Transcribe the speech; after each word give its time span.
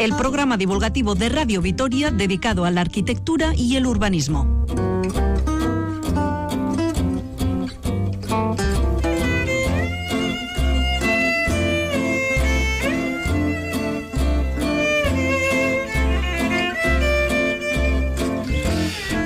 El 0.00 0.14
programa 0.16 0.56
divulgativo 0.56 1.14
de 1.14 1.28
Radio 1.28 1.62
Vitoria 1.62 2.10
dedicado 2.10 2.64
a 2.64 2.70
la 2.70 2.80
arquitectura 2.80 3.54
y 3.54 3.76
el 3.76 3.86
urbanismo. 3.86 4.66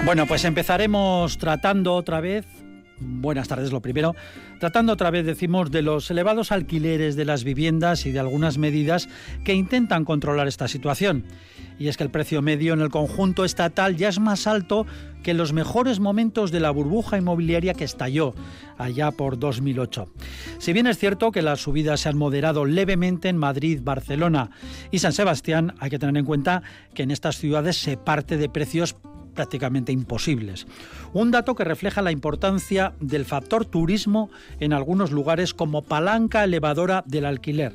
Bueno, 0.05 0.27
pues 0.27 0.45
empezaremos 0.45 1.39
tratando 1.39 1.95
otra 1.95 2.21
vez, 2.21 2.45
buenas 3.21 3.49
tardes 3.49 3.73
lo 3.73 3.81
primero, 3.81 4.15
tratando 4.59 4.93
otra 4.93 5.11
vez, 5.11 5.25
decimos, 5.25 5.71
de 5.71 5.83
los 5.83 6.11
elevados 6.11 6.53
alquileres 6.53 7.17
de 7.17 7.25
las 7.25 7.45
viviendas 7.45 8.07
y 8.07 8.13
de 8.13 8.19
algunas 8.19 8.59
medidas 8.59 9.09
que 9.45 9.55
intentan 9.55 10.05
controlar 10.05 10.49
esta 10.49 10.69
situación. 10.69 11.25
Y 11.79 11.89
es 11.89 11.97
que 11.97 12.05
el 12.05 12.11
precio 12.11 12.43
medio 12.43 12.75
en 12.75 12.81
el 12.81 12.91
conjunto 12.91 13.45
estatal 13.45 13.97
ya 13.97 14.09
es 14.09 14.19
más 14.19 14.47
alto 14.47 14.87
que 15.23 15.31
en 15.31 15.39
los 15.39 15.53
mejores 15.53 15.99
momentos 15.99 16.51
de 16.51 16.61
la 16.61 16.71
burbuja 16.71 17.17
inmobiliaria 17.17 17.75
que 17.75 17.85
estalló 17.85 18.35
allá 18.77 19.11
por 19.11 19.39
2008. 19.39 20.09
Si 20.59 20.73
bien 20.73 20.87
es 20.87 20.99
cierto 20.99 21.33
que 21.33 21.43
las 21.43 21.61
subidas 21.61 22.01
se 22.01 22.09
han 22.09 22.19
moderado 22.19 22.65
levemente 22.65 23.29
en 23.29 23.37
Madrid, 23.37 23.81
Barcelona 23.83 24.51
y 24.91 24.99
San 24.99 25.13
Sebastián, 25.13 25.75
hay 25.79 25.91
que 25.91 25.99
tener 25.99 26.17
en 26.17 26.25
cuenta 26.25 26.63
que 26.95 27.03
en 27.03 27.11
estas 27.11 27.39
ciudades 27.39 27.77
se 27.77 27.97
parte 27.97 28.37
de 28.37 28.49
precios 28.49 28.97
prácticamente 29.41 29.91
imposibles. 29.91 30.67
Un 31.15 31.31
dato 31.31 31.55
que 31.55 31.65
refleja 31.65 32.03
la 32.03 32.11
importancia 32.11 32.93
del 33.01 33.25
factor 33.25 33.65
turismo 33.65 34.29
en 34.59 34.75
algunos 34.75 35.13
lugares 35.13 35.55
como 35.55 35.81
palanca 35.81 36.45
elevadora 36.45 37.03
del 37.07 37.25
alquiler. 37.25 37.73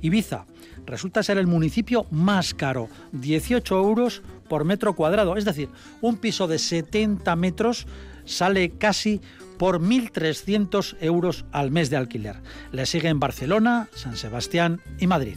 Ibiza 0.00 0.46
resulta 0.86 1.24
ser 1.24 1.38
el 1.38 1.48
municipio 1.48 2.06
más 2.12 2.54
caro, 2.54 2.88
18 3.10 3.76
euros 3.76 4.22
por 4.48 4.64
metro 4.64 4.94
cuadrado, 4.94 5.36
es 5.36 5.44
decir, 5.44 5.70
un 6.00 6.18
piso 6.18 6.46
de 6.46 6.60
70 6.60 7.34
metros 7.34 7.88
sale 8.24 8.70
casi 8.78 9.20
por 9.58 9.80
1.300 9.80 10.98
euros 11.00 11.46
al 11.50 11.72
mes 11.72 11.90
de 11.90 11.96
alquiler. 11.96 12.36
Le 12.70 12.86
siguen 12.86 13.18
Barcelona, 13.18 13.88
San 13.92 14.16
Sebastián 14.16 14.80
y 15.00 15.08
Madrid. 15.08 15.36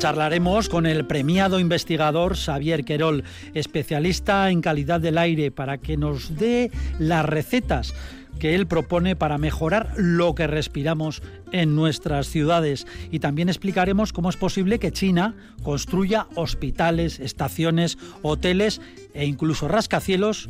Charlaremos 0.00 0.70
con 0.70 0.86
el 0.86 1.04
premiado 1.04 1.60
investigador 1.60 2.34
Xavier 2.34 2.86
Querol, 2.86 3.22
especialista 3.52 4.48
en 4.48 4.62
calidad 4.62 4.98
del 4.98 5.18
aire, 5.18 5.50
para 5.50 5.76
que 5.76 5.98
nos 5.98 6.38
dé 6.38 6.70
las 6.98 7.26
recetas 7.26 7.92
que 8.38 8.54
él 8.54 8.66
propone 8.66 9.14
para 9.14 9.36
mejorar 9.36 9.92
lo 9.98 10.34
que 10.34 10.46
respiramos 10.46 11.22
en 11.52 11.76
nuestras 11.76 12.28
ciudades. 12.28 12.86
Y 13.10 13.18
también 13.18 13.50
explicaremos 13.50 14.14
cómo 14.14 14.30
es 14.30 14.38
posible 14.38 14.78
que 14.78 14.90
China 14.90 15.34
construya 15.62 16.28
hospitales, 16.34 17.20
estaciones, 17.20 17.98
hoteles 18.22 18.80
e 19.12 19.26
incluso 19.26 19.68
rascacielos 19.68 20.48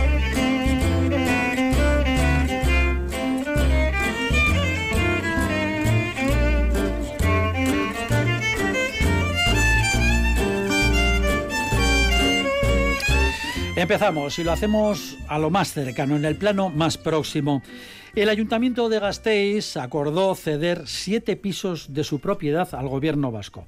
Empezamos 13.77 14.39
y 14.39 14.43
lo 14.43 14.53
hacemos 14.53 15.19
a 15.29 15.39
lo 15.39 15.51
más 15.51 15.75
cercano, 15.75 16.17
en 16.17 16.25
el 16.25 16.35
plano 16.37 16.71
más 16.71 16.97
próximo. 16.97 17.63
El 18.17 18.31
Ayuntamiento 18.31 18.89
de 18.89 18.99
Gasteiz 18.99 19.77
acordó 19.77 20.35
ceder 20.35 20.85
siete 20.87 21.37
pisos 21.37 21.93
de 21.93 22.03
su 22.03 22.19
propiedad 22.19 22.75
al 22.75 22.89
gobierno 22.89 23.31
vasco 23.31 23.67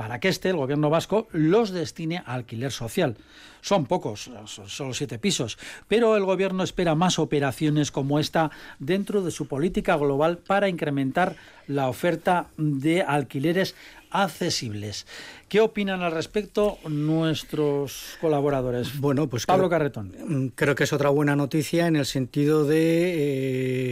para 0.00 0.18
que 0.18 0.28
este, 0.28 0.48
el 0.48 0.56
gobierno 0.56 0.88
vasco, 0.88 1.28
los 1.30 1.72
destine 1.72 2.22
a 2.24 2.32
alquiler 2.32 2.72
social. 2.72 3.18
Son 3.60 3.84
pocos, 3.84 4.30
son 4.46 4.66
solo 4.66 4.94
siete 4.94 5.18
pisos, 5.18 5.58
pero 5.88 6.16
el 6.16 6.24
gobierno 6.24 6.62
espera 6.62 6.94
más 6.94 7.18
operaciones 7.18 7.90
como 7.90 8.18
esta 8.18 8.50
dentro 8.78 9.20
de 9.20 9.30
su 9.30 9.46
política 9.46 9.96
global 9.96 10.38
para 10.38 10.70
incrementar 10.70 11.36
la 11.66 11.90
oferta 11.90 12.46
de 12.56 13.02
alquileres 13.02 13.74
accesibles. 14.10 15.06
¿Qué 15.50 15.60
opinan 15.60 16.00
al 16.00 16.12
respecto 16.12 16.78
nuestros 16.88 18.16
colaboradores? 18.22 18.98
Bueno, 18.98 19.28
pues 19.28 19.44
Pablo 19.44 19.68
Carretón. 19.68 20.14
Mm, 20.26 20.46
creo 20.54 20.74
que 20.74 20.84
es 20.84 20.92
otra 20.94 21.10
buena 21.10 21.36
noticia 21.36 21.86
en 21.86 21.96
el 21.96 22.06
sentido 22.06 22.64
de 22.64 22.78
eh, 22.78 23.89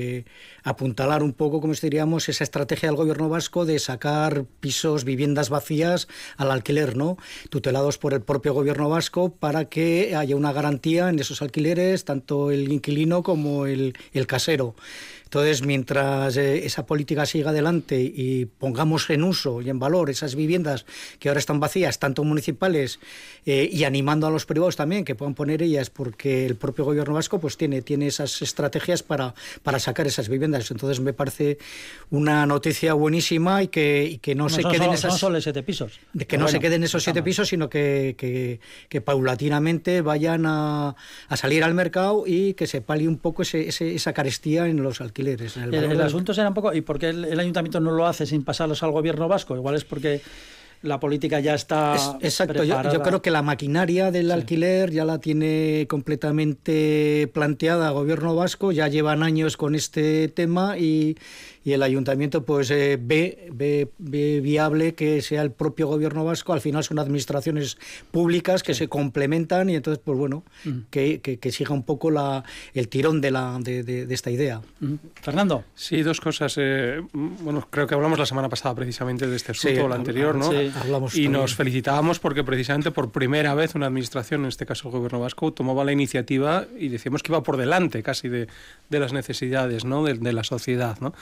apuntalar 0.62 1.22
un 1.22 1.32
poco, 1.32 1.60
como 1.60 1.72
diríamos, 1.74 2.28
esa 2.28 2.44
estrategia 2.44 2.88
del 2.88 2.96
gobierno 2.96 3.28
vasco 3.28 3.64
de 3.64 3.78
sacar 3.78 4.44
pisos, 4.60 5.04
viviendas 5.04 5.50
vacías 5.50 6.08
al 6.36 6.50
alquiler, 6.50 6.96
¿no? 6.96 7.16
Tutelados 7.50 7.98
por 7.98 8.14
el 8.14 8.22
propio 8.22 8.54
gobierno 8.54 8.88
vasco 8.88 9.30
para 9.30 9.66
que 9.66 10.14
haya 10.16 10.36
una 10.36 10.52
garantía 10.52 11.08
en 11.08 11.18
esos 11.18 11.42
alquileres, 11.42 12.04
tanto 12.04 12.50
el 12.50 12.70
inquilino 12.72 13.22
como 13.22 13.66
el, 13.66 13.94
el 14.12 14.26
casero. 14.26 14.74
Entonces, 15.28 15.60
mientras 15.62 16.38
eh, 16.38 16.64
esa 16.64 16.86
política 16.86 17.26
siga 17.26 17.50
adelante 17.50 18.00
y 18.00 18.46
pongamos 18.46 19.10
en 19.10 19.22
uso 19.22 19.60
y 19.60 19.68
en 19.68 19.78
valor 19.78 20.08
esas 20.08 20.34
viviendas 20.34 20.86
que 21.18 21.28
ahora 21.28 21.38
están 21.38 21.60
vacías, 21.60 21.98
tanto 21.98 22.24
municipales, 22.24 22.98
eh, 23.44 23.68
y 23.70 23.84
animando 23.84 24.26
a 24.26 24.30
los 24.30 24.46
privados 24.46 24.76
también 24.76 25.04
que 25.04 25.14
puedan 25.14 25.34
poner 25.34 25.60
ellas, 25.60 25.90
porque 25.90 26.46
el 26.46 26.56
propio 26.56 26.86
gobierno 26.86 27.12
vasco 27.12 27.38
pues 27.40 27.58
tiene, 27.58 27.82
tiene 27.82 28.06
esas 28.06 28.40
estrategias 28.40 29.02
para, 29.02 29.34
para 29.62 29.78
sacar 29.78 30.06
esas 30.06 30.30
viviendas. 30.30 30.70
Entonces, 30.70 30.98
me 31.00 31.12
parece 31.12 31.58
una 32.08 32.46
noticia 32.46 32.94
buenísima 32.94 33.62
y 33.62 33.68
que, 33.68 34.20
que 34.22 34.34
no, 34.34 34.48
se 34.48 34.64
queden 34.64 34.94
esas... 34.94 35.12
No 35.12 35.18
solo 35.18 35.40
siete 35.42 35.62
pisos. 35.62 36.00
Que 36.26 36.38
no 36.38 36.48
se 36.48 36.58
queden 36.58 36.84
esos 36.84 37.02
siete 37.02 37.22
pisos, 37.22 37.48
sino 37.48 37.68
que, 37.68 38.16
que, 38.88 39.00
paulatinamente 39.02 40.00
vayan 40.00 40.46
a, 40.46 40.96
a, 41.28 41.36
salir 41.36 41.64
al 41.64 41.74
mercado 41.74 42.24
y 42.26 42.54
que 42.54 42.66
se 42.66 42.80
palie 42.80 43.08
un 43.08 43.18
poco 43.18 43.42
ese, 43.42 43.68
esa 43.68 44.12
carestía 44.14 44.66
en 44.66 44.82
los 44.82 45.02
alquileres 45.02 45.17
el, 45.18 46.00
asunto 46.00 46.32
será 46.32 46.48
un 46.48 46.54
poco, 46.54 46.72
¿y 46.72 46.80
por 46.80 46.98
qué 46.98 47.08
el, 47.08 47.38
ayuntamiento 47.38 47.80
no 47.80 47.90
lo 47.90 48.06
hace 48.06 48.26
sin 48.26 48.44
pasarlos 48.44 48.82
al 48.82 48.92
gobierno 48.92 49.28
vasco? 49.28 49.56
Igual 49.56 49.74
es 49.74 49.84
porque 49.84 50.20
la 50.82 51.00
política 51.00 51.40
ya 51.40 51.54
está. 51.54 52.18
exacto, 52.20 52.62
yo, 52.62 52.80
yo, 52.92 53.02
creo 53.02 53.20
que 53.20 53.30
la 53.30 53.42
maquinaria 53.42 54.12
del 54.12 54.30
alquiler 54.30 54.90
ya 54.90 55.04
la 55.04 55.18
tiene 55.18 55.86
completamente 55.88 57.28
planteada 57.34 57.88
el 57.88 57.94
gobierno 57.94 58.36
vasco, 58.36 58.70
ya 58.70 58.86
llevan 58.88 59.22
años 59.22 59.56
con 59.56 59.74
este 59.74 60.28
tema 60.28 60.78
y, 60.78 61.16
y 61.68 61.74
el 61.74 61.82
ayuntamiento 61.82 62.46
pues 62.46 62.70
eh, 62.70 62.98
ve, 62.98 63.50
ve, 63.52 64.40
viable 64.40 64.94
que 64.94 65.20
sea 65.20 65.42
el 65.42 65.50
propio 65.50 65.86
gobierno 65.86 66.24
vasco, 66.24 66.54
al 66.54 66.62
final 66.62 66.82
son 66.82 66.98
administraciones 66.98 67.76
públicas 68.10 68.62
que 68.62 68.72
se 68.72 68.88
complementan 68.88 69.68
y 69.68 69.76
entonces 69.76 70.00
pues 70.02 70.16
bueno, 70.16 70.44
que, 70.88 71.20
que, 71.20 71.52
siga 71.52 71.74
un 71.74 71.82
poco 71.82 72.10
la, 72.10 72.42
el 72.72 72.88
tirón 72.88 73.20
de, 73.20 73.32
la, 73.32 73.58
de, 73.60 73.82
de, 73.82 74.14
esta 74.14 74.30
idea. 74.30 74.62
Fernando. 75.20 75.64
Sí, 75.74 76.00
dos 76.02 76.22
cosas. 76.22 76.54
Eh, 76.56 77.02
bueno, 77.12 77.68
creo 77.68 77.86
que 77.86 77.94
hablamos 77.94 78.18
la 78.18 78.24
semana 78.24 78.48
pasada 78.48 78.74
precisamente 78.74 79.26
de 79.26 79.36
este 79.36 79.52
asunto, 79.52 79.84
o 79.84 79.88
la 79.88 79.96
anterior, 79.96 80.36
¿no? 80.36 80.50
y 81.12 81.28
nos 81.28 81.54
felicitábamos 81.54 82.18
porque 82.18 82.44
precisamente 82.44 82.92
por 82.92 83.12
primera 83.12 83.52
vez 83.54 83.74
una 83.74 83.88
administración, 83.88 84.40
en 84.42 84.48
este 84.48 84.64
caso 84.64 84.88
el 84.88 84.92
gobierno 84.92 85.20
vasco, 85.20 85.52
tomaba 85.52 85.84
la 85.84 85.92
iniciativa 85.92 86.64
y 86.78 86.88
decíamos 86.88 87.22
que 87.22 87.30
iba 87.30 87.42
por 87.42 87.58
delante 87.58 88.02
casi 88.02 88.30
de, 88.30 88.46
las 88.88 89.12
necesidades 89.12 89.84
¿no? 89.84 90.04
de, 90.04 90.32
la 90.32 90.44
sociedad. 90.44 90.96
¿no? 91.02 91.12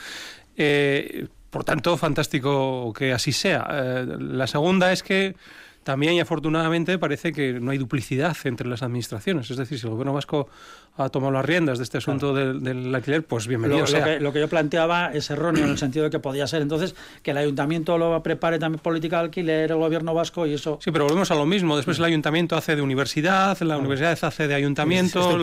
Eh, 0.57 1.27
por 1.49 1.63
tanto, 1.63 1.95
fantástico 1.97 2.91
que 2.93 3.13
así 3.13 3.31
sea. 3.31 3.67
Eh, 3.71 4.05
la 4.19 4.47
segunda 4.47 4.91
es 4.91 5.03
que 5.03 5.35
también 5.83 6.13
y 6.13 6.19
afortunadamente 6.19 6.97
parece 6.97 7.31
que 7.31 7.61
no 7.61 7.71
hay 7.71 7.77
duplicidad 7.77 8.35
entre 8.43 8.67
las 8.67 8.83
administraciones. 8.83 9.49
Es 9.49 9.55
decir, 9.55 9.79
si 9.79 9.85
el 9.85 9.91
gobierno 9.91 10.11
vasco 10.11 10.49
ha 10.97 11.09
tomado 11.09 11.31
las 11.31 11.45
riendas 11.45 11.77
de 11.77 11.83
este 11.83 11.99
asunto 11.99 12.33
del, 12.33 12.93
alquiler, 12.93 13.23
pues 13.23 13.47
bienvenido 13.47 13.81
lo, 13.81 13.87
sea. 13.87 14.19
Lo 14.19 14.33
que, 14.33 14.39
yo 14.39 14.47
planteaba 14.47 15.11
es 15.13 15.29
erróneo 15.29 15.63
en 15.63 15.71
el 15.71 15.77
sentido 15.77 16.05
de 16.05 16.09
que 16.09 16.19
podía 16.19 16.47
ser 16.47 16.61
entonces 16.61 16.95
que 17.21 17.31
el 17.31 17.37
ayuntamiento 17.37 17.97
lo 17.97 18.21
prepare 18.23 18.57
también 18.57 18.81
política 18.81 19.17
de 19.17 19.25
alquiler, 19.25 19.71
el 19.71 19.77
gobierno 19.77 20.13
vasco 20.13 20.47
y 20.47 20.53
eso. 20.53 20.79
Sí, 20.81 20.91
pero 20.91 21.05
volvemos 21.05 21.29
a 21.29 21.35
lo 21.35 21.45
mismo. 21.45 21.75
Después 21.75 21.99
el 21.99 22.05
ayuntamiento 22.05 22.55
hace 22.55 22.75
de 22.75 22.81
universidad, 22.81 23.59
la 23.61 23.77
universidad 23.77 24.17
hace 24.21 24.47
de 24.47 24.55
ayuntamiento, 24.55 25.37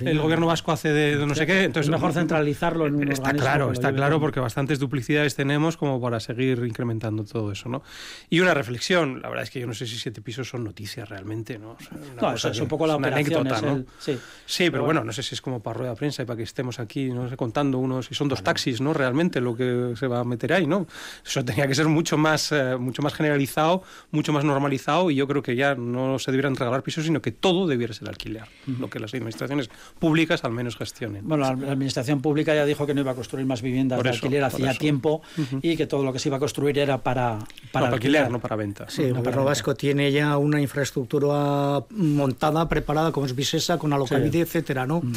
el 0.00 0.18
gobierno 0.18 0.46
vasco 0.46 0.72
hace 0.72 0.92
de, 0.92 1.26
no 1.26 1.34
sé 1.34 1.46
qué. 1.46 1.64
Entonces 1.64 1.88
es 1.88 1.92
mejor 1.92 2.12
centralizarlo 2.12 2.86
en 2.86 2.94
un 2.94 3.10
Está 3.10 3.32
claro, 3.34 3.72
está 3.72 3.92
claro, 3.92 4.20
porque 4.20 4.40
bastantes 4.40 4.78
duplicidades 4.78 5.34
tenemos 5.34 5.76
como 5.76 6.00
para 6.00 6.20
seguir 6.20 6.64
incrementando 6.64 7.24
todo 7.24 7.52
eso, 7.52 7.68
¿no? 7.68 7.82
Y 8.30 8.40
una 8.40 8.54
reflexión, 8.54 9.20
la 9.20 9.28
verdad 9.28 9.44
es 9.44 9.50
que 9.50 9.60
yo 9.60 9.66
no 9.66 9.74
sé 9.74 9.86
si 9.86 9.98
siete 9.98 10.22
pisos 10.22 10.48
son 10.48 10.64
noticias 10.64 11.08
realmente, 11.08 11.58
¿no? 11.58 11.76
no, 12.20 12.32
eso 12.32 12.48
es 12.48 12.60
un 12.60 12.68
poco 12.68 12.86
la 12.86 12.94
anécdota, 12.94 13.60
¿no? 13.60 13.84
sí. 13.98 14.18
sí 14.46 14.69
pero 14.70 14.84
bueno, 14.84 15.04
no 15.04 15.12
sé 15.12 15.22
si 15.22 15.34
es 15.34 15.40
como 15.40 15.60
para 15.60 15.78
rueda 15.78 15.90
de 15.90 15.96
prensa 15.96 16.22
y 16.22 16.26
para 16.26 16.36
que 16.36 16.42
estemos 16.42 16.78
aquí, 16.78 17.10
no 17.10 17.28
sé, 17.28 17.36
contando 17.36 17.78
unos, 17.78 18.06
si 18.06 18.14
son 18.14 18.28
dos 18.28 18.42
taxis, 18.42 18.80
¿no? 18.80 18.92
Realmente 18.92 19.40
lo 19.40 19.56
que 19.56 19.94
se 19.96 20.06
va 20.06 20.20
a 20.20 20.24
meter 20.24 20.52
ahí, 20.52 20.66
¿no? 20.66 20.86
Eso 21.24 21.44
tenía 21.44 21.66
que 21.66 21.74
ser 21.74 21.88
mucho 21.88 22.16
más, 22.16 22.52
eh, 22.52 22.76
mucho 22.78 23.02
más 23.02 23.14
generalizado, 23.14 23.82
mucho 24.10 24.32
más 24.32 24.44
normalizado 24.44 25.10
y 25.10 25.16
yo 25.16 25.26
creo 25.26 25.42
que 25.42 25.56
ya 25.56 25.74
no 25.74 26.18
se 26.18 26.30
debieran 26.30 26.56
regalar 26.56 26.82
pisos, 26.82 27.04
sino 27.04 27.20
que 27.22 27.32
todo 27.32 27.66
debiera 27.66 27.92
ser 27.92 28.08
alquiler, 28.08 28.44
lo 28.66 28.88
que 28.90 29.00
las 29.00 29.14
administraciones 29.14 29.70
públicas 29.98 30.44
al 30.44 30.52
menos 30.52 30.76
gestionen. 30.76 31.26
Bueno, 31.26 31.44
la, 31.44 31.70
administración 31.70 32.20
pública 32.20 32.54
ya 32.54 32.64
dijo 32.64 32.86
que 32.86 32.94
no 32.94 33.00
iba 33.00 33.12
a 33.12 33.14
construir 33.14 33.46
más 33.46 33.62
viviendas 33.62 34.02
de 34.02 34.08
alquiler 34.08 34.44
hacía 34.44 34.74
tiempo 34.74 35.22
y 35.62 35.76
que 35.76 35.86
todo 35.86 36.04
lo 36.04 36.12
que 36.12 36.18
se 36.18 36.28
iba 36.28 36.36
a 36.36 36.40
construir 36.40 36.78
era 36.78 36.98
para, 36.98 37.38
para, 37.72 37.88
alquiler, 37.88 38.30
no 38.30 38.40
para 38.40 38.56
venta. 38.56 38.86
Sí, 38.88 39.02
el 39.02 39.14
gobierno 39.14 39.44
vasco 39.44 39.74
tiene 39.74 40.12
ya 40.12 40.36
una 40.38 40.60
infraestructura 40.60 41.84
montada, 41.90 42.68
preparada, 42.68 43.12
como 43.12 43.26
es 43.26 43.34
Visesa, 43.34 43.78
con 43.78 43.92
alojamiento, 43.92 44.38
etcétera, 44.60 44.86
¿no? 44.86 45.00
Mm. 45.00 45.12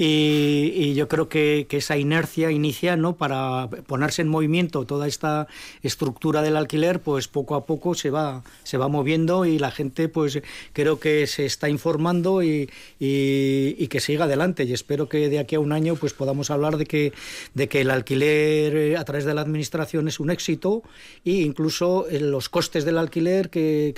Y, 0.00 0.94
yo 0.94 1.08
creo 1.08 1.28
que, 1.28 1.66
esa 1.70 1.96
inercia 1.96 2.52
inicial, 2.52 3.00
¿no? 3.00 3.16
Para 3.16 3.68
ponerse 3.86 4.22
en 4.22 4.28
movimiento 4.28 4.84
toda 4.84 5.08
esta 5.08 5.48
estructura 5.82 6.40
del 6.40 6.56
alquiler, 6.56 7.00
pues 7.00 7.26
poco 7.26 7.56
a 7.56 7.66
poco 7.66 7.94
se 7.94 8.10
va, 8.10 8.44
se 8.62 8.78
va 8.78 8.86
moviendo 8.86 9.44
y 9.44 9.58
la 9.58 9.72
gente, 9.72 10.08
pues 10.08 10.40
creo 10.72 11.00
que 11.00 11.26
se 11.26 11.46
está 11.46 11.68
informando 11.68 12.44
y, 12.44 12.70
que 12.98 14.00
siga 14.00 14.26
adelante. 14.26 14.64
Y 14.64 14.72
espero 14.72 15.08
que 15.08 15.28
de 15.28 15.40
aquí 15.40 15.56
a 15.56 15.60
un 15.60 15.72
año, 15.72 15.96
pues 15.96 16.12
podamos 16.12 16.50
hablar 16.52 16.76
de 16.76 16.86
que, 16.86 17.12
de 17.54 17.68
que 17.68 17.80
el 17.80 17.90
alquiler 17.90 18.76
eh, 18.76 18.96
a 18.96 19.04
través 19.04 19.24
de 19.24 19.34
la 19.34 19.40
administración 19.40 20.06
es 20.06 20.20
un 20.20 20.30
éxito 20.30 20.82
e 21.24 21.42
incluso 21.42 22.06
eh, 22.08 22.20
los 22.20 22.48
costes 22.48 22.84
del 22.84 22.98
alquiler 22.98 23.50
que, 23.50 23.94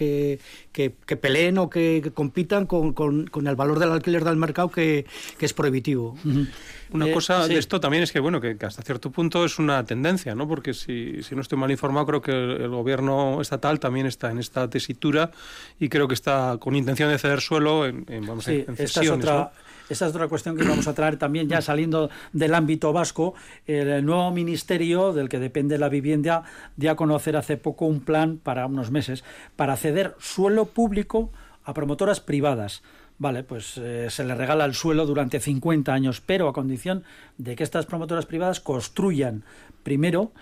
que, 0.73 1.17
peleen 1.17 1.59
o 1.59 1.69
que, 1.69 2.11
compitan 2.15 2.67
con, 2.67 2.95
con, 2.95 3.47
el 3.47 3.57
valor 3.57 3.79
del 3.79 3.91
alquiler 3.91 4.25
del 4.25 4.37
mercado 4.37 4.71
que, 4.71 5.05
que 5.39 5.47
es 5.47 5.53
prohibitivo. 5.53 5.90
Una 5.97 7.09
eh, 7.09 7.13
cosa 7.13 7.47
de 7.47 7.57
esto 7.57 7.81
también 7.81 8.03
es 8.03 8.13
que, 8.13 8.21
bueno, 8.21 8.41
que, 8.41 8.57
hasta 8.63 8.83
cierto 8.83 9.11
punto 9.11 9.45
es 9.45 9.59
una 9.59 9.85
tendencia, 9.85 10.35
¿no? 10.35 10.49
Porque 10.49 10.75
si, 10.75 11.23
si 11.23 11.35
no 11.35 11.41
estoy 11.41 11.59
mal 11.59 11.71
informado, 11.71 12.07
creo 12.07 12.23
que 12.23 12.33
el, 12.33 12.69
gobierno 12.69 13.41
estatal 13.41 13.79
también 13.79 14.07
está 14.07 14.31
en 14.31 14.39
esta 14.39 14.69
tesitura 14.69 15.31
y 15.79 15.89
creo 15.89 16.09
que 16.09 16.15
está 16.15 16.57
con 16.59 16.75
intención 16.75 17.11
de 17.11 17.19
ceder 17.19 17.41
suelo 17.41 17.87
en, 17.87 18.05
vamos 18.27 18.49
a, 18.49 18.53
en 18.53 18.75
esta 18.77 19.03
es 19.03 19.11
otra, 19.11 19.53
Esta 19.89 20.07
es 20.07 20.15
otra 20.15 20.29
cuestión 20.29 20.57
que 20.57 20.65
vamos 20.65 20.89
a 20.89 20.95
traer 20.95 21.17
también, 21.17 21.49
ya 21.49 21.61
saliendo 21.61 22.11
del 22.33 22.55
ámbito 22.55 22.93
vasco. 22.93 23.35
El 23.67 24.05
nuevo 24.05 24.31
ministerio 24.31 25.13
del 25.13 25.29
que 25.29 25.39
depende 25.39 25.79
la 25.79 25.89
vivienda 25.89 26.45
dio 26.77 26.91
a 26.91 26.97
conocer 26.97 27.37
hace 27.37 27.57
poco 27.57 27.87
un 27.87 28.01
plan 28.01 28.39
para 28.39 28.67
unos 28.67 28.91
meses 28.91 29.25
para 29.57 29.77
ceder 29.77 30.17
suelo 30.19 30.67
público 30.67 31.31
a 31.65 31.75
promotoras 31.75 32.21
privadas 32.21 32.83
Vale, 33.21 33.45
pues 33.45 33.77
eh, 33.77 34.07
se 34.09 34.25
le 34.25 34.35
regala 34.35 34.65
el 34.65 34.75
suelo 34.75 35.05
durante 35.05 35.41
50 35.41 35.93
años, 35.93 36.23
pero 36.25 36.49
a 36.49 36.55
condición 36.55 37.05
de 37.37 37.55
que 37.55 37.63
estas 37.63 37.85
promotoras 37.85 38.25
privadas 38.25 38.61
construyan 38.61 39.45
primero, 39.83 40.33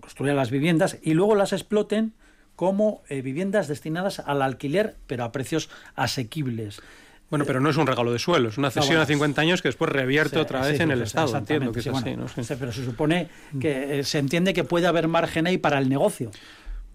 construyan 0.00 0.36
las 0.36 0.52
viviendas 0.52 0.98
y 1.02 1.14
luego 1.14 1.34
las 1.34 1.52
exploten 1.52 2.12
como 2.54 3.02
eh, 3.08 3.22
viviendas 3.22 3.66
destinadas 3.66 4.20
al 4.20 4.40
alquiler, 4.40 4.94
pero 5.08 5.24
a 5.24 5.32
precios 5.32 5.68
asequibles. 5.96 6.80
Bueno, 7.28 7.44
pero 7.44 7.58
no 7.58 7.70
es 7.70 7.76
un 7.76 7.88
regalo 7.88 8.12
de 8.12 8.20
suelo, 8.20 8.50
es 8.50 8.58
una 8.58 8.70
cesión 8.70 9.00
a 9.00 9.06
50 9.06 9.40
años 9.40 9.60
que 9.60 9.68
después 9.68 9.90
revierte 9.90 10.38
otra 10.38 10.60
vez 10.60 10.78
en 10.78 10.92
el 10.92 11.02
Estado. 11.02 11.36
Entiendo 11.36 11.72
que 11.72 11.80
es 11.80 11.86
así, 11.88 12.14
¿no? 12.14 12.26
Pero 12.36 12.70
se 12.70 12.84
supone 12.84 13.26
que 13.58 13.98
eh, 13.98 14.04
se 14.04 14.18
entiende 14.18 14.54
que 14.54 14.62
puede 14.62 14.86
haber 14.86 15.08
margen 15.08 15.48
ahí 15.48 15.58
para 15.58 15.78
el 15.78 15.88
negocio. 15.88 16.30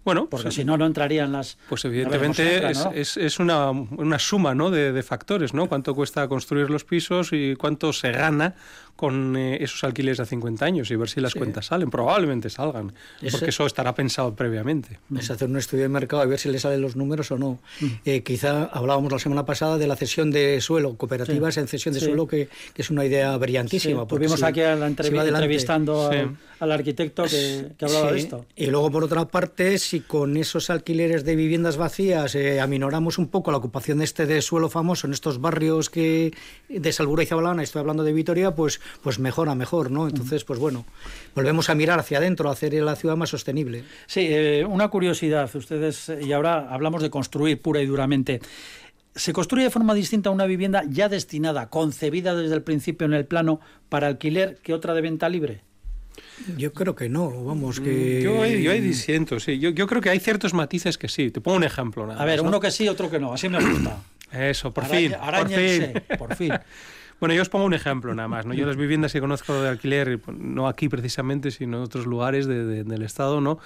Bueno, 0.04 0.28
porque 0.30 0.50
si 0.50 0.64
no, 0.64 0.78
no 0.78 0.86
entrarían 0.86 1.32
las. 1.32 1.58
Pues 1.68 1.84
evidentemente 1.84 2.70
es, 2.94 3.16
es, 3.16 3.38
una, 3.38 3.70
una, 3.70 4.18
suma 4.18 4.54
¿no? 4.54 4.70
de, 4.70 4.92
de, 4.92 5.02
factores, 5.02 5.52
¿no? 5.52 5.68
Cuánto 5.68 5.94
cuesta 5.94 6.26
construir 6.28 6.70
los 6.70 6.84
pisos 6.84 7.30
y 7.32 7.56
cuánto 7.56 7.92
se 7.92 8.12
gana 8.12 8.54
con 8.98 9.36
eh, 9.36 9.62
esos 9.62 9.84
alquileres 9.84 10.18
a 10.18 10.26
50 10.26 10.64
años 10.64 10.90
y 10.90 10.96
ver 10.96 11.08
si 11.08 11.20
las 11.20 11.32
cuentas 11.32 11.66
salen. 11.66 11.88
Probablemente 11.88 12.50
salgan, 12.50 12.92
porque 13.30 13.50
eso 13.50 13.64
estará 13.64 13.94
pensado 13.94 14.34
previamente. 14.34 14.98
Es 15.16 15.30
hacer 15.30 15.48
un 15.48 15.56
estudio 15.56 15.84
de 15.84 15.88
mercado 15.88 16.24
y 16.24 16.26
ver 16.26 16.40
si 16.40 16.48
le 16.48 16.58
salen 16.58 16.80
los 16.80 16.96
números 16.96 17.30
o 17.30 17.38
no. 17.38 17.60
Mm. 17.80 17.86
Eh, 18.04 18.22
quizá 18.24 18.64
hablábamos 18.64 19.12
la 19.12 19.20
semana 19.20 19.46
pasada 19.46 19.78
de 19.78 19.86
la 19.86 19.94
cesión 19.94 20.32
de 20.32 20.60
suelo, 20.60 20.96
cooperativas 20.96 21.58
en 21.58 21.68
cesión 21.68 21.94
de 21.94 22.00
suelo, 22.00 22.26
que, 22.26 22.48
es 22.74 22.90
una 22.90 23.04
idea 23.04 23.36
brillantísima. 23.36 24.04
Tuvimos 24.04 24.42
aquí 24.42 24.62
a 24.62 24.74
la 24.74 24.88
entrevistando 24.88 26.10
al, 26.58 26.72
arquitecto 26.72 27.22
que, 27.22 27.70
hablaba 27.80 28.10
de 28.10 28.18
esto. 28.18 28.46
Y 28.56 28.66
luego, 28.66 28.90
por 28.90 29.04
otra 29.04 29.26
parte, 29.26 29.78
si 29.78 30.00
con 30.00 30.36
esos 30.36 30.70
alquileres 30.70 31.24
de 31.24 31.36
viviendas 31.36 31.76
vacías 31.76 32.34
eh, 32.34 32.60
aminoramos 32.60 33.18
un 33.18 33.28
poco 33.28 33.52
la 33.52 33.58
ocupación 33.58 34.02
este 34.02 34.26
de 34.26 34.42
suelo 34.42 34.68
famoso 34.68 35.06
en 35.06 35.12
estos 35.12 35.40
barrios 35.40 35.88
que 35.88 36.32
de 36.68 36.92
Salbura 36.92 37.22
y 37.22 37.26
Zabalana, 37.26 37.62
estoy 37.62 37.78
hablando 37.78 38.02
de 38.02 38.12
Vitoria, 38.12 38.56
pues 38.56 38.80
pues 39.02 39.18
mejor 39.18 39.48
a 39.48 39.54
mejor, 39.54 39.90
¿no? 39.90 40.08
Entonces, 40.08 40.44
pues 40.44 40.58
bueno, 40.58 40.84
volvemos 41.34 41.70
a 41.70 41.74
mirar 41.74 41.98
hacia 41.98 42.18
adentro, 42.18 42.48
a 42.48 42.52
hacer 42.52 42.74
la 42.74 42.96
ciudad 42.96 43.16
más 43.16 43.30
sostenible. 43.30 43.84
Sí, 44.06 44.26
eh, 44.28 44.64
una 44.68 44.88
curiosidad, 44.88 45.50
ustedes, 45.54 46.12
y 46.20 46.32
ahora 46.32 46.68
hablamos 46.70 47.02
de 47.02 47.10
construir 47.10 47.60
pura 47.60 47.80
y 47.80 47.86
duramente. 47.86 48.40
¿Se 49.14 49.32
construye 49.32 49.64
de 49.64 49.70
forma 49.70 49.94
distinta 49.94 50.30
una 50.30 50.46
vivienda 50.46 50.84
ya 50.88 51.08
destinada, 51.08 51.70
concebida 51.70 52.36
desde 52.36 52.54
el 52.54 52.62
principio 52.62 53.04
en 53.06 53.14
el 53.14 53.26
plano 53.26 53.60
para 53.88 54.06
alquiler 54.06 54.58
que 54.62 54.74
otra 54.74 54.94
de 54.94 55.00
venta 55.00 55.28
libre? 55.28 55.62
Yo 56.56 56.72
creo 56.72 56.94
que 56.94 57.08
no, 57.08 57.44
vamos, 57.44 57.80
que... 57.80 58.20
Mm, 58.20 58.22
yo, 58.22 58.46
yo 58.46 58.70
hay 58.70 58.80
disiento, 58.80 59.40
sí. 59.40 59.58
Yo, 59.58 59.86
creo 59.86 60.00
que 60.00 60.10
hay 60.10 60.20
ciertos 60.20 60.54
matices 60.54 60.98
que 60.98 61.08
sí. 61.08 61.30
Te 61.30 61.40
pongo 61.40 61.56
un 61.56 61.64
ejemplo. 61.64 62.06
Nada 62.06 62.22
a 62.22 62.24
ver, 62.24 62.40
uno 62.40 62.60
que 62.60 62.70
sí, 62.70 62.88
otro 62.88 63.10
que 63.10 63.18
no. 63.18 63.32
Así 63.32 63.48
me 63.48 63.60
gusta. 63.60 63.98
Eso, 64.32 64.72
por 64.72 64.84
fin. 64.86 65.14
por 65.18 65.48
fin. 65.48 65.92
por 66.18 66.36
fin. 66.36 66.52
Bueno, 67.20 67.34
yo 67.34 67.42
os 67.42 67.48
pongo 67.48 67.64
un 67.64 67.74
ejemplo 67.74 68.14
nada 68.14 68.28
más. 68.28 68.46
¿no? 68.46 68.54
Yo 68.54 68.66
las 68.66 68.76
viviendas 68.76 69.12
que 69.12 69.20
conozco 69.20 69.60
de 69.60 69.68
alquiler, 69.68 70.20
no 70.28 70.68
aquí 70.68 70.88
precisamente, 70.88 71.50
sino 71.50 71.78
en 71.78 71.82
otros 71.82 72.06
lugares 72.06 72.46
del 72.46 73.02
Estado, 73.02 73.40
¿no? 73.40 73.58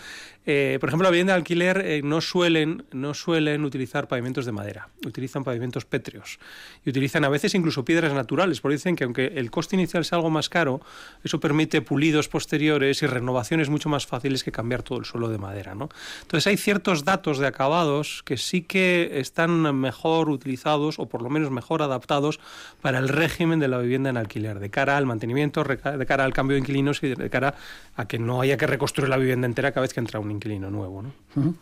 Eh, 0.44 0.78
por 0.80 0.88
ejemplo, 0.88 1.04
la 1.04 1.10
vivienda 1.10 1.34
de 1.34 1.36
alquiler 1.38 1.82
eh, 1.84 2.02
no, 2.02 2.20
suelen, 2.20 2.84
no 2.90 3.14
suelen 3.14 3.64
utilizar 3.64 4.08
pavimentos 4.08 4.44
de 4.44 4.50
madera, 4.50 4.88
utilizan 5.06 5.44
pavimentos 5.44 5.84
pétreos 5.84 6.40
y 6.84 6.90
utilizan 6.90 7.24
a 7.24 7.28
veces 7.28 7.54
incluso 7.54 7.84
piedras 7.84 8.12
naturales, 8.12 8.60
porque 8.60 8.74
dicen 8.74 8.96
que 8.96 9.04
aunque 9.04 9.26
el 9.36 9.52
coste 9.52 9.76
inicial 9.76 10.04
sea 10.04 10.16
algo 10.16 10.30
más 10.30 10.48
caro, 10.48 10.80
eso 11.22 11.38
permite 11.38 11.80
pulidos 11.80 12.28
posteriores 12.28 13.02
y 13.02 13.06
renovaciones 13.06 13.68
mucho 13.68 13.88
más 13.88 14.06
fáciles 14.06 14.42
que 14.42 14.50
cambiar 14.50 14.82
todo 14.82 14.98
el 14.98 15.04
suelo 15.04 15.28
de 15.28 15.38
madera. 15.38 15.76
¿no? 15.76 15.88
Entonces 16.22 16.48
hay 16.48 16.56
ciertos 16.56 17.04
datos 17.04 17.38
de 17.38 17.46
acabados 17.46 18.22
que 18.24 18.36
sí 18.36 18.62
que 18.62 19.20
están 19.20 19.52
mejor 19.76 20.28
utilizados 20.28 20.98
o 20.98 21.06
por 21.06 21.22
lo 21.22 21.30
menos 21.30 21.52
mejor 21.52 21.82
adaptados 21.82 22.40
para 22.80 22.98
el 22.98 23.08
régimen 23.08 23.60
de 23.60 23.68
la 23.68 23.78
vivienda 23.78 24.10
en 24.10 24.16
alquiler, 24.16 24.58
de 24.58 24.70
cara 24.70 24.96
al 24.96 25.06
mantenimiento, 25.06 25.62
de 25.62 26.06
cara 26.06 26.24
al 26.24 26.32
cambio 26.32 26.56
de 26.56 26.60
inquilinos 26.60 27.00
y 27.04 27.14
de 27.14 27.30
cara 27.30 27.54
a 27.94 28.08
que 28.08 28.18
no 28.18 28.40
haya 28.40 28.56
que 28.56 28.66
reconstruir 28.66 29.08
la 29.08 29.16
vivienda 29.16 29.46
entera 29.46 29.70
cada 29.70 29.82
vez 29.82 29.94
que 29.94 30.00
entra 30.00 30.18
un 30.18 30.31
inquilino 30.32 30.70
nuevo. 30.70 31.02
¿no? 31.02 31.54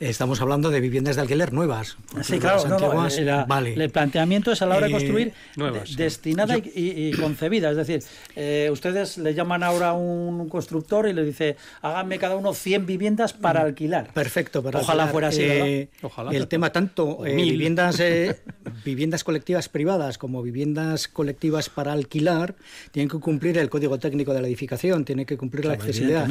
Estamos 0.00 0.40
hablando 0.40 0.70
de 0.70 0.80
viviendas 0.80 1.14
de 1.14 1.22
alquiler 1.22 1.52
nuevas. 1.52 1.96
Sí, 2.22 2.40
claro, 2.40 2.66
no, 2.66 3.06
el 3.06 3.90
planteamiento 3.90 4.50
es 4.50 4.60
a 4.60 4.66
la 4.66 4.76
hora 4.76 4.86
de 4.86 4.92
eh, 4.92 4.96
construir 4.96 5.32
nuevas, 5.56 5.96
destinada 5.96 6.56
y, 6.58 7.12
concebida. 7.12 7.70
Es 7.70 7.76
decir, 7.76 8.02
eh, 8.34 8.68
ustedes 8.72 9.18
le 9.18 9.34
llaman 9.34 9.62
ahora 9.62 9.90
a 9.90 9.92
un 9.92 10.48
constructor 10.48 11.08
y 11.08 11.12
le 11.12 11.24
dice, 11.24 11.56
háganme 11.80 12.18
cada 12.18 12.34
uno 12.34 12.54
100 12.54 12.86
viviendas 12.86 13.32
para 13.32 13.60
alquilar. 13.60 14.12
Perfecto, 14.12 14.64
para 14.64 14.80
Ojalá 14.80 15.06
fuera 15.06 15.28
así. 15.28 15.42
Eh, 15.42 15.88
el 16.32 16.48
tema 16.48 16.72
tanto 16.72 17.18
viviendas, 17.18 18.02
viviendas 18.84 19.22
colectivas 19.22 19.68
privadas 19.68 20.18
como 20.18 20.42
viviendas 20.42 21.06
colectivas 21.06 21.70
para 21.70 21.92
alquilar 21.92 22.56
tienen 22.90 23.08
que 23.08 23.18
cumplir 23.20 23.58
el 23.58 23.70
código 23.70 23.98
técnico 23.98 24.34
de 24.34 24.42
la 24.42 24.48
edificación, 24.48 25.04
tienen 25.04 25.24
que 25.24 25.36
cumplir 25.36 25.66
la 25.66 25.74
accesibilidad. 25.74 26.28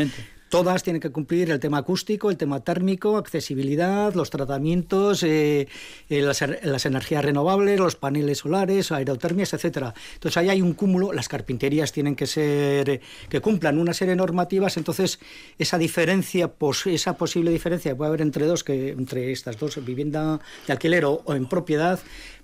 Todas 0.54 0.84
tienen 0.84 1.02
que 1.02 1.10
cumplir 1.10 1.50
el 1.50 1.60
tema 1.60 1.80
acústico, 1.80 2.30
el 2.30 2.38
tema 2.38 2.60
térmico, 2.60 3.18
accesibilidad, 3.18 4.14
los 4.14 4.30
tratamientos, 4.30 5.24
eh, 5.24 5.68
eh, 6.10 6.22
las, 6.22 6.86
energías 6.86 7.26
renovables, 7.26 7.80
los 7.80 7.96
paneles 7.96 8.38
solares, 8.38 8.92
aerotermias, 8.92 9.52
etcétera. 9.56 9.96
Entonces 10.14 10.38
ahí 10.38 10.50
hay 10.50 10.62
un 10.62 10.76
cúmulo. 10.76 11.12
Las 11.12 11.28
carpinterías 11.28 11.92
tienen 11.92 12.16
que 12.16 12.28
ser 12.28 13.02
que 13.30 13.40
cumplan 13.42 13.80
una 13.80 13.96
serie 13.96 14.12
de 14.12 14.18
normativas. 14.18 14.78
Entonces 14.78 15.20
esa 15.58 15.80
diferencia, 15.80 16.54
esa 16.86 17.18
posible 17.18 17.50
diferencia 17.50 17.90
que 17.90 17.96
puede 17.96 18.10
haber 18.10 18.22
entre 18.22 18.46
dos, 18.46 18.64
que 18.64 18.90
entre 18.90 19.32
estas 19.32 19.58
dos, 19.58 19.84
vivienda 19.84 20.40
de 20.68 20.74
alquiler 20.74 21.06
o 21.06 21.24
en 21.30 21.48
propiedad, 21.48 22.00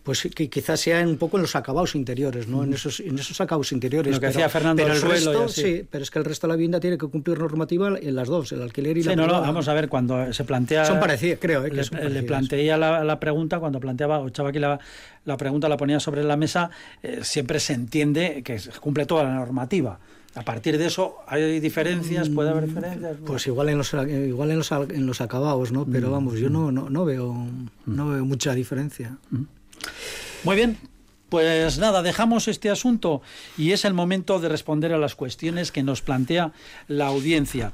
pues 0.10 0.28
que 0.34 0.50
quizás 0.50 0.80
sea 0.80 1.08
un 1.08 1.18
poco 1.18 1.38
en 1.38 1.44
los 1.44 1.56
acabados 1.56 1.94
interiores, 1.94 2.48
¿no? 2.48 2.64
En 2.64 2.74
esos, 2.74 3.00
en 3.00 3.20
esos 3.20 3.40
acabados 3.42 3.72
interiores. 3.74 4.12
Lo 4.12 4.20
que 4.20 4.26
decía 4.26 4.50
Fernando 4.50 4.82
pero 4.82 4.96
el, 4.96 5.02
resto, 5.04 5.48
sí, 5.50 5.86
pero 5.88 6.02
es 6.02 6.10
que 6.10 6.18
el 6.18 6.26
resto 6.26 6.48
de 6.48 6.54
la 6.54 6.56
vivienda 6.56 6.80
tiene 6.80 6.98
que 6.98 7.06
cumplir 7.06 7.38
normativa 7.38 7.96
en 7.96 8.16
las 8.16 8.28
dos, 8.28 8.52
el 8.52 8.64
alquiler 8.64 8.98
y 8.98 9.04
sí, 9.04 9.10
la 9.10 9.16
no, 9.16 9.28
no, 9.28 9.40
vamos 9.40 9.68
a 9.68 9.74
ver, 9.76 9.88
cuando 9.88 10.34
se 10.34 10.44
plantea... 10.46 10.86
Son 10.86 11.00
parecidas, 11.00 11.38
creo. 11.40 11.64
¿eh? 11.64 11.70
le, 11.72 12.10
le 12.10 12.24
planteé 12.24 12.76
la, 12.76 13.04
la, 13.04 13.20
pregunta, 13.20 13.60
cuando 13.60 13.80
planteaba, 13.80 14.18
o 14.18 14.30
echaba 14.30 14.50
aquí 14.50 14.58
la, 14.58 14.80
la 15.26 15.38
pregunta, 15.38 15.70
la 15.70 15.78
ponía 15.78 16.00
sobre 16.00 16.24
la 16.24 16.38
mesa, 16.38 16.72
eh, 17.04 17.20
siempre 17.22 17.60
se 17.60 17.74
entiende 17.74 18.42
que 18.42 18.58
se 18.58 18.72
cumple 18.80 19.06
toda 19.06 19.26
la 19.26 19.36
normativa. 19.36 20.00
A 20.34 20.42
partir 20.42 20.80
de 20.80 20.88
eso, 20.88 21.18
¿hay 21.28 21.60
diferencias? 21.60 22.30
¿Puede 22.30 22.50
haber 22.50 22.66
diferencias? 22.66 23.18
Pues 23.26 23.46
igual 23.46 23.70
en 23.70 23.78
los, 23.78 23.94
igual 23.94 24.50
en 24.50 24.58
los, 24.58 24.72
en 24.72 25.06
los 25.06 25.22
acabados, 25.22 25.72
¿no? 25.72 25.86
Pero 25.86 26.10
mm. 26.10 26.12
vamos, 26.12 26.40
yo 26.40 26.50
no, 26.50 26.72
no, 26.72 26.90
no, 26.90 27.06
veo, 27.06 27.36
no 27.86 28.10
veo 28.10 28.26
mucha 28.26 28.56
diferencia. 28.56 29.18
Muy 30.44 30.56
bien, 30.56 30.78
pues 31.30 31.78
nada, 31.78 32.02
dejamos 32.02 32.48
este 32.48 32.72
asunto 32.72 33.22
y 33.56 33.72
es 33.72 33.86
el 33.86 33.94
momento 33.94 34.40
de 34.40 34.50
responder 34.50 34.94
a 34.94 34.98
las 34.98 35.16
cuestiones 35.16 35.72
que 35.72 35.84
nos 35.84 36.02
plantea 36.02 36.54
la 36.88 37.08
audiencia. 37.08 37.74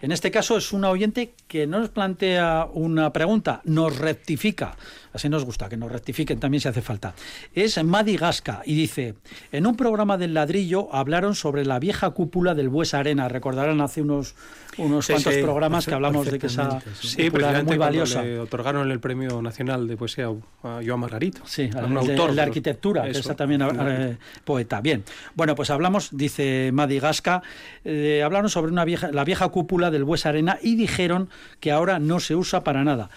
En 0.00 0.10
este 0.10 0.30
caso 0.30 0.56
es 0.56 0.72
una 0.72 0.90
oyente 0.90 1.34
que 1.46 1.66
no 1.66 1.80
nos 1.80 1.90
plantea 1.90 2.66
una 2.72 3.12
pregunta, 3.12 3.60
nos 3.64 3.98
rectifica. 3.98 4.76
Así 5.14 5.28
nos 5.28 5.44
gusta, 5.44 5.68
que 5.68 5.76
nos 5.76 5.92
rectifiquen 5.92 6.40
también 6.40 6.60
si 6.60 6.66
hace 6.66 6.82
falta. 6.82 7.14
Es 7.54 7.82
Madi 7.82 8.16
Gasca 8.16 8.62
y 8.66 8.74
dice, 8.74 9.14
en 9.52 9.64
un 9.64 9.76
programa 9.76 10.18
del 10.18 10.34
ladrillo 10.34 10.92
hablaron 10.92 11.36
sobre 11.36 11.64
la 11.64 11.78
vieja 11.78 12.10
cúpula 12.10 12.56
del 12.56 12.68
Bues 12.68 12.94
Arena. 12.94 13.28
Recordarán 13.28 13.80
hace 13.80 14.02
unos, 14.02 14.34
unos 14.76 15.06
cuantos 15.06 15.34
programas 15.34 15.86
que 15.86 15.94
hablamos 15.94 16.28
de 16.28 16.40
que 16.40 16.48
esa 16.48 16.80
sí, 17.00 17.26
cúpula 17.26 17.62
muy 17.62 17.76
valiosa. 17.76 18.24
Le 18.24 18.40
otorgaron 18.40 18.90
el 18.90 18.98
Premio 18.98 19.40
Nacional 19.40 19.86
de 19.86 19.96
Poesía 19.96 20.26
a 20.64 20.80
Joan 20.84 20.98
Margarito. 20.98 21.42
Sí, 21.44 21.70
a 21.72 21.84
un 21.84 21.96
autor 21.96 22.30
de, 22.30 22.34
la 22.34 22.42
arquitectura, 22.42 23.04
que 23.04 23.10
está 23.10 23.36
también 23.36 23.62
eh, 23.62 24.16
poeta. 24.44 24.80
Bien, 24.80 25.04
bueno, 25.36 25.54
pues 25.54 25.70
hablamos, 25.70 26.08
dice 26.10 26.70
Madi 26.72 26.98
Gasca, 26.98 27.40
eh, 27.84 28.20
hablaron 28.24 28.50
sobre 28.50 28.72
una 28.72 28.84
vieja, 28.84 29.12
la 29.12 29.22
vieja 29.22 29.48
cúpula 29.50 29.92
del 29.92 30.02
Bues 30.02 30.26
Arena 30.26 30.58
y 30.60 30.74
dijeron 30.74 31.28
que 31.60 31.70
ahora 31.70 32.00
no 32.00 32.18
se 32.18 32.34
usa 32.34 32.64
para 32.64 32.82
nada. 32.82 33.10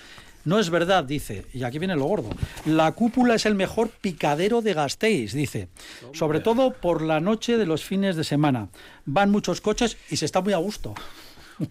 No 0.47 0.59
es 0.59 0.69
verdad, 0.69 1.03
dice, 1.03 1.43
y 1.53 1.63
aquí 1.63 1.77
viene 1.77 1.97
lo 1.97 2.05
gordo. 2.05 2.29
La 2.63 2.93
cúpula 2.93 3.35
es 3.35 3.45
el 3.45 3.53
mejor 3.53 3.89
picadero 3.89 4.61
de 4.61 4.73
Gasteiz, 4.73 5.33
dice. 5.33 5.67
Sobre 6.13 6.39
todo 6.39 6.71
por 6.71 7.01
la 7.01 7.19
noche 7.19 7.57
de 7.57 7.65
los 7.65 7.83
fines 7.83 8.15
de 8.15 8.23
semana. 8.23 8.69
Van 9.03 9.29
muchos 9.29 9.59
coches 9.59 9.97
y 10.09 10.15
se 10.15 10.23
está 10.23 10.39
muy 10.39 10.53
a 10.53 10.57
gusto. 10.57 10.95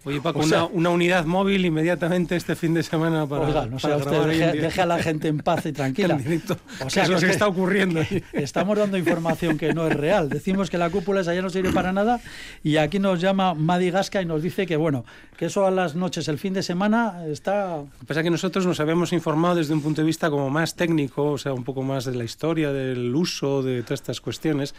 Oye, 0.05 0.21
Paco, 0.21 0.41
una, 0.73 0.91
unidad 0.91 1.27
móvil 1.27 1.65
inmediatamente 1.65 2.35
este 2.35 2.57
fin 2.57 2.75
de 2.75 2.83
semana 2.83 3.27
para. 3.27 3.47
Oiga, 3.47 3.67
no 3.67 3.79
sea 3.79 3.97
usted, 3.97 4.27
deje, 4.61 4.83
a 4.83 4.87
la 4.87 5.01
gente 5.01 5.29
en 5.29 5.39
paz 5.39 5.65
y 5.67 5.73
tranquila. 5.73 6.19
o 6.85 6.91
sea, 6.91 7.05
es 7.05 7.09
lo 7.09 7.19
que, 7.21 7.31
está 7.31 7.47
ocurriendo. 7.47 8.01
Estamos 8.33 8.77
dando 8.77 8.99
información 8.99 9.59
que 9.59 9.73
no 9.75 9.87
es 9.87 9.95
real. 9.95 10.29
Decimos 10.29 10.71
que 10.71 10.79
la 10.79 10.91
cúpula 10.91 11.21
esa 11.21 11.35
ya 11.35 11.43
no 11.43 11.51
sirve 11.51 11.73
para 11.73 11.93
nada 11.93 12.21
y 12.65 12.79
aquí 12.79 12.99
nos 12.99 13.21
llama 13.21 13.55
Madi 13.55 13.91
Gasca 13.91 14.21
y 14.21 14.27
nos 14.27 14.43
dice 14.43 14.67
que, 14.67 14.77
bueno, 14.77 15.05
que 15.37 15.47
eso 15.47 15.67
a 15.67 15.71
las 15.71 15.95
noches, 15.95 16.27
el 16.29 16.39
fin 16.39 16.53
de 16.53 16.63
semana, 16.63 17.25
está. 17.27 17.83
Pasa 18.07 18.23
que 18.23 18.31
nosotros 18.31 18.67
nos 18.67 18.81
habíamos 18.81 19.13
informado 19.13 19.57
desde 19.57 19.73
un 19.73 19.83
punto 19.83 20.01
de 20.01 20.07
vista 20.07 20.31
como 20.31 20.51
más 20.51 20.75
técnico, 20.75 21.33
o 21.33 21.39
sea, 21.39 21.53
un 21.53 21.65
poco 21.65 21.83
más 21.83 22.05
de 22.05 22.15
la 22.15 22.25
historia, 22.25 22.73
del 22.73 23.15
uso 23.15 23.63
de 23.63 23.83
todas 23.83 24.01
estas 24.01 24.21
cuestiones. 24.21 24.75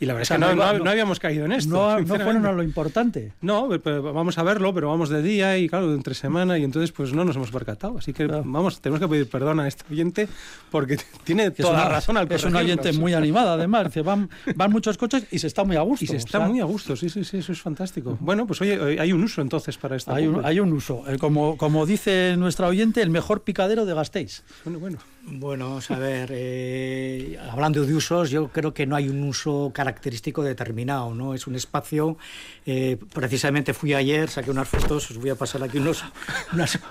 Y 0.00 0.06
la 0.06 0.14
verdad 0.14 0.22
es 0.22 0.48
que 0.48 0.56
no, 0.56 0.90
habíamos 0.90 1.20
caído 1.20 1.44
en 1.44 1.52
esto. 1.52 1.70
No, 1.70 2.00
no 2.00 2.14
fueron 2.16 2.44
a 2.46 2.52
lo 2.52 2.62
importante. 2.62 3.32
No, 3.40 3.68
vamos 3.68 4.38
a 4.38 4.42
verlo, 4.42 4.74
pero 4.74 4.88
vamos 4.88 5.08
de 5.08 5.22
día 5.22 5.56
y 5.56 5.68
claro, 5.68 5.88
de 5.90 5.96
entre 5.96 6.14
semana 6.14 6.58
y 6.58 6.64
entonces 6.64 6.92
pues 6.92 7.12
no 7.12 7.24
nos 7.24 7.36
hemos 7.36 7.50
percatado. 7.50 7.98
Así 7.98 8.12
que 8.12 8.26
vamos, 8.26 8.80
tenemos 8.80 9.00
que 9.00 9.08
pedir 9.08 9.28
perdón 9.28 9.60
a 9.60 9.68
este 9.68 9.84
oyente 9.90 10.28
porque 10.70 10.98
tiene 11.24 11.50
toda 11.52 11.84
la 11.84 11.88
razón 11.88 12.16
al 12.16 12.30
Es 12.30 12.44
un 12.44 12.56
oyente 12.56 12.92
muy 12.92 13.14
animado 13.14 13.52
además. 13.52 13.86
Dice, 13.86 14.02
van, 14.02 14.28
van 14.56 14.70
muchos 14.72 14.98
coches 14.98 15.26
y 15.30 15.38
se 15.38 15.46
está 15.46 15.64
muy 15.64 15.76
a 15.76 15.82
gusto. 15.82 16.04
Y 16.04 16.08
se 16.08 16.16
está 16.16 16.40
muy 16.40 16.60
a 16.60 16.64
gusto, 16.64 16.96
sí, 16.96 17.08
sí, 17.08 17.24
sí, 17.24 17.38
eso 17.38 17.52
es 17.52 17.60
fantástico. 17.60 18.18
Bueno, 18.20 18.46
pues 18.46 18.60
oye, 18.60 19.00
hay 19.00 19.12
un 19.12 19.22
uso 19.22 19.42
entonces 19.42 19.78
para 19.78 19.96
esto. 19.96 20.12
Hay 20.12 20.26
un, 20.26 20.44
hay 20.44 20.60
un 20.60 20.72
uso. 20.72 21.04
Eh, 21.08 21.18
como, 21.18 21.56
como 21.56 21.86
dice 21.86 22.36
nuestra 22.36 22.66
oyente, 22.66 23.00
el 23.00 23.10
mejor 23.10 23.42
picadero 23.42 23.86
de 23.86 23.94
Gasteiz. 23.94 24.42
Bueno, 24.64 24.78
bueno. 24.80 24.98
Bueno, 25.26 25.68
vamos 25.68 25.90
a 25.90 25.98
ver, 25.98 26.28
eh, 26.32 27.38
hablando 27.50 27.82
de 27.82 27.94
usos, 27.94 28.28
yo 28.28 28.48
creo 28.48 28.74
que 28.74 28.86
no 28.86 28.94
hay 28.94 29.08
un 29.08 29.22
uso 29.22 29.70
característico 29.72 29.83
determinado, 29.84 31.14
¿no? 31.14 31.34
Es 31.34 31.46
un 31.46 31.54
espacio, 31.54 32.16
eh, 32.66 32.96
precisamente 33.12 33.74
fui 33.74 33.94
ayer, 33.94 34.28
saqué 34.28 34.50
unas 34.50 34.68
fotos, 34.68 35.10
os 35.10 35.18
voy 35.18 35.30
a 35.30 35.34
pasar 35.34 35.62
aquí 35.62 35.78
unos, 35.78 36.04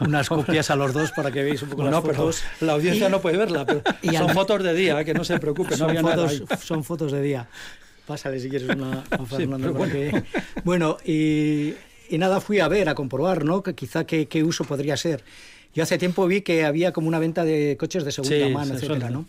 unas, 0.01 0.29
copias 0.29 0.69
a 0.69 0.75
los 0.75 0.93
dos 0.93 1.11
para 1.11 1.31
que 1.31 1.43
veáis 1.43 1.61
un 1.63 1.69
poco 1.69 1.83
las 1.83 2.01
fotos. 2.01 2.43
la 2.61 2.73
audiencia 2.73 3.09
no 3.09 3.21
puede 3.21 3.37
verla, 3.37 3.65
pero 3.65 3.81
son 4.17 4.29
fotos 4.29 4.63
de 4.63 4.73
día, 4.73 5.03
que 5.03 5.13
no 5.13 5.23
se 5.23 5.39
preocupe, 5.39 5.75
son, 5.75 5.93
no 5.93 6.01
fotos, 6.01 6.43
son 6.63 6.83
fotos 6.83 7.11
de 7.11 7.21
día. 7.21 7.47
Pásale 8.05 8.39
si 8.39 8.49
quieres 8.49 8.67
una 8.67 9.03
bueno, 10.65 10.97
y, 11.05 11.73
y, 12.09 12.17
nada, 12.17 12.41
fui 12.41 12.59
a 12.59 12.67
ver, 12.67 12.89
a 12.89 12.95
comprobar, 12.95 13.45
¿no? 13.45 13.63
Que 13.63 13.75
quizá 13.75 14.05
qué, 14.05 14.27
qué 14.27 14.43
uso 14.43 14.65
podría 14.65 14.97
ser. 14.97 15.23
Yo 15.73 15.83
hace 15.83 15.97
tiempo 15.97 16.27
vi 16.27 16.41
que 16.41 16.65
había 16.65 16.91
como 16.91 17.07
una 17.07 17.19
venta 17.19 17.45
de 17.45 17.77
coches 17.79 18.03
de 18.03 18.11
segunda 18.11 18.49
mano, 18.49 18.75
etcétera, 18.75 19.09
¿no? 19.09 19.25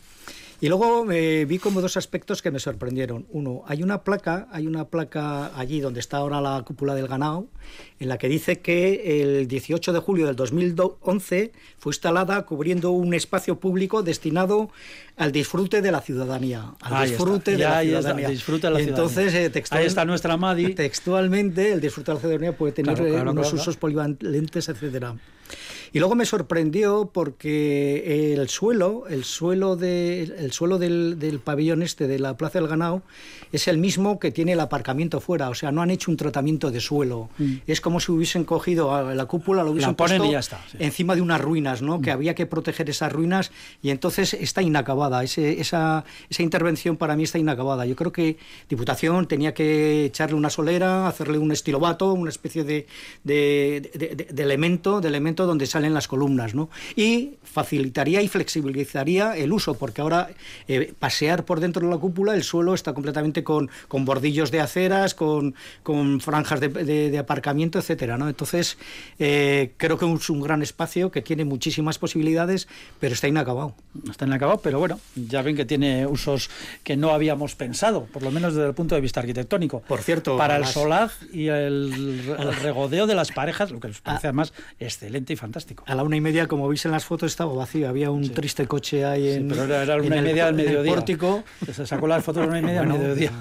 Y 0.60 0.68
luego 0.68 1.10
eh, 1.10 1.44
vi 1.46 1.58
como 1.58 1.80
dos 1.80 1.96
aspectos 1.96 2.40
que 2.40 2.50
me 2.50 2.58
sorprendieron. 2.58 3.26
Uno, 3.30 3.62
hay 3.66 3.82
una 3.82 4.02
placa, 4.02 4.48
hay 4.50 4.66
una 4.66 4.86
placa 4.86 5.56
allí 5.58 5.80
donde 5.80 6.00
está 6.00 6.18
ahora 6.18 6.40
la 6.40 6.62
cúpula 6.62 6.94
del 6.94 7.08
ganado, 7.08 7.48
en 7.98 8.08
la 8.08 8.18
que 8.18 8.28
dice 8.28 8.60
que 8.60 9.22
el 9.22 9.48
18 9.48 9.92
de 9.92 9.98
julio 9.98 10.26
del 10.26 10.36
2011 10.36 11.52
fue 11.78 11.90
instalada 11.90 12.46
cubriendo 12.46 12.90
un 12.92 13.14
espacio 13.14 13.58
público 13.58 14.02
destinado 14.02 14.70
al 15.16 15.32
disfrute 15.32 15.82
de 15.82 15.90
la 15.90 16.00
ciudadanía. 16.00 16.74
Al 16.80 17.08
disfrute 17.08 17.52
de 17.52 17.58
la 17.58 17.82
ciudadanía. 17.82 18.28
la 18.70 18.80
Entonces, 18.80 19.34
eh, 19.34 19.64
ahí 19.70 19.86
está 19.86 20.04
nuestra 20.04 20.36
Madi. 20.36 20.74
Textualmente, 20.74 21.72
el 21.72 21.80
disfrute 21.80 22.12
de 22.12 22.14
la 22.14 22.20
ciudadanía 22.20 22.56
puede 22.56 22.72
tener 22.72 23.00
eh, 23.00 23.20
unos 23.20 23.52
usos 23.52 23.76
polivalentes, 23.76 24.68
etcétera. 24.68 25.16
Y 25.94 26.00
luego 26.00 26.16
me 26.16 26.26
sorprendió 26.26 27.08
porque 27.12 28.34
el 28.34 28.48
suelo, 28.48 29.04
el 29.08 29.22
suelo, 29.22 29.76
de, 29.76 30.24
el 30.24 30.50
suelo 30.50 30.78
del, 30.78 31.20
del, 31.20 31.38
pabellón 31.38 31.84
este 31.84 32.08
de 32.08 32.18
la 32.18 32.36
Plaza 32.36 32.58
del 32.58 32.66
Ganado 32.66 33.02
es 33.52 33.68
el 33.68 33.78
mismo 33.78 34.18
que 34.18 34.32
tiene 34.32 34.54
el 34.54 34.60
aparcamiento 34.60 35.20
fuera, 35.20 35.48
o 35.48 35.54
sea, 35.54 35.70
no 35.70 35.82
han 35.82 35.92
hecho 35.92 36.10
un 36.10 36.16
tratamiento 36.16 36.72
de 36.72 36.80
suelo. 36.80 37.30
Mm. 37.38 37.54
Es 37.68 37.80
como 37.80 38.00
si 38.00 38.10
hubiesen 38.10 38.42
cogido 38.42 38.92
a 38.92 39.14
la 39.14 39.26
cúpula, 39.26 39.62
lo 39.62 39.70
hubiesen 39.70 39.94
puesto 39.94 40.24
encima 40.80 41.14
de 41.14 41.20
unas 41.20 41.40
ruinas, 41.40 41.80
¿no? 41.80 42.00
Que 42.00 42.10
mm. 42.10 42.14
había 42.14 42.34
que 42.34 42.46
proteger 42.46 42.90
esas 42.90 43.12
ruinas 43.12 43.52
y 43.80 43.90
entonces 43.90 44.34
está 44.34 44.62
inacabada. 44.62 45.22
Ese, 45.22 45.60
esa, 45.60 46.04
esa 46.28 46.42
intervención 46.42 46.96
para 46.96 47.14
mí 47.14 47.22
está 47.22 47.38
inacabada. 47.38 47.86
Yo 47.86 47.94
creo 47.94 48.10
que 48.10 48.36
Diputación 48.68 49.28
tenía 49.28 49.54
que 49.54 50.06
echarle 50.06 50.34
una 50.34 50.50
solera, 50.50 51.06
hacerle 51.06 51.38
un 51.38 51.52
estilobato, 51.52 52.12
una 52.14 52.30
especie 52.30 52.64
de, 52.64 52.88
de, 53.22 53.92
de, 53.94 54.26
de 54.28 54.42
elemento, 54.42 55.00
de 55.00 55.06
elemento 55.06 55.46
donde 55.46 55.66
sale 55.66 55.83
en 55.84 55.94
las 55.94 56.08
columnas, 56.08 56.54
¿no? 56.54 56.68
Y 56.96 57.34
facilitaría 57.42 58.20
y 58.20 58.28
flexibilizaría 58.28 59.36
el 59.36 59.52
uso, 59.52 59.74
porque 59.74 60.00
ahora 60.00 60.30
eh, 60.66 60.92
pasear 60.98 61.44
por 61.44 61.60
dentro 61.60 61.86
de 61.86 61.92
la 61.92 61.98
cúpula, 61.98 62.34
el 62.34 62.42
suelo 62.42 62.74
está 62.74 62.92
completamente 62.94 63.44
con, 63.44 63.70
con 63.88 64.04
bordillos 64.04 64.50
de 64.50 64.60
aceras, 64.60 65.14
con, 65.14 65.54
con 65.82 66.20
franjas 66.20 66.60
de, 66.60 66.68
de, 66.68 67.18
aparcamiento, 67.18 67.78
etcétera, 67.78 68.18
¿no? 68.18 68.28
Entonces, 68.28 68.76
eh, 69.18 69.72
creo 69.76 69.98
que 69.98 70.12
es 70.12 70.30
un 70.30 70.40
gran 70.40 70.62
espacio 70.62 71.10
que 71.10 71.22
tiene 71.22 71.44
muchísimas 71.44 71.98
posibilidades, 71.98 72.66
pero 72.98 73.14
está 73.14 73.28
inacabado. 73.28 73.74
Está 74.10 74.26
inacabado, 74.26 74.58
pero 74.58 74.78
bueno, 74.78 74.98
ya 75.14 75.42
ven 75.42 75.56
que 75.56 75.64
tiene 75.64 76.06
usos 76.06 76.50
que 76.82 76.96
no 76.96 77.10
habíamos 77.10 77.54
pensado, 77.54 78.06
por 78.06 78.22
lo 78.22 78.30
menos 78.30 78.54
desde 78.54 78.68
el 78.68 78.74
punto 78.74 78.94
de 78.94 79.00
vista 79.00 79.20
arquitectónico. 79.20 79.80
Por 79.82 80.02
cierto, 80.02 80.36
para 80.36 80.56
el 80.56 80.66
solaz 80.66 81.12
y 81.32 81.46
el, 81.46 82.24
regodeo 82.62 83.06
de 83.06 83.14
las 83.14 83.30
parejas, 83.30 83.70
lo 83.70 83.80
que 83.80 83.88
les 83.88 84.00
parece 84.00 84.26
además 84.26 84.52
excelente 84.78 85.32
y 85.32 85.36
fantástico. 85.36 85.63
Fantástico. 85.64 85.84
A 85.86 85.94
la 85.94 86.02
una 86.02 86.16
y 86.16 86.20
media, 86.20 86.46
como 86.46 86.68
veis 86.68 86.84
en 86.84 86.90
las 86.92 87.04
fotos, 87.04 87.32
estaba 87.32 87.52
vacío. 87.54 87.88
Había 87.88 88.10
un 88.10 88.30
triste 88.30 88.66
coche 88.66 89.04
ahí 89.04 89.30
en. 89.32 89.48
pero 89.48 89.64
era, 89.64 89.84
la 89.84 89.96
una 89.96 90.16
y 90.16 90.20
media 90.22 90.52
mediodía. 90.52 90.94
pórtico. 90.94 91.44
Se 91.72 91.86
sacó 91.86 92.06
las 92.06 92.24
fotos 92.24 92.42
a 92.42 92.46
la 92.46 92.50
una 92.50 92.58
y 92.60 92.62
media 92.62 92.80
del 92.80 92.88
mediodía. 92.88 93.32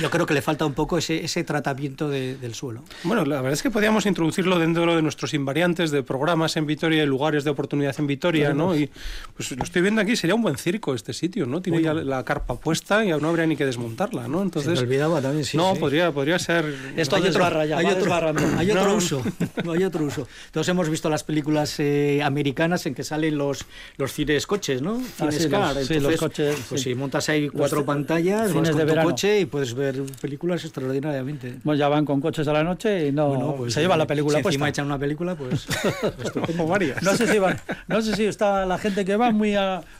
Yo 0.00 0.10
creo 0.10 0.26
que 0.26 0.34
le 0.34 0.42
falta 0.42 0.66
un 0.66 0.74
poco 0.74 0.98
ese, 0.98 1.24
ese 1.24 1.44
tratamiento 1.44 2.08
del 2.08 2.54
suelo. 2.54 2.82
Bueno, 3.04 3.24
la 3.24 3.36
verdad 3.36 3.52
es 3.52 3.62
que 3.62 3.70
podíamos 3.70 4.06
introducirlo 4.06 4.58
dentro 4.58 4.94
de 4.94 5.02
nuestros 5.02 5.34
invariantes 5.34 5.90
de 5.90 6.02
programas 6.02 6.56
en 6.56 6.66
Vitoria 6.66 7.02
y 7.02 7.06
lugares 7.06 7.44
de 7.44 7.50
oportunidad 7.50 7.94
en 7.98 8.06
Vitoria, 8.06 8.52
¿no? 8.52 8.76
Y 8.76 8.90
pues 9.36 9.52
lo 9.52 9.62
estoy 9.62 9.82
viendo 9.82 10.00
aquí, 10.00 10.16
sería 10.16 10.34
un 10.34 10.42
buen 10.42 10.56
circo 10.56 10.94
este 10.94 11.12
sitio, 11.12 11.46
¿no? 11.46 11.60
Tiene 11.62 11.82
ya 11.82 11.94
la 11.94 12.24
carpa 12.24 12.58
puesta 12.58 13.04
y 13.04 13.08
no 13.08 13.28
habría 13.28 13.46
ni 13.46 13.56
que 13.56 13.66
desmontarla, 13.66 14.28
¿no? 14.28 14.42
Entonces. 14.42 14.78
Se 14.78 14.84
me 14.84 14.88
olvidaba 14.88 15.20
también, 15.20 15.44
sí. 15.44 15.56
No, 15.56 15.74
Podría, 15.74 16.12
podría 16.12 16.38
ser. 16.38 16.74
Esto 16.96 17.16
hay 17.16 17.28
otro, 17.28 17.44
hay 17.44 17.86
otro, 17.86 18.14
hay 18.58 18.70
otro 18.70 18.94
uso. 18.96 19.22
hay 19.70 19.84
otro 19.84 20.04
uso. 20.04 20.26
Entonces 20.46 20.70
hemos 20.70 20.88
visto 20.88 21.10
las 21.10 21.24
películas 21.24 21.78
eh, 21.78 22.22
americanas 22.22 22.86
en 22.86 22.94
que 22.94 23.04
salen 23.04 23.36
los, 23.36 23.66
los 23.96 24.12
cines 24.12 24.46
coches, 24.46 24.82
¿no? 24.82 25.02
Ah, 25.18 25.30
cines 25.30 25.86
sí, 25.86 26.00
los, 26.00 26.16
coches. 26.16 26.56
Pues 26.68 26.82
si 26.82 26.94
montas 26.94 27.28
ahí 27.28 27.48
cuatro 27.48 27.84
pantallas, 27.84 28.52
vas 28.52 28.70
con 28.70 28.86
tu 28.86 28.94
coche 29.02 29.40
y 29.40 29.44
puedes 29.46 29.74
ver 29.74 29.83
películas 30.20 30.64
extraordinariamente. 30.64 31.56
Bueno, 31.62 31.78
ya 31.78 31.88
van 31.88 32.04
con 32.04 32.20
coches 32.20 32.46
a 32.48 32.52
la 32.52 32.64
noche 32.64 33.08
y 33.08 33.12
no 33.12 33.54
pues, 33.56 33.74
se 33.74 33.80
lleva 33.80 33.96
la 33.96 34.06
película 34.06 34.40
si 34.40 34.46
encima 34.46 34.68
echan 34.68 34.86
una 34.86 34.98
película, 34.98 35.34
pues, 35.34 35.66
como 36.46 36.66
varias. 36.66 37.02
No 37.02 37.16
sé 37.16 37.26
si 37.26 37.38
no 37.86 38.02
sé 38.02 38.16
si 38.16 38.24
está 38.24 38.66
la 38.66 38.78
gente 38.78 39.04
que 39.04 39.16
va 39.16 39.30
muy 39.30 39.54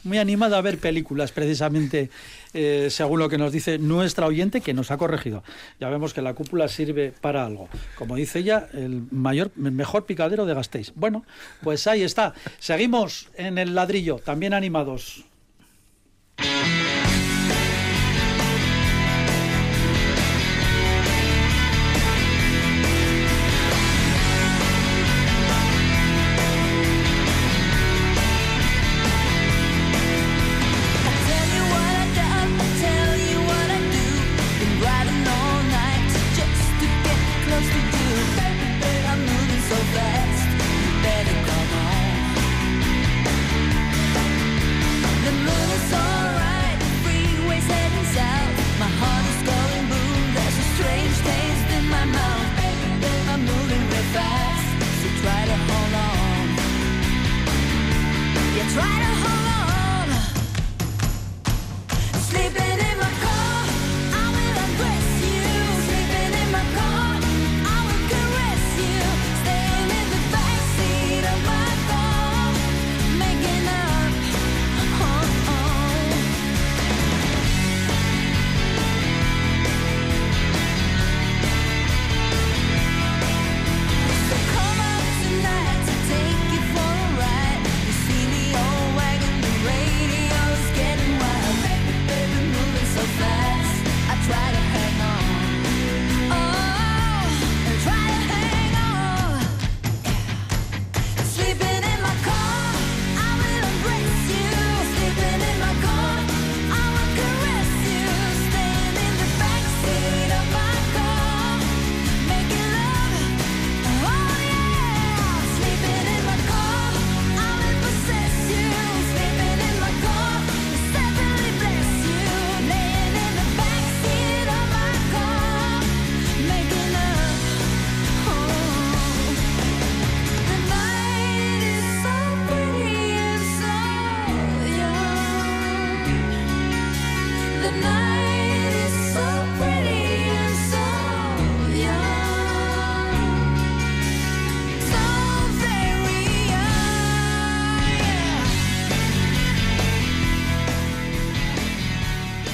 muy 0.05 0.19
animada 0.19 0.59
a 0.59 0.61
ver 0.61 0.79
películas 0.79 1.33
precisamente 1.33 2.11
eh, 2.55 2.87
según 2.89 3.19
lo 3.19 3.29
que 3.29 3.37
nos 3.37 3.53
dice 3.53 3.79
nuestra 3.79 4.27
oyente 4.27 4.61
que 4.61 4.73
nos 4.75 4.93
ha 4.93 4.97
corregido. 4.97 5.43
Ya 5.81 5.89
vemos 5.91 6.15
que 6.15 6.23
la 6.23 6.35
cúpula 6.35 6.69
sirve 6.69 7.13
para 7.21 7.45
algo. 7.45 7.69
Como 7.97 8.15
dice 8.15 8.39
ella, 8.39 8.69
el 8.73 9.03
mayor 9.11 9.51
mejor 9.57 10.07
picadero 10.07 10.47
de 10.47 10.55
Gasteiz. 10.55 10.93
Bueno, 10.95 11.25
pues 11.63 11.87
ahí 11.89 12.03
está. 12.03 12.33
Seguimos 12.61 13.29
en 13.35 13.59
el 13.59 13.75
ladrillo, 13.75 14.19
también 14.19 14.55
animados. 14.55 15.25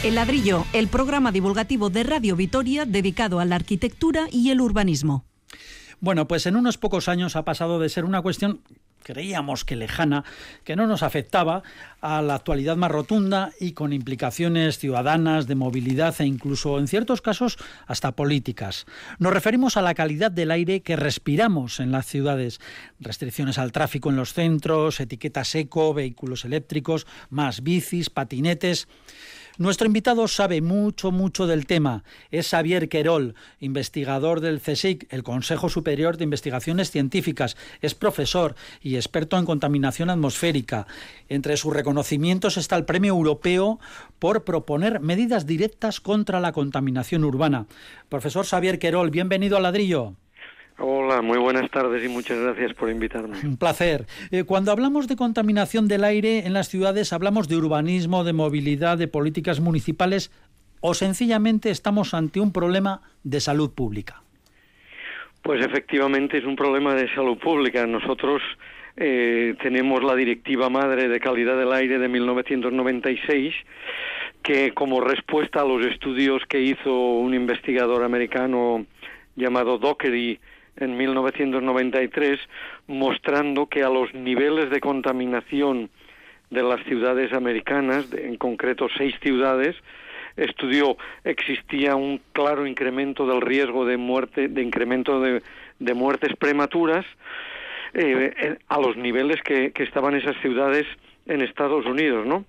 El 0.03 0.15
ladrillo, 0.15 0.65
el 0.73 0.89
programa 0.89 1.31
divulgativo 1.31 1.91
de 1.91 2.05
Radio 2.05 2.35
Vitoria 2.35 2.87
dedicado 2.87 3.39
a 3.39 3.45
la 3.45 3.57
arquitectura 3.57 4.29
y 4.33 4.51
el 4.51 4.63
urbanismo. 4.63 5.27
Bueno, 6.01 6.27
pues 6.27 6.47
en 6.47 6.57
unos 6.57 6.79
pocos 6.79 7.07
años 7.07 7.37
ha 7.37 7.45
pasado 7.45 7.79
de 7.79 7.91
ser 7.91 8.07
una 8.07 8.23
cuestión 8.23 8.63
creíamos 9.03 9.65
que 9.65 9.77
lejana, 9.77 10.25
que 10.65 10.77
no 10.77 10.87
nos 10.87 11.03
afectaba, 11.03 11.63
a 12.01 12.23
la 12.23 12.35
actualidad 12.35 12.77
más 12.77 12.91
rotunda 12.91 13.51
y 13.61 13.73
con 13.73 13.93
implicaciones 13.93 14.79
ciudadanas, 14.79 15.47
de 15.47 15.55
movilidad 15.55 16.15
e 16.21 16.25
incluso 16.25 16.79
en 16.79 16.89
ciertos 16.89 17.21
casos 17.21 17.59
hasta 17.87 18.13
políticas. 18.13 18.87
Nos 19.19 19.33
referimos 19.33 19.77
a 19.77 19.83
la 19.83 19.95
calidad 19.95 20.31
del 20.31 20.51
aire 20.51 20.81
que 20.81 20.97
respiramos 20.97 21.81
en 21.81 21.93
las 21.93 22.07
ciudades, 22.07 22.61
restricciones 23.01 23.59
al 23.59 23.73
tráfico 23.73 24.11
en 24.11 24.17
los 24.17 24.33
centros, 24.33 25.01
etiquetas 25.01 25.55
eco, 25.55 25.93
vehículos 25.93 26.45
eléctricos, 26.45 27.07
más 27.29 27.63
bicis, 27.63 28.11
patinetes. 28.11 28.89
Nuestro 29.61 29.87
invitado 29.87 30.27
sabe 30.27 30.63
mucho, 30.63 31.13
mucho 31.13 31.47
del 31.47 31.67
tema. 31.67 32.03
Es 32.31 32.49
Xavier 32.49 32.89
Querol, 32.89 33.35
investigador 33.59 34.41
del 34.41 34.59
CSIC, 34.59 35.07
el 35.13 35.23
Consejo 35.23 35.69
Superior 35.69 36.17
de 36.17 36.25
Investigaciones 36.25 36.91
Científicas. 36.91 37.59
Es 37.83 37.95
profesor 37.95 38.55
y 38.81 38.97
experto 38.97 39.37
en 39.37 39.45
contaminación 39.45 40.09
atmosférica. 40.09 40.87
Entre 41.29 41.59
sus 41.59 41.75
reconocimientos 41.75 42.57
está 42.57 42.77
el 42.77 42.87
Premio 42.87 43.13
Europeo 43.13 43.81
por 44.19 44.45
proponer 44.45 45.01
medidas 45.01 45.45
directas 45.45 46.01
contra 46.01 46.41
la 46.41 46.53
contaminación 46.53 47.23
urbana. 47.23 47.67
Profesor 48.09 48.47
Xavier 48.47 48.79
Querol, 48.79 49.11
bienvenido 49.11 49.59
al 49.59 49.65
ladrillo. 49.65 50.15
Hola, 50.83 51.21
muy 51.21 51.37
buenas 51.37 51.71
tardes 51.71 52.03
y 52.03 52.09
muchas 52.09 52.39
gracias 52.39 52.73
por 52.73 52.89
invitarme. 52.89 53.37
Un 53.45 53.59
placer. 53.59 54.07
Eh, 54.31 54.45
cuando 54.45 54.73
hablamos 54.73 55.09
de 55.09 55.17
contaminación 55.17 55.89
del 55.89 56.05
aire 56.05 56.47
en 56.47 56.55
las 56.55 56.69
ciudades, 56.69 57.13
hablamos 57.13 57.49
de 57.49 57.57
urbanismo, 57.57 58.25
de 58.25 58.33
movilidad, 58.33 58.97
de 58.97 59.07
políticas 59.07 59.61
municipales 59.61 60.33
o 60.81 60.95
sencillamente 60.95 61.69
estamos 61.69 62.15
ante 62.15 62.41
un 62.41 62.51
problema 62.51 63.03
de 63.25 63.41
salud 63.41 63.75
pública. 63.75 64.23
Pues 65.43 65.63
efectivamente 65.63 66.39
es 66.39 66.45
un 66.47 66.57
problema 66.57 66.95
de 66.95 67.15
salud 67.15 67.37
pública. 67.37 67.87
Nosotros 67.87 68.41
eh, 68.97 69.57
tenemos 69.61 70.03
la 70.03 70.15
Directiva 70.15 70.71
Madre 70.71 71.09
de 71.09 71.21
Calidad 71.21 71.59
del 71.59 71.75
Aire 71.75 71.99
de 71.99 72.09
1996 72.09 73.55
que 74.43 74.73
como 74.73 75.03
respuesta 75.03 75.61
a 75.61 75.67
los 75.67 75.85
estudios 75.85 76.43
que 76.49 76.63
hizo 76.63 76.91
un 76.95 77.35
investigador 77.35 78.03
americano 78.03 78.87
llamado 79.37 79.77
Dockery 79.77 80.41
en 80.81 80.97
1993, 80.97 82.41
mostrando 82.87 83.67
que 83.67 83.83
a 83.83 83.89
los 83.89 84.13
niveles 84.15 84.71
de 84.71 84.81
contaminación 84.81 85.91
de 86.51 86.63
las 86.63 86.83
ciudades 86.85 87.33
americanas, 87.33 88.13
en 88.13 88.37
concreto 88.37 88.89
seis 88.97 89.15
ciudades, 89.23 89.77
estudió 90.37 90.97
existía 91.25 91.97
un 91.97 92.21
claro 92.33 92.67
incremento 92.67 93.27
del 93.27 93.41
riesgo 93.41 93.85
de 93.85 93.97
muerte, 93.97 94.49
de 94.49 94.63
incremento 94.63 95.21
de, 95.21 95.43
muertes 95.95 96.35
prematuras, 96.37 97.05
eh, 97.95 98.57
a 98.69 98.81
los 98.81 98.97
niveles 98.97 99.43
que, 99.43 99.73
que 99.73 99.83
estaban 99.83 100.15
esas 100.15 100.37
ciudades 100.41 100.87
en 101.27 101.43
Estados 101.43 101.87
Unidos, 101.87 102.27
¿no? 102.27 102.45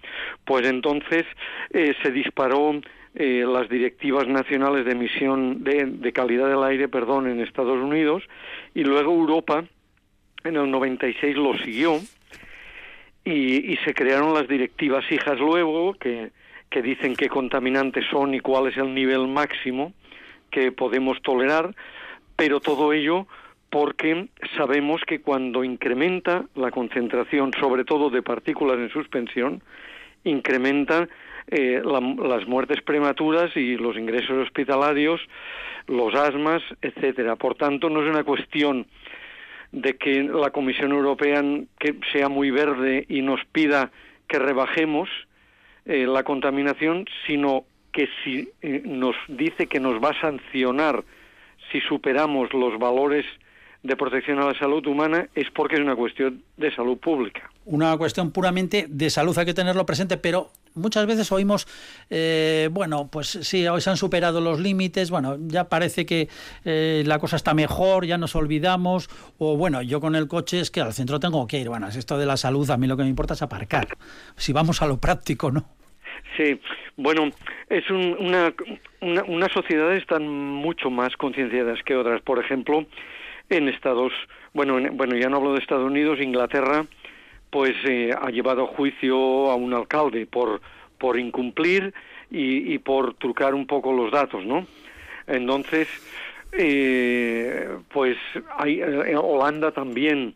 Pues 0.46 0.66
entonces 0.68 1.26
eh, 1.72 1.94
se 2.02 2.12
disparó 2.12 2.82
eh, 3.16 3.46
las 3.46 3.68
directivas 3.68 4.28
nacionales 4.28 4.86
de 4.86 4.92
emisión 4.92 5.64
de, 5.64 5.86
de, 5.86 6.14
calidad 6.14 6.48
del 6.48 6.64
aire, 6.64 6.88
perdón, 6.88 7.28
en 7.28 7.42
Estados 7.42 7.78
Unidos 7.78 8.24
y 8.74 8.84
luego 8.84 9.12
Europa 9.12 9.66
en 10.44 10.56
el 10.56 10.72
96 10.72 11.36
lo 11.36 11.58
siguió 11.58 12.00
y, 13.24 13.78
se 13.86 13.94
crearon 13.94 14.34
las 14.34 14.48
directivas 14.48 15.04
hijas 15.12 15.40
luego 15.40 15.94
que, 15.94 16.32
que 16.70 16.82
dicen 16.82 17.16
qué 17.16 17.30
contaminantes 17.30 18.06
son 18.10 18.34
y 18.34 18.40
cuál 18.40 18.68
es 18.68 18.78
el 18.78 18.94
nivel 18.94 19.28
máximo 19.28 19.94
que 20.50 20.72
podemos 20.72 21.22
tolerar, 21.22 21.76
pero 22.36 22.60
todo 22.60 22.94
ello 22.94 23.28
porque 23.70 24.28
sabemos 24.58 25.02
que 25.08 25.22
cuando 25.22 25.64
incrementa 25.64 26.46
la 26.56 26.72
concentración, 26.72 27.52
sobre 27.60 27.86
todo 27.86 28.10
de 28.10 28.22
partículas 28.22 28.78
en 28.80 28.90
suspensión, 28.90 29.64
incrementa 30.24 31.08
eh, 31.48 31.82
la, 31.84 32.00
las 32.00 32.48
muertes 32.48 32.82
prematuras 32.82 33.56
y 33.56 33.76
los 33.76 33.98
ingresos 33.98 34.38
hospitalarios, 34.38 35.22
los 35.88 36.14
asmas, 36.16 36.62
etcétera. 36.82 37.36
Por 37.36 37.56
tanto, 37.56 37.90
no 37.90 38.04
es 38.04 38.10
una 38.10 38.24
cuestión 38.24 38.88
de 39.72 39.98
que 39.98 40.24
la 40.24 40.52
Comisión 40.52 40.92
Europea 40.92 41.44
sea 42.12 42.30
muy 42.30 42.52
verde 42.52 43.06
y 43.08 43.22
nos 43.22 43.40
pida 43.52 43.92
que 44.28 44.40
rebajemos 44.40 45.10
eh, 45.86 46.06
la 46.06 46.24
contaminación, 46.24 47.06
sino 47.26 47.66
que 47.92 48.08
si 48.24 48.50
eh, 48.62 48.82
nos 48.86 49.16
dice 49.28 49.68
que 49.68 49.80
nos 49.80 50.02
va 50.02 50.10
a 50.10 50.22
sancionar 50.22 51.04
si 51.72 51.80
superamos 51.82 52.54
los 52.54 52.78
valores 52.80 53.26
de 53.84 53.96
protección 53.96 54.40
a 54.40 54.46
la 54.46 54.60
salud 54.60 54.86
humana 54.86 55.28
es 55.34 55.50
porque 55.52 55.76
es 55.76 55.82
una 55.82 55.96
cuestión 55.96 56.44
de 56.58 56.74
salud 56.76 56.98
pública. 56.98 57.50
Una 57.66 57.98
cuestión 57.98 58.32
puramente 58.32 58.86
de 58.88 59.10
salud, 59.10 59.38
hay 59.38 59.46
que 59.46 59.54
tenerlo 59.54 59.86
presente, 59.86 60.18
pero 60.18 60.52
muchas 60.76 61.06
veces 61.06 61.32
oímos, 61.32 61.68
eh, 62.10 62.70
bueno, 62.72 63.10
pues 63.12 63.28
sí, 63.28 63.68
hoy 63.68 63.82
se 63.82 63.90
han 63.90 63.98
superado 63.98 64.42
los 64.42 64.60
límites, 64.60 65.12
bueno, 65.12 65.38
ya 65.40 65.66
parece 65.70 66.06
que 66.06 66.30
eh, 66.66 67.04
la 67.06 67.20
cosa 67.20 67.36
está 67.36 67.54
mejor, 67.54 68.06
ya 68.06 68.18
nos 68.18 68.36
olvidamos, 68.36 69.10
o 69.38 69.58
bueno, 69.58 69.82
yo 69.82 70.00
con 70.00 70.16
el 70.16 70.28
coche 70.28 70.60
es 70.60 70.72
que 70.72 70.82
al 70.82 70.94
centro 70.94 71.20
tengo 71.20 71.46
que 71.48 71.60
ir, 71.60 71.70
bueno, 71.70 71.88
es 71.88 71.96
esto 71.96 72.18
de 72.18 72.26
la 72.26 72.38
salud, 72.38 72.70
a 72.70 72.78
mí 72.78 72.88
lo 72.88 72.98
que 72.98 73.04
me 73.04 73.10
importa 73.10 73.34
es 73.34 73.42
aparcar, 73.42 73.88
si 74.36 74.54
vamos 74.54 74.82
a 74.82 74.88
lo 74.88 74.98
práctico, 74.98 75.52
¿no? 75.52 75.66
Sí, 76.38 76.60
bueno, 76.96 77.30
es 77.70 77.90
un, 77.90 78.16
una, 78.20 78.54
una, 79.02 79.24
unas 79.24 79.52
sociedades 79.52 80.02
están 80.02 80.28
mucho 80.28 80.90
más 80.90 81.16
concienciadas 81.18 81.80
que 81.84 81.96
otras. 81.96 82.22
Por 82.22 82.40
ejemplo, 82.40 82.86
en 83.50 83.68
Estados, 83.68 84.14
bueno, 84.54 84.78
en, 84.78 84.96
bueno, 84.96 85.18
ya 85.18 85.30
no 85.30 85.38
hablo 85.38 85.54
de 85.54 85.60
Estados 85.60 85.86
Unidos, 85.86 86.20
Inglaterra, 86.22 86.86
pues 87.52 87.76
eh, 87.86 88.12
ha 88.20 88.32
llevado 88.32 88.64
a 88.64 88.68
juicio 88.68 89.52
a 89.52 89.56
un 89.56 89.74
alcalde 89.74 90.26
por 90.26 90.62
por 91.02 91.18
incumplir 91.18 91.94
y, 92.30 92.78
por 92.78 93.16
trucar 93.16 93.56
un 93.56 93.66
poco 93.66 93.92
los 93.92 94.12
datos, 94.12 94.46
¿no? 94.46 94.66
Entonces, 95.28 95.88
eh, 96.54 97.70
pues 97.92 98.16
hay 98.58 98.82
en 98.82 99.18
Holanda 99.18 99.72
también. 99.72 100.36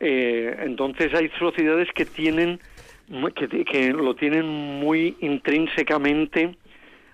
Eh, 0.00 0.56
entonces 0.64 1.12
hay 1.12 1.28
sociedades 1.38 1.88
que 1.94 2.06
tienen 2.06 2.58
que, 3.34 3.64
que 3.64 3.92
lo 3.92 4.14
tienen 4.14 4.46
muy 4.46 5.16
intrínsecamente 5.20 6.56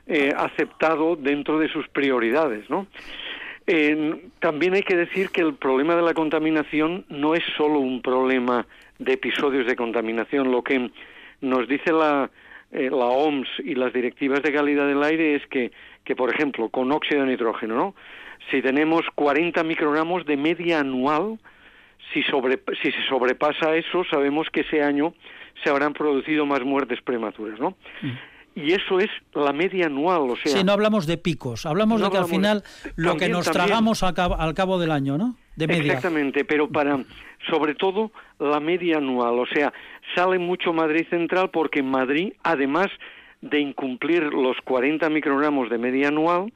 eh, 0.07 0.33
aceptado 0.37 1.17
dentro 1.17 1.59
de 1.59 1.69
sus 1.69 1.89
prioridades, 1.89 2.71
¿no? 2.71 2.87
Eh, 3.67 4.29
también 4.39 4.75
hay 4.75 4.83
que 4.83 4.97
decir 4.97 5.31
que 5.31 5.41
el 5.41 5.55
problema 5.55 5.97
de 5.97 6.03
la 6.03 6.13
contaminación 6.13 7.07
no 7.09 7.35
es 7.35 7.43
solo 7.57 7.79
un 7.79 8.03
problema 8.03 8.67
de 8.99 9.13
episodios 9.13 9.67
de 9.67 9.77
contaminación. 9.77 10.51
Lo 10.51 10.63
que 10.63 10.91
nos 11.41 11.69
dice 11.69 11.93
la, 11.93 12.31
eh, 12.73 12.89
la 12.91 13.07
OMS 13.07 13.49
y 13.65 13.75
las 13.75 13.93
directivas 13.93 14.43
de 14.43 14.53
calidad 14.53 14.87
del 14.87 15.03
aire 15.03 15.37
es 15.37 15.47
que, 15.49 15.73
que, 16.05 16.17
por 16.17 16.33
ejemplo, 16.33 16.69
con 16.69 16.91
óxido 16.93 17.23
de 17.23 17.29
nitrógeno, 17.29 17.75
¿no? 17.75 17.95
si 18.51 18.61
tenemos 18.63 19.03
40 19.15 19.63
microgramos 19.65 20.27
de 20.27 20.37
media 20.37 20.81
anual, 20.81 21.39
si, 22.13 22.23
sobre, 22.25 22.61
si 22.83 22.93
se 22.93 23.03
sobrepasa 23.09 23.75
eso, 23.75 24.05
sabemos 24.11 24.49
que 24.51 24.61
ese 24.61 24.83
año 24.83 25.15
se 25.63 25.71
habrán 25.71 25.95
producido 25.95 26.45
más 26.45 26.63
muertes 26.63 27.01
prematuras, 27.01 27.59
¿no? 27.59 27.71
Mm 28.03 28.34
y 28.55 28.73
eso 28.73 29.01
es 29.01 29.11
la 29.35 29.53
media 29.53 29.87
anual, 29.87 30.31
o 30.31 30.37
sea... 30.37 30.53
Sí, 30.53 30.65
no 30.65 30.73
hablamos 30.73 31.07
de 31.07 31.19
picos, 31.19 31.67
hablamos 31.67 32.01
no 32.01 32.07
de 32.07 32.13
que 32.13 32.17
hablamos, 32.19 32.31
al 32.31 32.37
final 32.37 32.63
lo 32.97 33.11
también, 33.11 33.31
que 33.31 33.33
nos 33.33 33.45
también, 33.47 33.67
tragamos 33.67 34.03
al 34.03 34.15
cabo, 34.15 34.37
al 34.37 34.55
cabo, 34.55 34.79
del 34.79 34.91
año, 34.91 35.19
¿no? 35.19 35.37
De 35.57 35.67
media. 35.67 35.95
Exactamente, 35.95 36.45
pero 36.45 36.69
para, 36.69 37.05
sobre 37.51 37.75
todo, 37.75 38.13
la 38.39 38.61
media 38.61 38.99
anual, 38.99 39.39
o 39.39 39.47
sea, 39.47 39.73
sale 40.15 40.39
mucho 40.39 40.73
Madrid 40.73 41.07
Central 41.11 41.51
porque 41.51 41.81
en 41.81 41.91
Madrid, 41.91 42.33
además 42.43 42.89
de 43.41 43.61
incumplir 43.61 44.23
los 44.23 44.57
40 44.65 45.09
microgramos 45.11 45.69
de 45.69 45.79
media 45.79 46.09
anual, 46.09 46.53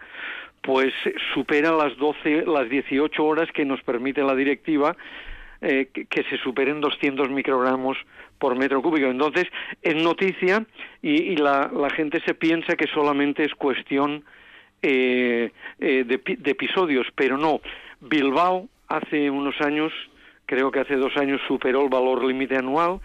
pues 0.63 0.93
supera 1.35 1.73
las 1.73 1.97
12, 1.99 2.45
las 2.47 2.69
18 2.69 3.25
horas 3.25 3.49
que 3.53 3.65
nos 3.65 3.83
permite 3.83 4.23
la 4.23 4.35
directiva 4.35 4.97
eh, 5.61 5.89
que, 5.93 6.23
se 6.25 6.39
superen 6.39 6.81
200 6.81 7.31
microgramos 7.31 7.97
por 8.39 8.57
metro 8.57 8.81
cúbico. 8.81 9.09
Entonces, 9.09 9.47
es 9.83 9.95
noticia 9.97 10.65
y, 11.03 11.33
y 11.33 11.37
la, 11.37 11.71
la, 11.75 11.91
gente 11.91 12.21
se 12.25 12.35
piensa 12.35 12.77
que 12.77 12.87
solamente 12.87 13.45
es 13.45 13.55
cuestión 13.55 14.25
eh, 14.83 15.51
eh, 15.81 16.05
de, 16.05 16.37
de, 16.39 16.51
episodios, 16.51 17.07
pero 17.15 17.37
no. 17.37 17.61
Bilbao 18.01 18.69
hace 18.87 19.29
unos 19.31 19.61
años, 19.61 19.93
creo 20.47 20.71
que 20.71 20.81
hace 20.81 20.95
dos 20.95 21.17
años, 21.17 21.41
superó 21.49 21.83
el 21.83 21.89
valor 21.89 22.25
límite 22.25 22.57
anual. 22.57 23.01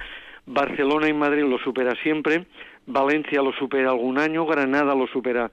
Barcelona 0.45 1.07
y 1.07 1.13
Madrid 1.13 1.43
lo 1.43 1.57
supera 1.57 1.95
siempre. 2.03 2.45
Valencia 2.85 3.41
lo 3.41 3.53
supera 3.53 3.89
algún 3.89 4.19
año. 4.19 4.45
Granada 4.45 4.93
lo 4.93 5.07
supera 5.07 5.49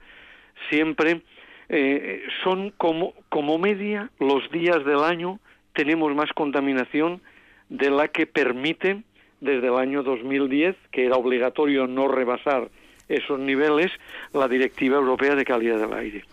siempre. 0.69 1.21
Eh, 1.69 2.23
son 2.43 2.71
como, 2.71 3.13
como 3.29 3.57
media 3.57 4.09
los 4.19 4.51
días 4.51 4.83
del 4.85 4.99
año 4.99 5.39
tenemos 5.73 6.13
más 6.15 6.31
contaminación 6.33 7.21
de 7.69 7.89
la 7.89 8.07
que 8.09 8.27
permite 8.27 9.03
desde 9.39 9.67
el 9.67 9.75
año 9.75 10.03
2010, 10.03 10.75
que 10.91 11.05
era 11.05 11.15
obligatorio 11.15 11.87
no 11.87 12.07
rebasar 12.07 12.69
esos 13.07 13.39
niveles, 13.39 13.91
la 14.33 14.47
Directiva 14.47 14.97
Europea 14.97 15.35
de 15.35 15.43
Calidad 15.43 15.79
del 15.79 15.93
Aire. 15.93 16.23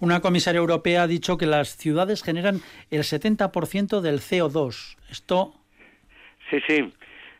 Una 0.00 0.20
comisaria 0.20 0.58
europea 0.58 1.02
ha 1.02 1.06
dicho 1.06 1.36
que 1.36 1.46
las 1.46 1.76
ciudades 1.76 2.22
generan 2.22 2.60
el 2.90 3.00
70% 3.02 4.00
del 4.00 4.20
CO2. 4.20 4.96
Esto. 5.10 5.54
Sí, 6.50 6.58
sí, 6.66 6.92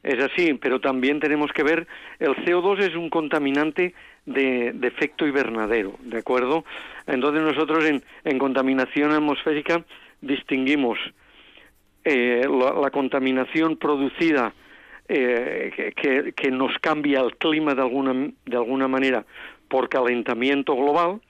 es 0.02 0.22
así, 0.22 0.54
pero 0.54 0.80
también 0.80 1.20
tenemos 1.20 1.52
que 1.52 1.62
ver, 1.62 1.86
el 2.18 2.34
CO2 2.44 2.80
es 2.80 2.96
un 2.96 3.08
contaminante 3.08 3.94
de, 4.26 4.72
de 4.72 4.88
efecto 4.88 5.26
invernadero, 5.26 5.94
¿de 6.00 6.18
acuerdo? 6.18 6.64
Entonces 7.06 7.42
nosotros 7.42 7.84
en, 7.84 8.02
en 8.24 8.38
contaminación 8.38 9.12
atmosférica 9.12 9.84
distinguimos 10.20 10.98
eh, 12.04 12.46
la, 12.48 12.72
la, 12.80 12.90
contaminación 12.90 13.76
producida 13.76 14.52
eh, 15.08 15.92
que, 15.96 16.32
que, 16.32 16.50
nos 16.50 16.76
cambia 16.78 17.20
el 17.20 17.36
clima 17.36 17.74
de 17.74 17.82
alguna, 17.82 18.30
de 18.46 18.56
alguna 18.56 18.88
manera 18.88 19.24
por 19.68 19.88
calentamiento 19.88 20.74
global 20.74 21.20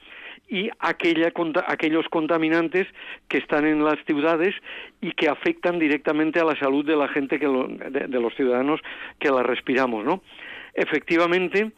y 0.48 0.70
aquella, 0.80 1.32
aquellos 1.66 2.06
contaminantes 2.08 2.86
que 3.28 3.38
están 3.38 3.66
en 3.66 3.84
las 3.84 3.98
ciudades 4.04 4.54
y 5.00 5.12
que 5.12 5.28
afectan 5.28 5.78
directamente 5.78 6.40
a 6.40 6.44
la 6.44 6.56
salud 6.56 6.84
de 6.84 6.96
la 6.96 7.08
gente, 7.08 7.38
que 7.38 7.46
lo, 7.46 7.68
de, 7.68 8.06
de 8.08 8.20
los 8.20 8.34
ciudadanos 8.34 8.80
que 9.18 9.30
la 9.30 9.42
respiramos. 9.42 10.04
¿no? 10.04 10.22
Efectivamente, 10.74 11.72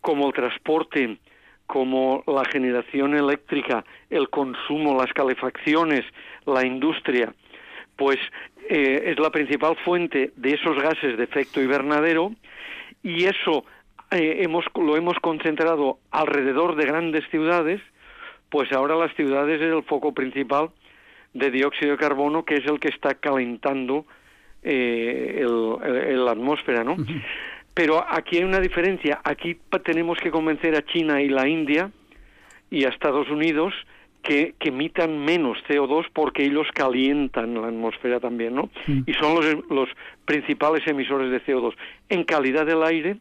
como 0.00 0.28
el 0.28 0.32
transporte, 0.32 1.18
como 1.66 2.24
la 2.26 2.44
generación 2.44 3.14
eléctrica, 3.14 3.84
el 4.10 4.28
consumo, 4.28 4.96
las 4.96 5.12
calefacciones, 5.12 6.04
la 6.46 6.66
industria, 6.66 7.32
pues 8.00 8.18
eh, 8.70 9.12
es 9.12 9.18
la 9.18 9.28
principal 9.28 9.76
fuente 9.84 10.32
de 10.34 10.54
esos 10.54 10.74
gases 10.82 11.18
de 11.18 11.24
efecto 11.24 11.60
invernadero 11.60 12.32
y 13.02 13.26
eso 13.26 13.66
eh, 14.10 14.38
hemos, 14.40 14.64
lo 14.74 14.96
hemos 14.96 15.18
concentrado 15.18 15.98
alrededor 16.10 16.76
de 16.76 16.86
grandes 16.86 17.28
ciudades, 17.30 17.82
pues 18.48 18.72
ahora 18.72 18.94
las 18.94 19.14
ciudades 19.16 19.60
es 19.60 19.70
el 19.70 19.82
foco 19.82 20.14
principal 20.14 20.70
de 21.34 21.50
dióxido 21.50 21.90
de 21.90 21.98
carbono 21.98 22.46
que 22.46 22.54
es 22.54 22.64
el 22.64 22.80
que 22.80 22.88
está 22.88 23.16
calentando 23.16 24.06
eh, 24.62 25.44
la 25.44 26.30
atmósfera, 26.30 26.82
¿no? 26.82 26.96
Pero 27.74 28.02
aquí 28.08 28.38
hay 28.38 28.44
una 28.44 28.60
diferencia. 28.60 29.20
Aquí 29.24 29.58
tenemos 29.84 30.16
que 30.20 30.30
convencer 30.30 30.74
a 30.74 30.86
China 30.86 31.20
y 31.20 31.28
la 31.28 31.46
India 31.46 31.90
y 32.70 32.86
a 32.86 32.88
Estados 32.88 33.28
Unidos 33.28 33.74
que, 34.22 34.54
que, 34.58 34.68
emitan 34.68 35.24
menos 35.24 35.58
CO2 35.68 36.06
porque 36.12 36.44
ellos 36.44 36.66
calientan 36.74 37.54
la 37.54 37.68
atmósfera 37.68 38.20
también, 38.20 38.54
¿no? 38.54 38.70
Mm. 38.86 39.02
Y 39.06 39.14
son 39.14 39.34
los, 39.34 39.70
los 39.70 39.88
principales 40.24 40.86
emisores 40.86 41.30
de 41.30 41.42
CO2. 41.44 41.74
En 42.08 42.24
calidad 42.24 42.66
del 42.66 42.82
aire, 42.82 43.16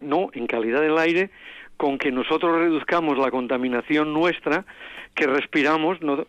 no, 0.00 0.30
en 0.32 0.46
calidad 0.46 0.80
del 0.80 0.98
aire, 0.98 1.30
con 1.76 1.98
que 1.98 2.12
nosotros 2.12 2.58
reduzcamos 2.58 3.18
la 3.18 3.30
contaminación 3.30 4.12
nuestra 4.12 4.64
que 5.14 5.26
respiramos, 5.26 6.00
no, 6.02 6.26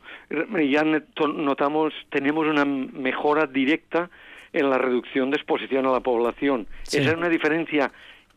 ya 0.59 0.83
notamos, 0.83 1.93
tenemos 2.09 2.47
una 2.47 2.65
mejora 2.65 3.47
directa 3.47 4.09
en 4.53 4.69
la 4.69 4.77
reducción 4.77 5.31
de 5.31 5.37
exposición 5.37 5.85
a 5.85 5.91
la 5.91 5.99
población. 6.01 6.67
Esa 6.83 7.09
es 7.11 7.15
una 7.15 7.29
diferencia 7.29 7.91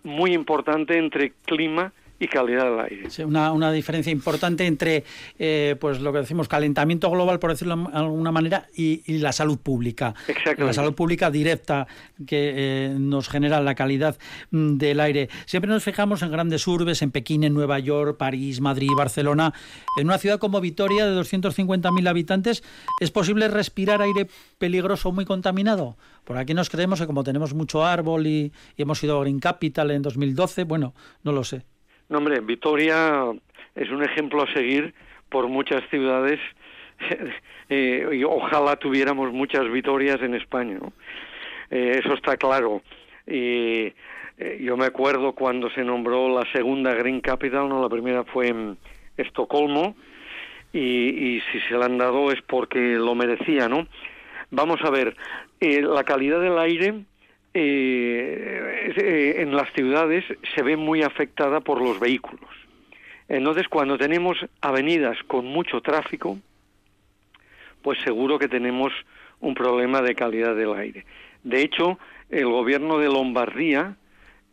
muy 0.04 0.32
importante 0.32 0.96
entre 0.96 1.32
clima 1.44 1.92
y 1.92 2.07
calidad 2.26 2.64
del 2.64 2.80
aire. 2.80 3.10
Sí, 3.10 3.22
una, 3.22 3.52
una, 3.52 3.70
diferencia 3.70 4.10
importante 4.10 4.66
entre 4.66 5.04
eh, 5.38 5.76
pues 5.78 6.00
lo 6.00 6.12
que 6.12 6.18
decimos 6.18 6.48
calentamiento 6.48 7.08
global, 7.10 7.38
por 7.38 7.50
decirlo 7.50 7.76
de 7.76 7.96
alguna 7.96 8.32
manera, 8.32 8.66
y, 8.74 9.02
la 9.18 9.32
salud 9.32 9.58
pública. 9.58 10.14
Exacto. 10.26 10.64
La 10.64 10.72
salud 10.72 10.94
pública 10.94 11.30
directa 11.30 11.86
que 12.26 12.52
eh, 12.56 12.96
nos 12.98 13.28
genera 13.28 13.60
la 13.60 13.74
calidad 13.74 14.18
mm, 14.50 14.78
del 14.78 15.00
aire. 15.00 15.28
Siempre 15.46 15.70
nos 15.70 15.84
fijamos 15.84 16.22
en 16.22 16.32
grandes 16.32 16.66
urbes, 16.66 17.02
en 17.02 17.12
Pekín, 17.12 17.44
en 17.44 17.54
Nueva 17.54 17.78
York, 17.78 18.16
París, 18.16 18.60
Madrid, 18.60 18.90
Barcelona. 18.96 19.54
En 19.96 20.06
una 20.06 20.18
ciudad 20.18 20.38
como 20.38 20.60
Vitoria, 20.60 21.06
de 21.06 21.20
250.000 21.20 22.08
habitantes, 22.08 22.64
¿es 23.00 23.10
posible 23.10 23.46
respirar 23.48 24.02
aire 24.02 24.26
peligroso 24.58 25.12
muy 25.12 25.24
contaminado? 25.24 25.96
Por 26.24 26.36
aquí 26.36 26.54
nos 26.54 26.68
creemos 26.68 27.00
que 27.00 27.06
como 27.06 27.22
tenemos 27.22 27.54
mucho 27.54 27.84
árbol 27.84 28.26
y, 28.26 28.52
y 28.76 28.82
hemos 28.82 28.98
sido 28.98 29.20
Green 29.20 29.38
Capital 29.38 29.90
en 29.90 30.02
2012, 30.02 30.64
bueno, 30.64 30.94
no 31.22 31.32
lo 31.32 31.44
sé. 31.44 31.64
No, 32.08 32.18
hombre, 32.18 32.40
Vitoria 32.40 33.24
es 33.74 33.90
un 33.90 34.02
ejemplo 34.02 34.42
a 34.42 34.52
seguir 34.52 34.94
por 35.28 35.48
muchas 35.48 35.82
ciudades 35.90 36.40
eh, 37.68 38.08
y 38.12 38.24
ojalá 38.24 38.76
tuviéramos 38.76 39.32
muchas 39.32 39.70
Vitorias 39.70 40.20
en 40.22 40.34
España. 40.34 40.78
Eh, 41.70 42.00
eso 42.02 42.14
está 42.14 42.36
claro. 42.36 42.82
Y 43.26 43.92
eh, 44.38 44.58
yo 44.60 44.76
me 44.76 44.86
acuerdo 44.86 45.32
cuando 45.32 45.70
se 45.70 45.84
nombró 45.84 46.28
la 46.28 46.50
segunda 46.52 46.94
Green 46.94 47.20
Capital, 47.20 47.68
no 47.68 47.82
la 47.82 47.88
primera 47.88 48.24
fue 48.24 48.48
en 48.48 48.78
Estocolmo, 49.16 49.94
y, 50.72 50.80
y 50.80 51.42
si 51.52 51.60
se 51.68 51.74
la 51.74 51.86
han 51.86 51.98
dado 51.98 52.30
es 52.30 52.40
porque 52.42 52.78
lo 52.78 53.14
merecía, 53.14 53.68
¿no? 53.68 53.86
Vamos 54.50 54.80
a 54.82 54.90
ver, 54.90 55.14
la 55.60 56.04
calidad 56.04 56.40
del 56.40 56.58
aire 56.58 57.04
eh, 57.60 58.92
eh, 58.96 59.34
en 59.38 59.56
las 59.56 59.72
ciudades 59.72 60.24
se 60.54 60.62
ve 60.62 60.76
muy 60.76 61.02
afectada 61.02 61.60
por 61.60 61.80
los 61.82 61.98
vehículos. 61.98 62.48
Entonces, 63.28 63.68
cuando 63.68 63.98
tenemos 63.98 64.38
avenidas 64.60 65.18
con 65.26 65.46
mucho 65.46 65.80
tráfico, 65.80 66.38
pues 67.82 67.98
seguro 68.00 68.38
que 68.38 68.48
tenemos 68.48 68.92
un 69.40 69.54
problema 69.54 70.00
de 70.02 70.14
calidad 70.14 70.54
del 70.54 70.72
aire. 70.74 71.04
De 71.42 71.62
hecho, 71.62 71.98
el 72.30 72.46
gobierno 72.46 72.98
de 72.98 73.06
Lombardía 73.06 73.96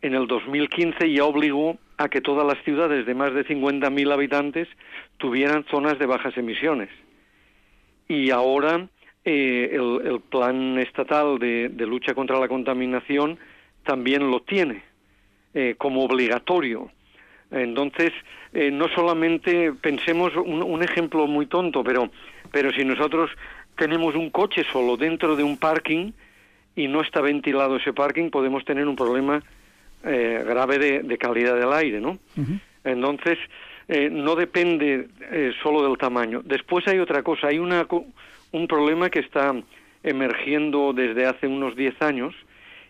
en 0.02 0.14
el 0.14 0.26
2015 0.26 1.12
ya 1.12 1.24
obligó 1.24 1.78
a 1.98 2.08
que 2.08 2.20
todas 2.20 2.46
las 2.46 2.62
ciudades 2.64 3.06
de 3.06 3.14
más 3.14 3.32
de 3.34 3.46
50.000 3.46 4.12
habitantes 4.12 4.68
tuvieran 5.16 5.64
zonas 5.70 5.98
de 5.98 6.06
bajas 6.06 6.36
emisiones. 6.36 6.90
Y 8.08 8.30
ahora 8.30 8.88
eh, 9.28 9.70
el, 9.72 10.20
plan 10.20 10.78
estatal 10.78 11.40
de, 11.40 11.68
lucha 11.78 12.14
contra 12.14 12.38
la 12.38 12.46
contaminación 12.46 13.36
también 13.82 14.30
lo 14.30 14.42
tiene 14.42 14.84
eh, 15.52 15.74
como 15.76 16.04
obligatorio. 16.04 16.92
Entonces, 17.50 18.12
eh, 18.52 18.70
no 18.70 18.86
solamente 18.86 19.72
pensemos 19.72 20.32
un, 20.36 20.80
ejemplo 20.80 21.26
muy 21.26 21.46
tonto, 21.46 21.82
pero, 21.82 22.08
pero 22.52 22.70
si 22.70 22.84
nosotros 22.84 23.28
tenemos 23.76 24.14
un 24.14 24.30
coche 24.30 24.64
solo 24.70 24.96
dentro 24.96 25.34
de 25.34 25.42
un 25.42 25.56
parking 25.56 26.12
y 26.76 26.86
no 26.86 27.00
está 27.00 27.20
ventilado 27.20 27.78
ese 27.78 27.92
parking, 27.92 28.30
podemos 28.30 28.64
tener 28.64 28.86
un 28.86 28.94
problema 28.94 29.42
grave 30.04 31.02
de, 31.02 31.18
calidad 31.18 31.56
del 31.56 31.72
aire, 31.72 32.00
¿no? 32.00 32.16
Entonces, 32.84 33.38
no 33.88 34.36
depende 34.36 35.08
solo 35.64 35.82
del 35.82 35.98
tamaño. 35.98 36.42
Después 36.44 36.86
hay 36.86 37.00
otra 37.00 37.24
cosa, 37.24 37.48
hay 37.48 37.58
una 37.58 37.88
un 38.56 38.66
problema 38.68 39.10
que 39.10 39.20
está 39.20 39.54
emergiendo 40.02 40.92
desde 40.92 41.26
hace 41.26 41.46
unos 41.46 41.76
10 41.76 42.00
años 42.00 42.34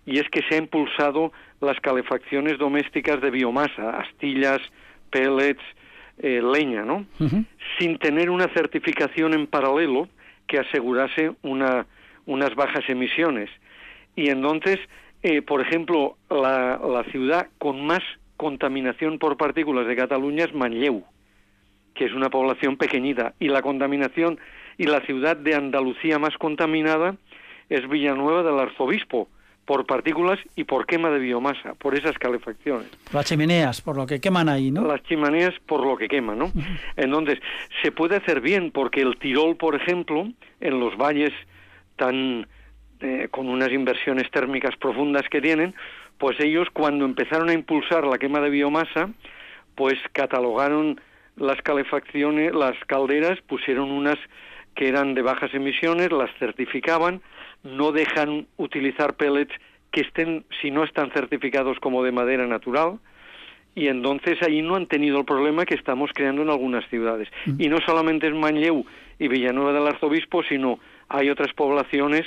y 0.05 0.19
es 0.19 0.29
que 0.31 0.43
se 0.49 0.55
ha 0.55 0.59
impulsado 0.59 1.33
las 1.61 1.81
calefacciones 1.81 2.59
domésticas 2.59 3.21
de 3.21 3.31
biomasa, 3.31 3.91
astillas, 3.99 4.61
pellets, 5.11 5.63
eh, 6.19 6.41
leña, 6.41 6.85
¿no? 6.85 7.05
Sin 7.79 7.99
tener 7.99 8.31
una 8.31 8.49
certificación 8.55 9.35
en 9.35 9.47
paralelo 9.49 10.09
que 10.47 10.59
asegurase 10.59 11.33
una, 11.43 11.87
unas 12.27 12.55
bajas 12.55 12.89
emisiones. 12.89 13.51
Y 14.15 14.31
entonces, 14.31 14.79
eh, 15.23 15.43
por 15.43 15.61
ejemplo, 15.61 16.17
la, 16.31 16.79
la, 16.79 17.05
ciudad 17.11 17.49
con 17.59 17.85
más 17.85 18.03
contaminación 18.37 19.19
por 19.19 19.37
partículas 19.37 19.87
de 19.89 19.97
Cataluña 19.97 20.45
es 20.45 20.55
Manlleu, 20.55 21.05
que 21.95 22.05
es 22.05 22.13
una 22.13 22.31
población 22.31 22.77
pequeñita, 22.77 23.35
y 23.41 23.49
la 23.49 23.63
contaminación 23.63 24.39
y 24.79 24.85
la 24.85 25.01
ciudad 25.01 25.37
de 25.37 25.55
Andalucía 25.55 26.19
más 26.19 26.37
contaminada 26.39 27.17
es 27.69 27.89
Villanueva 27.89 28.43
del 28.43 28.59
Arzobispo, 28.59 29.29
por 29.67 29.85
partículas 29.85 30.39
y 30.55 30.65
por 30.65 30.87
quema 30.87 31.11
de 31.11 31.19
biomasa, 31.19 31.75
por 31.75 31.97
esas 31.97 32.17
calefacciones. 32.19 32.89
Las 33.13 33.27
chimeneas, 33.27 33.81
por 33.83 33.97
lo 33.97 34.07
que 34.07 34.21
queman 34.21 34.49
ahí, 34.49 34.71
¿no? 34.71 34.83
Las 34.87 35.03
chimeneas 35.03 35.55
por 35.67 35.85
lo 35.85 35.97
que 35.97 36.09
queman, 36.09 36.39
¿no? 36.39 36.53
Entonces, 36.97 37.41
se 37.83 37.91
puede 37.91 38.17
hacer 38.17 38.41
bien 38.41 38.71
porque 38.71 39.01
el 39.01 39.19
Tirol, 39.19 39.57
por 39.57 39.75
ejemplo, 39.75 40.29
en 40.61 40.81
los 40.81 40.97
valles 40.97 41.33
tan 41.97 42.47
eh, 43.01 43.29
con 43.31 43.49
unas 43.49 43.73
inversiones 43.73 44.31
térmicas 44.31 44.77
profundas 44.77 45.25
que 45.29 45.41
tienen, 45.41 45.75
pues 46.17 46.39
ellos 46.41 46.69
cuando 46.73 47.05
empezaron 47.05 47.49
a 47.49 47.53
impulsar 47.53 48.07
la 48.07 48.19
quema 48.19 48.41
de 48.41 48.51
biomasa, 48.51 49.11
pues 49.75 49.95
catalogaron 50.13 51.01
las 51.37 51.61
calefacciones, 51.61 52.55
las 52.55 52.77
calderas, 52.87 53.39
pusieron 53.43 53.91
unas 53.91 54.17
que 54.77 54.89
eran 54.89 55.15
de 55.15 55.23
bajas 55.23 55.53
emisiones, 55.55 56.13
las 56.13 56.31
certificaban, 56.39 57.23
no 57.65 57.91
dejan 57.93 58.47
utilizar 58.57 59.15
pellets 59.17 59.53
que 59.91 60.03
estén, 60.03 60.45
si 60.61 60.71
no 60.71 60.85
están 60.85 61.11
certificados 61.11 61.79
como 61.81 62.05
de 62.05 62.13
madera 62.13 62.47
natural, 62.47 62.99
y 63.75 63.89
entonces 63.89 64.39
ahí 64.43 64.63
no 64.63 64.77
han 64.77 64.87
tenido 64.87 65.19
el 65.19 65.25
problema 65.25 65.65
que 65.65 65.75
estamos 65.75 66.11
creando 66.15 66.43
en 66.43 66.51
algunas 66.51 66.89
ciudades. 66.89 67.29
Mm. 67.45 67.61
Y 67.61 67.69
no 67.69 67.79
solamente 67.85 68.27
es 68.27 68.35
Manlleu 68.35 68.85
y 69.19 69.29
Villanueva 69.29 69.73
del 69.73 69.87
Arzobispo, 69.87 70.43
sino 70.45 70.79
hay 71.09 71.29
otras 71.31 71.53
poblaciones 71.55 72.25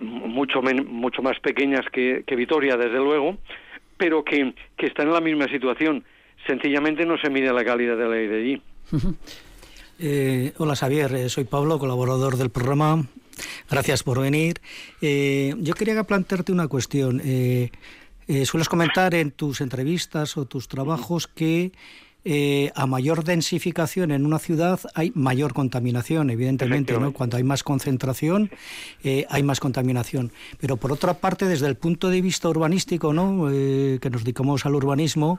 mucho, 0.00 0.62
mucho 0.62 1.22
más 1.22 1.38
pequeñas 1.40 1.86
que, 1.92 2.24
que 2.26 2.36
Vitoria, 2.36 2.76
desde 2.76 2.98
luego, 2.98 3.38
pero 3.96 4.24
que, 4.24 4.54
que 4.76 4.86
están 4.86 5.06
en 5.06 5.14
la 5.14 5.20
misma 5.20 5.46
situación. 5.48 6.04
Sencillamente 6.46 7.06
no 7.06 7.16
se 7.18 7.30
mide 7.30 7.52
la 7.52 7.64
calidad 7.64 7.96
del 7.96 8.12
aire 8.12 8.36
allí. 8.36 8.62
Eh, 9.98 10.52
hola 10.58 10.76
Xavier, 10.76 11.14
eh, 11.14 11.28
soy 11.30 11.44
Pablo, 11.44 11.78
colaborador 11.78 12.36
del 12.36 12.50
programa. 12.50 13.06
Gracias 13.70 14.02
por 14.02 14.20
venir. 14.20 14.60
Eh, 15.00 15.54
yo 15.58 15.72
quería 15.74 16.02
plantearte 16.04 16.52
una 16.52 16.68
cuestión. 16.68 17.22
sueles 18.44 18.68
comentar 18.68 19.14
en 19.14 19.30
tus 19.30 19.60
entrevistas 19.60 20.36
o 20.36 20.44
tus 20.44 20.68
trabajos 20.68 21.26
que 21.28 21.72
eh, 22.28 22.72
a 22.74 22.88
mayor 22.88 23.22
densificación 23.22 24.10
en 24.10 24.26
una 24.26 24.40
ciudad 24.40 24.80
hay 24.94 25.12
mayor 25.14 25.54
contaminación, 25.54 26.28
evidentemente, 26.30 26.98
¿no? 26.98 27.12
Cuando 27.12 27.36
hay 27.36 27.44
más 27.44 27.62
concentración 27.62 28.50
eh, 29.04 29.26
hay 29.30 29.44
más 29.44 29.60
contaminación. 29.60 30.32
Pero 30.58 30.76
por 30.76 30.90
otra 30.90 31.14
parte, 31.14 31.46
desde 31.46 31.68
el 31.68 31.76
punto 31.76 32.10
de 32.10 32.20
vista 32.20 32.48
urbanístico, 32.48 33.12
¿no? 33.12 33.48
Eh, 33.52 34.00
que 34.02 34.10
nos 34.10 34.24
dedicamos 34.24 34.66
al 34.66 34.74
urbanismo, 34.74 35.38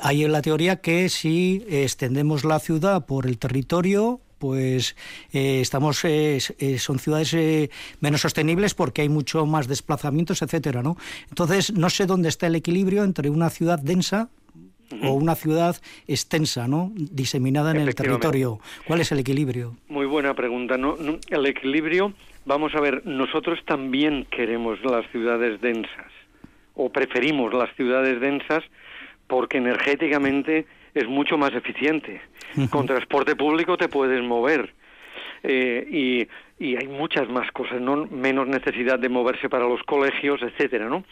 hay 0.00 0.28
la 0.28 0.42
teoría 0.42 0.76
que 0.76 1.08
si 1.08 1.64
extendemos 1.68 2.44
la 2.44 2.60
ciudad 2.60 3.04
por 3.04 3.26
el 3.26 3.38
territorio, 3.38 4.20
pues 4.38 4.94
estamos 5.32 6.04
son 6.78 6.98
ciudades 7.00 7.36
menos 7.98 8.20
sostenibles 8.20 8.74
porque 8.74 9.02
hay 9.02 9.08
mucho 9.08 9.44
más 9.44 9.66
desplazamientos, 9.66 10.40
etcétera, 10.42 10.84
¿no? 10.84 10.96
Entonces 11.30 11.72
no 11.72 11.90
sé 11.90 12.06
dónde 12.06 12.28
está 12.28 12.46
el 12.46 12.54
equilibrio 12.54 13.02
entre 13.02 13.28
una 13.28 13.50
ciudad 13.50 13.80
densa 13.80 14.30
o 15.02 15.12
una 15.12 15.34
ciudad 15.34 15.76
extensa, 16.06 16.68
¿no? 16.68 16.92
diseminada 16.94 17.70
en 17.70 17.78
el 17.78 17.94
territorio. 17.94 18.60
¿Cuál 18.86 19.00
es 19.00 19.12
el 19.12 19.20
equilibrio? 19.20 19.76
Muy 19.88 20.06
buena 20.06 20.34
pregunta. 20.34 20.76
¿no? 20.76 20.96
El 21.28 21.46
equilibrio, 21.46 22.12
vamos 22.44 22.74
a 22.74 22.80
ver, 22.80 23.06
nosotros 23.06 23.58
también 23.64 24.26
queremos 24.30 24.78
las 24.84 25.10
ciudades 25.10 25.60
densas 25.60 26.12
o 26.74 26.90
preferimos 26.90 27.52
las 27.52 27.74
ciudades 27.76 28.20
densas 28.20 28.64
porque 29.26 29.58
energéticamente 29.58 30.66
es 30.94 31.06
mucho 31.06 31.38
más 31.38 31.52
eficiente. 31.54 32.20
Con 32.70 32.86
transporte 32.86 33.34
público 33.34 33.76
te 33.76 33.88
puedes 33.88 34.22
mover 34.22 34.74
eh, 35.42 35.86
y, 35.90 36.64
y, 36.64 36.76
hay 36.76 36.86
muchas 36.86 37.28
más 37.28 37.50
cosas, 37.52 37.80
¿no? 37.80 38.06
menos 38.06 38.46
necesidad 38.46 38.98
de 38.98 39.08
moverse 39.08 39.48
para 39.48 39.66
los 39.66 39.82
colegios, 39.82 40.40
etcétera, 40.42 40.88
¿no? 40.88 41.04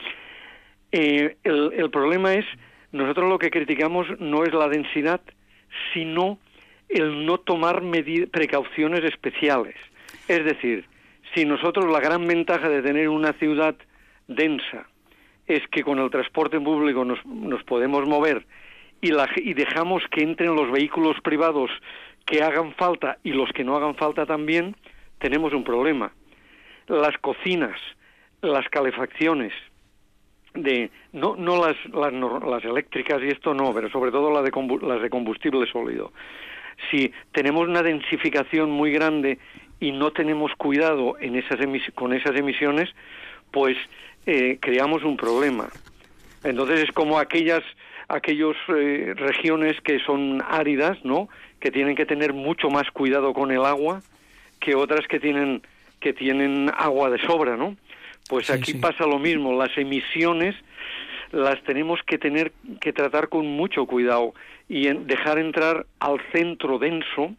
Eh, 0.93 1.37
el, 1.45 1.73
el 1.77 1.91
problema 1.91 2.35
es 2.35 2.45
nosotros 2.93 3.29
lo 3.29 3.39
que 3.39 3.51
criticamos 3.51 4.07
no 4.19 4.45
es 4.45 4.53
la 4.53 4.69
densidad, 4.69 5.21
sino 5.95 6.39
el 6.89 7.25
no 7.25 7.39
tomar 7.39 7.83
precauciones 8.31 9.05
especiales. 9.05 9.77
Es 10.27 10.45
decir, 10.45 10.85
si 11.35 11.45
nosotros 11.45 11.91
la 11.91 12.01
gran 12.01 12.27
ventaja 12.27 12.69
de 12.69 12.83
tener 12.83 13.09
una 13.09 13.33
ciudad 13.35 13.77
densa 14.27 14.87
es 15.47 15.67
que 15.69 15.83
con 15.83 15.99
el 15.99 16.11
transporte 16.11 16.61
público 16.61 17.05
nos, 17.05 17.25
nos 17.27 17.63
podemos 17.65 18.07
mover 18.07 18.47
y, 19.01 19.13
y 19.37 19.55
dejamos 19.55 20.03
que 20.11 20.23
entren 20.23 20.55
los 20.55 20.71
vehículos 20.71 21.17
privados 21.23 21.71
que 22.25 22.43
hagan 22.43 22.73
falta 22.75 23.19
y 23.25 23.33
los 23.33 23.51
que 23.53 23.65
no 23.65 23.77
hagan 23.77 23.95
falta 23.97 24.27
también, 24.27 24.77
tenemos 25.19 25.53
un 25.53 25.65
problema. 25.65 26.13
Las 26.87 27.17
cocinas, 27.19 27.81
las 28.43 28.69
calefacciones, 28.69 29.53
de 30.55 30.91
no 31.13 31.37
no 31.37 31.65
las, 31.65 31.77
las, 31.93 32.13
las 32.13 32.65
eléctricas 32.65 33.23
y 33.23 33.29
esto 33.29 33.55
no, 33.55 33.73
pero 33.73 33.91
sobre 33.91 34.11
todo 34.11 34.33
las 34.33 34.45
de, 34.45 34.79
las 34.83 35.03
de 35.03 35.11
combustible 35.11 35.71
sólido. 35.71 36.13
Si 36.91 37.13
tenemos 37.33 37.69
una 37.69 37.83
densificación 37.83 38.71
muy 38.71 38.91
grande 38.91 39.39
y 39.81 39.93
no 39.93 40.11
tenemos 40.13 40.53
cuidado 40.57 41.17
en 41.21 41.37
esas 41.37 41.59
con 41.95 42.13
esas 42.13 42.37
emisiones, 42.37 42.89
pues 43.51 43.77
eh, 44.27 44.59
creamos 44.61 45.05
un 45.05 45.17
problema. 45.17 45.69
Entonces 46.45 46.81
es 46.81 46.93
como 46.93 47.19
aquellas 47.19 47.63
aquellas 48.09 48.57
eh, 48.69 49.15
regiones 49.17 49.81
que 49.83 50.01
son 50.01 50.43
áridas, 50.49 50.99
¿no? 51.05 51.29
Que 51.61 51.71
tienen 51.71 51.95
que 51.95 52.07
tener 52.07 52.33
mucho 52.33 52.69
más 52.69 52.91
cuidado 52.91 53.33
con 53.33 53.51
el 53.53 53.65
agua 53.65 54.03
que 54.59 54.75
otras 54.75 55.07
que 55.07 55.21
tienen 55.21 55.63
que 56.01 56.13
tienen 56.13 56.71
agua 56.77 57.11
de 57.11 57.19
sobra, 57.19 57.57
¿no? 57.57 57.77
Pues 58.31 58.49
aquí 58.49 58.75
pasa 58.75 59.07
lo 59.07 59.19
mismo, 59.19 59.59
las 59.59 59.77
emisiones 59.77 60.55
las 61.33 61.61
tenemos 61.65 61.99
que 62.07 62.17
tener 62.17 62.53
que 62.81 62.93
tratar 62.93 63.29
con 63.29 63.45
mucho 63.45 63.87
cuidado 63.87 64.35
y 64.69 64.87
dejar 64.87 65.41
entrar 65.41 65.85
al 65.99 66.21
centro 66.33 66.79
denso 66.79 67.35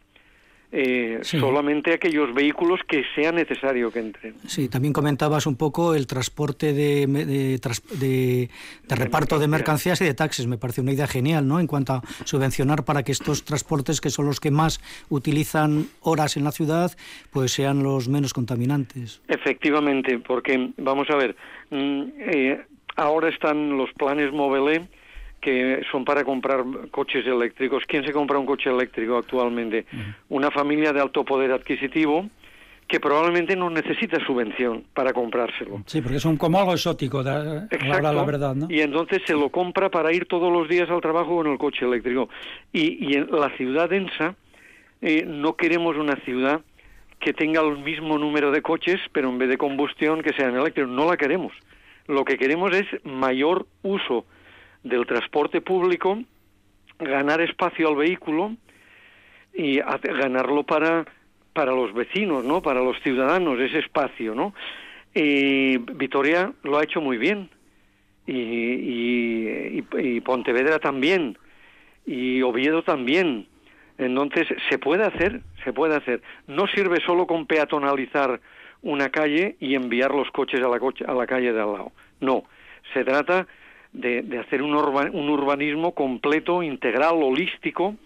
eh, 0.74 1.18
solamente 1.20 1.92
aquellos 1.92 2.32
vehículos 2.32 2.80
que 2.88 3.04
sea 3.14 3.30
necesario 3.30 3.92
que 3.92 3.98
entren. 3.98 4.34
Sí, 4.46 4.70
también 4.70 4.94
comentabas 4.94 5.46
un 5.46 5.56
poco 5.56 5.94
el 5.94 6.06
transporte 6.06 6.72
de, 6.72 7.06
de, 7.06 8.48
reparto 8.88 9.38
de 9.38 9.48
mercancías 9.48 10.00
y 10.00 10.06
de 10.06 10.14
taxis. 10.14 10.46
Me 10.46 10.56
parece 10.56 10.80
una 10.80 10.92
idea 10.92 11.06
genial, 11.06 11.46
¿no? 11.46 11.60
En 11.60 11.66
cuanto 11.66 11.92
a 11.92 12.02
subvencionar 12.24 12.86
para 12.86 13.02
que 13.02 13.12
estos 13.12 13.44
transportes, 13.44 14.00
que 14.00 14.08
son 14.08 14.24
los 14.24 14.40
que 14.40 14.50
más 14.50 14.80
utilizan 15.10 15.88
horas 16.00 16.38
en 16.38 16.44
la 16.44 16.52
ciudad, 16.52 16.90
pues 17.30 17.52
sean 17.52 17.82
los 17.82 18.08
menos 18.08 18.32
contaminantes. 18.32 19.20
Efectivamente, 19.28 20.20
porque, 20.20 20.70
vamos 20.78 21.10
a 21.10 21.16
ver, 21.16 21.36
mm, 21.68 22.02
eh, 22.18 22.64
ahora 22.96 23.28
están 23.28 23.76
los 23.76 23.92
planes 23.92 24.32
Mobile 24.32 24.88
que 25.42 25.82
son 25.90 26.04
para 26.04 26.22
comprar 26.24 26.64
coches 26.92 27.26
eléctricos. 27.26 27.82
¿Quién 27.86 28.06
se 28.06 28.12
compra 28.12 28.38
un 28.38 28.46
coche 28.46 28.70
eléctrico 28.70 29.18
actualmente? 29.18 29.84
Una 30.28 30.52
familia 30.52 30.92
de 30.92 31.00
alto 31.00 31.24
poder 31.24 31.50
adquisitivo 31.50 32.26
que 32.86 33.00
probablemente 33.00 33.56
no 33.56 33.68
necesita 33.68 34.24
subvención 34.24 34.84
para 34.94 35.12
comprárselo. 35.12 35.82
Sí, 35.86 36.00
porque 36.00 36.18
es 36.18 36.24
un, 36.24 36.36
como 36.36 36.60
algo 36.60 36.74
exótico, 36.74 37.22
la 37.22 37.66
verdad, 38.24 38.54
¿no? 38.54 38.68
Y 38.70 38.80
entonces 38.80 39.22
se 39.26 39.32
lo 39.32 39.48
compra 39.50 39.90
para 39.90 40.12
ir 40.12 40.26
todos 40.26 40.52
los 40.52 40.68
días 40.68 40.88
al 40.90 41.00
trabajo 41.00 41.36
con 41.36 41.48
el 41.48 41.58
coche 41.58 41.86
eléctrico. 41.86 42.28
Y, 42.72 43.16
en 43.16 43.28
la 43.32 43.50
ciudad 43.56 43.90
densa 43.90 44.36
eh, 45.00 45.24
no 45.26 45.56
queremos 45.56 45.96
una 45.96 46.16
ciudad 46.24 46.60
que 47.18 47.32
tenga 47.32 47.62
el 47.62 47.78
mismo 47.78 48.16
número 48.16 48.52
de 48.52 48.62
coches, 48.62 49.00
pero 49.10 49.28
en 49.28 49.38
vez 49.38 49.48
de 49.48 49.58
combustión 49.58 50.22
que 50.22 50.34
sean 50.34 50.54
eléctricos. 50.54 50.90
No 50.90 51.10
la 51.10 51.16
queremos. 51.16 51.52
Lo 52.06 52.24
que 52.24 52.38
queremos 52.38 52.72
es 52.76 52.86
mayor 53.04 53.66
uso 53.82 54.24
del 54.82 55.06
transporte 55.06 55.60
público, 55.60 56.22
ganar 56.98 57.40
espacio 57.40 57.88
al 57.88 57.96
vehículo 57.96 58.56
y 59.54 59.78
ganarlo 59.78 60.64
para, 60.64 61.04
para 61.52 61.72
los 61.72 61.92
vecinos, 61.92 62.44
¿no? 62.44 62.62
Para 62.62 62.80
los 62.80 63.00
ciudadanos, 63.02 63.58
ese 63.60 63.80
espacio, 63.80 64.34
¿no? 64.34 64.54
Y 65.14 65.76
Vitoria 65.78 66.52
lo 66.62 66.78
ha 66.78 66.84
hecho 66.84 67.00
muy 67.00 67.18
bien. 67.18 67.50
Y, 68.26 68.32
y, 68.32 69.84
y, 69.98 70.20
Pontevedra 70.20 70.78
también. 70.78 71.36
Y 72.06 72.40
Oviedo 72.42 72.82
también. 72.82 73.46
Entonces, 73.98 74.48
se 74.70 74.78
puede 74.78 75.04
hacer, 75.04 75.42
se 75.64 75.72
puede 75.72 75.96
hacer. 75.96 76.22
No 76.46 76.66
sirve 76.66 76.98
solo 77.04 77.26
con 77.26 77.46
peatonalizar 77.46 78.40
una 78.80 79.10
calle 79.10 79.56
y 79.60 79.74
enviar 79.74 80.12
los 80.12 80.30
coches 80.30 80.60
a 80.60 80.68
la, 80.68 80.78
a 81.06 81.14
la 81.14 81.26
calle 81.26 81.52
de 81.52 81.60
al 81.60 81.72
lado. 81.72 81.92
No, 82.20 82.44
se 82.94 83.04
trata 83.04 83.46
de, 83.92 84.38
hacer 84.38 84.62
un, 84.62 84.74
un, 84.74 85.28
urbanismo 85.28 85.92
completo, 85.92 86.62
integral, 86.62 87.22
holístico, 87.22 87.96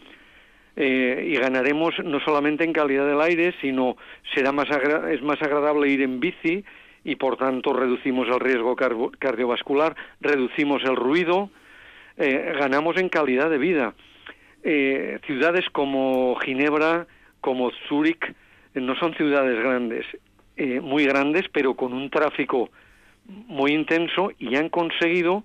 eh, 0.75 1.29
y 1.33 1.37
ganaremos 1.37 1.95
no 2.05 2.21
solamente 2.21 2.65
en 2.65 2.73
calidad 2.73 3.07
del 3.07 3.21
aire, 3.21 3.55
sino 3.63 3.97
será 4.35 4.53
más 4.53 4.67
es 5.11 5.23
más 5.23 5.41
agradable 5.41 5.89
ir 5.89 6.03
en 6.03 6.21
bici 6.21 6.65
y 7.03 7.17
por 7.17 7.39
tanto 7.39 7.73
reducimos 7.73 8.29
el 8.29 8.41
riesgo 8.41 8.77
cardiovascular, 8.77 9.97
reducimos 10.21 10.83
el 10.85 10.97
ruido, 10.97 11.51
eh, 12.19 12.53
ganamos 12.59 12.99
en 12.99 13.09
calidad 13.09 13.49
de 13.49 13.59
vida. 13.59 13.95
Eh, 14.65 15.19
ciudades 15.25 15.65
como 15.71 16.37
Ginebra, 16.41 17.07
como 17.41 17.71
Zúrich, 17.89 18.35
no 18.75 18.97
son 18.97 19.15
ciudades 19.15 19.59
grandes, 19.59 20.05
muy 20.83 21.07
grandes, 21.07 21.45
pero 21.53 21.75
con 21.75 21.95
un 21.95 22.11
tráfico 22.11 22.71
muy 23.25 23.73
intenso 23.73 24.33
y 24.39 24.57
han 24.57 24.69
conseguido 24.69 25.45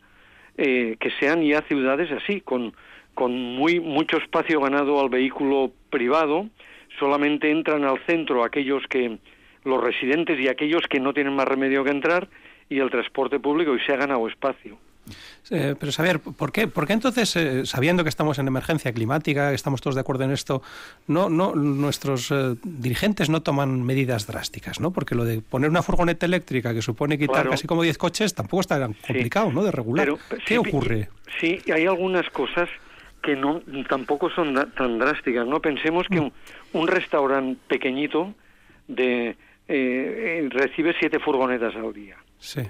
eh, 0.64 0.96
que 1.00 1.10
sean 1.20 1.42
ya 1.42 1.64
ciudades 1.64 2.12
así, 2.12 2.40
con, 2.40 2.74
con 3.16 3.32
muy, 3.34 3.80
mucho 3.80 4.18
espacio 4.18 4.62
ganado 4.62 5.02
al 5.02 5.10
vehículo 5.10 5.72
privado, 5.90 6.50
solamente 7.00 7.50
entran 7.50 7.84
al 7.84 8.00
centro 8.06 8.44
aquellos 8.44 8.84
que, 8.88 9.18
los 9.64 9.84
residentes 9.84 10.40
y 10.40 10.48
aquellos 10.48 10.84
que 10.88 11.00
no 11.00 11.14
tienen 11.14 11.36
más 11.36 11.48
remedio 11.48 11.84
que 11.84 11.90
entrar, 11.90 12.28
y 12.70 12.78
el 12.78 12.92
transporte 12.92 13.40
público 13.40 13.76
y 13.76 13.80
se 13.80 13.94
ha 13.94 13.98
ganado 13.98 14.28
espacio. 14.28 14.78
Eh, 15.50 15.76
pero 15.78 15.92
saber, 15.92 16.20
¿por 16.20 16.52
qué, 16.52 16.68
¿por 16.68 16.88
qué 16.88 16.94
entonces, 16.94 17.36
eh, 17.36 17.66
sabiendo 17.66 18.04
que 18.04 18.10
estamos 18.10 18.40
en 18.40 18.48
emergencia 18.48 18.94
climática, 18.94 19.50
que 19.50 19.56
estamos 19.56 19.82
todos 19.82 19.96
de 19.96 20.02
acuerdo 20.02 20.24
en 20.24 20.32
esto, 20.32 20.62
no, 21.08 21.30
no 21.30 21.56
nuestros 21.56 22.32
eh, 22.32 22.56
dirigentes 22.64 23.30
no 23.30 23.42
toman 23.42 23.84
medidas 23.84 24.28
drásticas? 24.28 24.80
¿no? 24.80 24.92
Porque 24.92 25.16
lo 25.16 25.26
de 25.26 25.42
poner 25.42 25.70
una 25.70 25.82
furgoneta 25.82 26.26
eléctrica 26.26 26.74
que 26.74 26.82
supone 26.82 27.18
quitar 27.18 27.50
casi 27.50 27.68
como 27.68 27.84
10 27.84 27.98
coches 27.98 28.34
tampoco 28.34 28.62
está 28.62 28.80
tan 28.80 28.94
complicado 28.94 29.52
¿no? 29.52 29.64
de 29.64 29.72
regular. 29.72 30.14
¿Qué 30.46 30.58
ocurre? 30.58 31.10
Sí, 31.40 31.60
hay 31.74 31.86
algunas 31.86 32.30
cosas 32.30 32.70
que 33.22 33.36
no 33.36 33.62
tampoco 33.90 34.30
son 34.30 34.56
tan 34.76 35.00
drásticas. 35.00 35.46
no 35.46 35.62
Pensemos 35.62 36.08
que 36.08 36.22
mm. 36.22 36.32
un, 36.74 36.88
restaurante 36.88 37.60
pequeñito 37.68 38.34
de 38.88 39.36
recibe 39.68 40.94
siete 41.00 41.20
furgonetas 41.20 41.76
al 41.76 41.94
día. 41.94 42.18
Sí. 42.40 42.62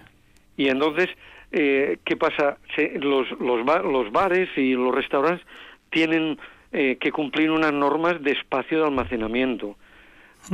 Y 0.57 0.67
entonces 0.67 1.09
eh, 1.51 1.97
¿qué 2.05 2.15
pasa? 2.15 2.57
los, 2.99 3.29
los, 3.39 3.65
los, 3.65 4.11
bares 4.11 4.49
y 4.55 4.73
los 4.73 4.93
restaurantes 4.93 5.45
tienen 5.89 6.39
eh, 6.71 6.97
que 6.99 7.11
cumplir 7.11 7.51
unas 7.51 7.73
normas 7.73 8.21
de 8.23 8.31
espacio 8.31 8.79
de 8.79 8.85
almacenamiento, 8.85 9.75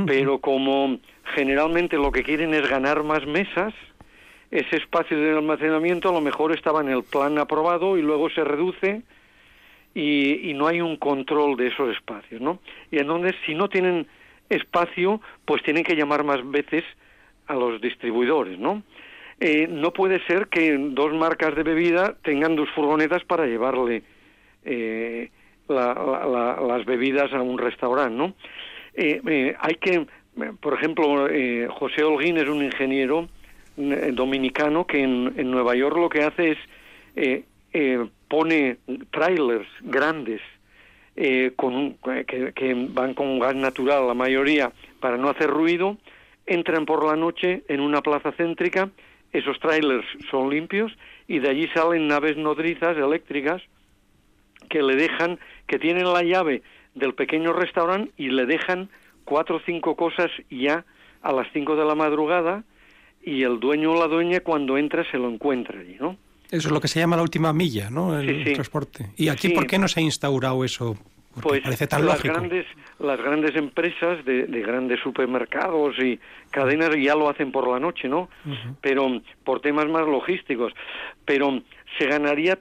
pero 0.06 0.40
como 0.40 0.98
generalmente 1.34 1.96
lo 1.96 2.10
que 2.10 2.22
quieren 2.22 2.52
es 2.52 2.68
ganar 2.68 3.04
más 3.04 3.24
mesas, 3.26 3.72
ese 4.50 4.76
espacio 4.76 5.18
de 5.18 5.30
almacenamiento 5.36 6.08
a 6.08 6.12
lo 6.12 6.20
mejor 6.20 6.52
estaba 6.52 6.80
en 6.80 6.88
el 6.88 7.04
plan 7.04 7.38
aprobado 7.38 7.96
y 7.96 8.02
luego 8.02 8.30
se 8.30 8.42
reduce 8.42 9.02
y, 9.94 10.50
y 10.50 10.54
no 10.54 10.66
hay 10.66 10.80
un 10.80 10.96
control 10.96 11.56
de 11.56 11.68
esos 11.68 11.94
espacios, 11.94 12.40
¿no? 12.40 12.58
Y 12.90 12.98
entonces, 12.98 13.34
si 13.46 13.54
no 13.54 13.68
tienen 13.68 14.06
espacio, 14.48 15.20
pues 15.44 15.62
tienen 15.62 15.84
que 15.84 15.96
llamar 15.96 16.24
más 16.24 16.48
veces 16.50 16.84
a 17.46 17.54
los 17.54 17.80
distribuidores, 17.80 18.58
¿no? 18.58 18.82
Eh, 19.40 19.68
no 19.68 19.92
puede 19.92 20.24
ser 20.26 20.48
que 20.48 20.76
dos 20.76 21.14
marcas 21.14 21.54
de 21.54 21.62
bebida 21.62 22.16
tengan 22.24 22.56
dos 22.56 22.68
furgonetas 22.70 23.22
para 23.24 23.46
llevarle 23.46 24.02
eh, 24.64 25.30
las 25.68 26.84
bebidas 26.84 27.32
a 27.32 27.40
un 27.40 27.56
restaurante, 27.56 28.16
¿no? 28.16 28.34
Eh, 28.94 29.54
hay 29.60 29.74
que, 29.76 30.06
por 30.60 30.74
ejemplo, 30.74 31.28
José 31.68 32.02
Holguín 32.02 32.38
es 32.38 32.48
un 32.48 32.64
ingeniero 32.64 33.28
dominicano 33.76 34.86
que 34.86 35.02
en, 35.02 35.50
Nueva 35.50 35.76
York 35.76 35.96
lo 35.96 36.08
que 36.08 36.24
hace 36.24 36.56
es 37.14 37.44
pone 38.26 38.78
trailers 39.12 39.68
grandes 39.82 40.40
con 41.54 41.96
que, 42.26 42.52
que, 42.54 42.88
van 42.90 43.14
con 43.14 43.38
gas 43.38 43.54
natural 43.54 44.08
la 44.08 44.14
mayoría 44.14 44.72
para 44.98 45.16
no 45.16 45.28
hacer 45.28 45.48
ruido, 45.48 45.96
entran 46.46 46.86
por 46.86 47.04
la 47.04 47.14
noche 47.14 47.62
en 47.68 47.80
una 47.80 48.02
plaza 48.02 48.32
céntrica 48.32 48.90
esos 49.32 49.58
trailers 49.60 50.06
son 50.30 50.50
limpios 50.50 50.92
y 51.26 51.38
de 51.38 51.50
allí 51.50 51.68
salen 51.74 52.08
naves 52.08 52.36
nodrizas 52.36 52.96
eléctricas 52.96 53.62
que 54.68 54.82
le 54.82 54.96
dejan, 54.96 55.38
que 55.66 55.78
tienen 55.78 56.12
la 56.12 56.22
llave 56.22 56.62
del 56.94 57.14
pequeño 57.14 57.52
restaurante 57.52 58.12
y 58.16 58.30
le 58.30 58.46
dejan 58.46 58.88
cuatro 59.24 59.56
o 59.56 59.60
cinco 59.64 59.94
cosas 59.96 60.30
ya 60.50 60.84
a 61.22 61.32
las 61.32 61.46
cinco 61.52 61.76
de 61.76 61.84
la 61.84 61.94
madrugada 61.94 62.64
y 63.22 63.42
el 63.42 63.60
dueño 63.60 63.92
o 63.92 64.00
la 64.00 64.06
dueña 64.06 64.40
cuando 64.40 64.78
entra 64.78 65.04
se 65.10 65.18
lo 65.18 65.28
encuentra 65.28 65.80
allí, 65.80 65.96
¿no? 66.00 66.16
Eso 66.50 66.68
es 66.68 66.72
lo 66.72 66.80
que 66.80 66.88
se 66.88 66.98
llama 66.98 67.16
la 67.16 67.22
última 67.22 67.52
milla, 67.52 67.90
¿no? 67.90 68.18
El 68.18 68.54
transporte. 68.54 69.10
¿Y 69.16 69.28
aquí 69.28 69.50
por 69.50 69.66
qué 69.66 69.78
no 69.78 69.86
se 69.86 70.00
ha 70.00 70.02
instaurado 70.02 70.64
eso? 70.64 70.96
Pues 71.40 71.62
las 71.64 72.22
grandes 72.22 72.66
las 72.98 73.20
grandes 73.20 73.54
empresas 73.56 74.24
de, 74.24 74.46
grandes 74.62 75.00
supermercados 75.00 75.98
y 75.98 76.18
cadenas 76.50 76.90
ya 76.96 77.14
lo 77.14 77.28
hacen 77.28 77.52
por 77.52 77.68
la 77.68 77.78
noche 77.78 78.08
no 78.08 78.28
pero 78.80 79.20
por 79.44 79.60
temas 79.60 79.88
más 79.88 80.06
logísticos. 80.06 80.72
Pero 81.24 81.62
se 81.98 82.06
ganaría 82.06 82.58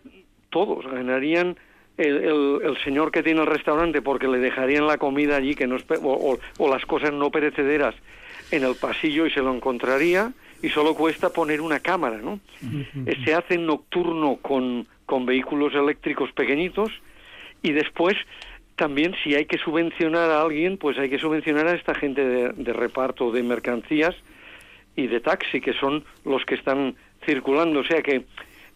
todos. 0.49 0.85
Ganarían 0.85 1.57
el, 1.97 2.77
señor 2.83 3.11
que 3.11 3.23
tiene 3.23 3.41
el 3.41 3.47
restaurante 3.47 4.01
porque 4.01 4.27
le 4.27 4.39
dejarían 4.39 4.87
la 4.87 4.97
comida 4.97 5.37
allí 5.37 5.55
que 5.55 5.67
no 5.67 5.77
o, 6.03 6.69
las 6.69 6.85
cosas 6.85 7.13
no 7.13 7.31
perecederas 7.31 7.95
en 8.51 8.63
el 8.63 8.75
pasillo 8.75 9.25
y 9.25 9.31
se 9.31 9.41
lo 9.41 9.53
encontraría 9.53 10.31
y 10.61 10.69
solo 10.69 10.95
cuesta 10.95 11.29
poner 11.29 11.61
una 11.61 11.79
cámara, 11.79 12.17
¿no? 12.17 12.39
Se 13.23 13.33
hace 13.33 13.57
nocturno 13.57 14.37
con, 14.37 14.87
con 15.05 15.25
vehículos 15.25 15.73
eléctricos 15.75 16.31
pequeñitos 16.31 16.91
y 17.61 17.73
después 17.73 18.15
también 18.77 19.13
si 19.23 19.35
hay 19.35 19.45
que 19.45 19.57
subvencionar 19.57 20.29
a 20.29 20.41
alguien, 20.41 20.77
pues 20.77 20.97
hay 20.97 21.09
que 21.09 21.19
subvencionar 21.19 21.67
a 21.67 21.73
esta 21.73 21.93
gente 21.93 22.23
de, 22.23 22.49
de 22.49 22.73
reparto 22.73 23.31
de 23.31 23.43
mercancías 23.43 24.15
y 24.95 25.07
de 25.07 25.19
taxi, 25.19 25.59
que 25.59 25.73
son 25.73 26.05
los 26.23 26.45
que 26.45 26.55
están 26.55 26.95
circulando. 27.25 27.79
O 27.79 27.83
sea 27.83 28.01
que, 28.01 28.25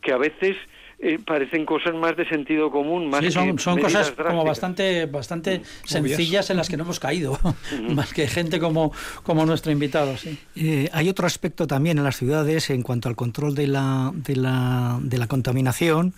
que 0.02 0.12
a 0.12 0.18
veces 0.18 0.58
eh, 1.04 1.18
parecen 1.26 1.66
cosas 1.66 1.96
más 1.96 2.16
de 2.16 2.28
sentido 2.30 2.70
común. 2.70 3.10
Más 3.10 3.22
sí, 3.26 3.32
son, 3.32 3.58
son 3.58 3.80
cosas 3.80 4.12
como 4.12 4.44
bastante, 4.44 5.08
bastante 5.08 5.64
sencillas 5.84 6.52
en 6.52 6.58
las 6.58 6.70
que 6.70 6.78
no 6.78 6.84
hemos 6.84 7.00
caído, 7.00 7.40
más 7.90 8.14
que 8.14 8.28
gente 8.28 8.60
como, 8.60 8.94
como 9.24 9.44
nuestro 9.48 9.72
invitado. 9.72 10.16
Sí. 10.18 10.38
Eh, 10.56 10.90
hay 10.94 11.10
otro 11.10 11.26
aspecto 11.26 11.66
también 11.66 11.98
en 11.98 12.04
las 12.04 12.18
ciudades 12.18 12.70
en 12.70 12.84
cuanto 12.84 13.10
al 13.10 13.16
control 13.16 13.56
de 13.56 13.66
la, 13.66 14.12
de 14.14 14.36
la, 14.36 15.00
de 15.02 15.18
la 15.18 15.26
contaminación 15.26 16.14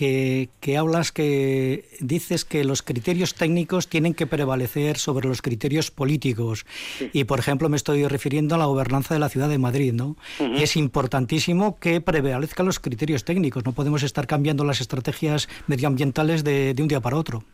que, 0.00 0.78
hablas 0.78 1.12
que 1.12 1.84
dices 2.00 2.46
que 2.46 2.64
los 2.64 2.82
criterios 2.82 3.34
técnicos 3.34 3.86
tienen 3.86 4.14
que 4.14 4.26
prevalecer 4.26 4.96
sobre 4.96 5.28
los 5.28 5.42
criterios 5.42 5.90
políticos. 5.90 6.64
Y, 7.12 7.24
por 7.24 7.38
ejemplo, 7.38 7.68
me 7.68 7.76
estoy 7.76 8.06
refiriendo 8.06 8.54
a 8.54 8.58
la 8.58 8.64
gobernanza 8.64 9.12
de 9.12 9.20
la 9.20 9.28
ciudad 9.28 9.50
de 9.50 9.58
Madrid, 9.58 9.92
¿no? 9.92 10.16
Y 10.38 10.62
es 10.62 10.76
importantísimo 10.76 11.78
que 11.78 12.00
prevalezcan 12.00 12.64
los 12.64 12.80
criterios 12.80 13.26
técnicos. 13.26 13.66
No 13.66 13.72
podemos 13.72 14.02
estar 14.02 14.26
cambiando 14.26 14.64
las 14.64 14.80
estrategias 14.80 15.48
medioambientales 15.66 16.44
de, 16.44 16.74
un 16.80 16.88
día 16.88 17.00
para 17.00 17.18
otro. 17.18 17.44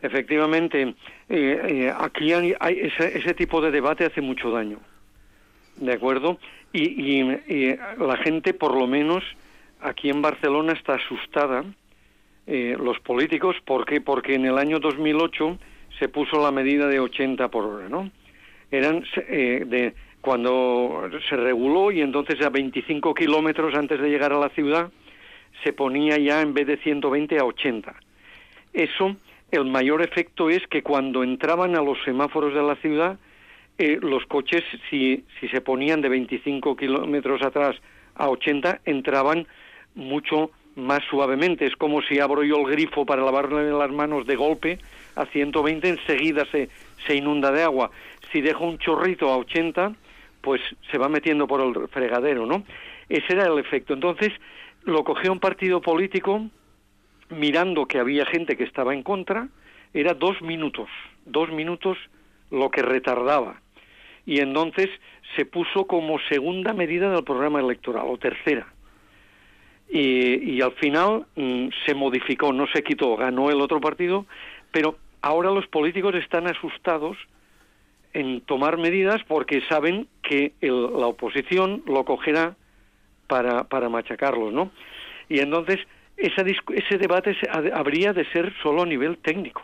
Efectivamente, 0.00 0.82
eh, 0.82 0.94
eh, 1.28 1.92
aquí 1.98 2.32
hay, 2.32 2.54
ese, 2.80 3.34
tipo 3.34 3.60
de 3.60 3.70
debate 3.70 4.06
hace 4.06 4.22
mucho 4.22 4.50
daño, 4.50 4.78
¿de 5.76 5.92
acuerdo? 5.92 6.38
y 6.72 7.22
la 7.22 8.16
gente, 8.24 8.52
por 8.52 8.74
lo 8.74 8.88
menos, 8.88 9.22
aquí 9.84 10.08
en 10.08 10.22
Barcelona 10.22 10.72
está 10.72 10.94
asustada 10.94 11.64
eh, 12.46 12.76
los 12.80 12.98
políticos 13.00 13.56
porque 13.64 14.00
porque 14.00 14.34
en 14.34 14.46
el 14.46 14.58
año 14.58 14.80
2008 14.80 15.58
se 15.98 16.08
puso 16.08 16.42
la 16.42 16.50
medida 16.50 16.88
de 16.88 16.98
80 16.98 17.48
por 17.48 17.64
hora, 17.64 17.88
¿no? 17.88 18.10
Eran 18.70 19.04
eh, 19.28 19.62
de 19.66 19.94
cuando 20.20 21.08
se 21.28 21.36
reguló 21.36 21.92
y 21.92 22.00
entonces 22.00 22.40
a 22.44 22.48
25 22.48 23.14
kilómetros 23.14 23.74
antes 23.74 24.00
de 24.00 24.08
llegar 24.08 24.32
a 24.32 24.38
la 24.38 24.48
ciudad 24.48 24.90
se 25.62 25.72
ponía 25.72 26.18
ya 26.18 26.40
en 26.40 26.54
vez 26.54 26.66
de 26.66 26.78
120 26.78 27.38
a 27.38 27.44
80. 27.44 27.94
Eso, 28.72 29.16
el 29.50 29.66
mayor 29.66 30.02
efecto 30.02 30.50
es 30.50 30.66
que 30.66 30.82
cuando 30.82 31.22
entraban 31.22 31.76
a 31.76 31.82
los 31.82 32.02
semáforos 32.04 32.54
de 32.54 32.62
la 32.62 32.74
ciudad, 32.76 33.18
eh, 33.78 33.98
los 34.00 34.24
coches, 34.26 34.64
si, 34.90 35.24
si 35.38 35.48
se 35.48 35.60
ponían 35.60 36.00
de 36.00 36.08
25 36.08 36.74
kilómetros 36.74 37.42
atrás 37.42 37.76
a 38.16 38.28
80, 38.28 38.80
entraban 38.84 39.46
mucho 39.94 40.50
más 40.76 41.02
suavemente. 41.08 41.66
Es 41.66 41.76
como 41.76 42.02
si 42.02 42.18
abro 42.18 42.42
yo 42.42 42.58
el 42.60 42.72
grifo 42.72 43.06
para 43.06 43.22
lavarle 43.22 43.70
las 43.70 43.90
manos 43.90 44.26
de 44.26 44.36
golpe 44.36 44.78
a 45.16 45.26
120, 45.26 45.88
enseguida 45.88 46.44
se, 46.50 46.68
se 47.06 47.14
inunda 47.14 47.52
de 47.52 47.62
agua. 47.62 47.90
Si 48.32 48.40
dejo 48.40 48.64
un 48.64 48.78
chorrito 48.78 49.30
a 49.30 49.36
80, 49.38 49.94
pues 50.40 50.60
se 50.90 50.98
va 50.98 51.08
metiendo 51.08 51.46
por 51.46 51.60
el 51.60 51.88
fregadero, 51.88 52.46
¿no? 52.46 52.64
Ese 53.08 53.32
era 53.32 53.46
el 53.46 53.58
efecto. 53.58 53.94
Entonces, 53.94 54.32
lo 54.82 55.04
cogió 55.04 55.32
un 55.32 55.40
partido 55.40 55.80
político 55.80 56.46
mirando 57.30 57.86
que 57.86 57.98
había 57.98 58.26
gente 58.26 58.56
que 58.56 58.64
estaba 58.64 58.94
en 58.94 59.02
contra, 59.02 59.48
era 59.92 60.14
dos 60.14 60.42
minutos, 60.42 60.88
dos 61.24 61.50
minutos 61.50 61.96
lo 62.50 62.70
que 62.70 62.82
retardaba. 62.82 63.60
Y 64.26 64.40
entonces 64.40 64.88
se 65.36 65.44
puso 65.44 65.86
como 65.86 66.18
segunda 66.28 66.72
medida 66.72 67.10
del 67.10 67.24
programa 67.24 67.60
electoral, 67.60 68.04
o 68.08 68.18
tercera 68.18 68.73
y, 69.88 70.60
al 70.60 70.72
final 70.72 71.26
mm, 71.36 71.68
se 71.86 71.94
modificó, 71.94 72.52
no 72.52 72.66
se 72.68 72.82
quitó, 72.82 73.16
ganó 73.16 73.50
el 73.50 73.60
otro 73.60 73.80
partido, 73.80 74.26
pero 74.72 74.96
ahora 75.22 75.50
los 75.50 75.66
políticos 75.68 76.14
están 76.16 76.46
asustados 76.46 77.16
en 78.12 78.40
tomar 78.40 78.76
medidas 78.76 79.22
porque 79.28 79.60
saben 79.68 80.08
que 80.22 80.52
la 80.60 81.06
oposición 81.06 81.82
lo 81.86 82.04
cogerá 82.04 82.56
para, 83.26 83.64
para 83.64 83.88
machacarlos, 83.88 84.52
¿no? 84.52 84.70
Y 85.28 85.40
entonces 85.40 85.80
esa, 86.16 86.42
ese 86.42 86.98
debate 86.98 87.36
habría 87.72 88.12
de 88.12 88.24
ser 88.30 88.52
solo 88.62 88.82
a 88.82 88.86
nivel 88.86 89.18
técnico. 89.18 89.62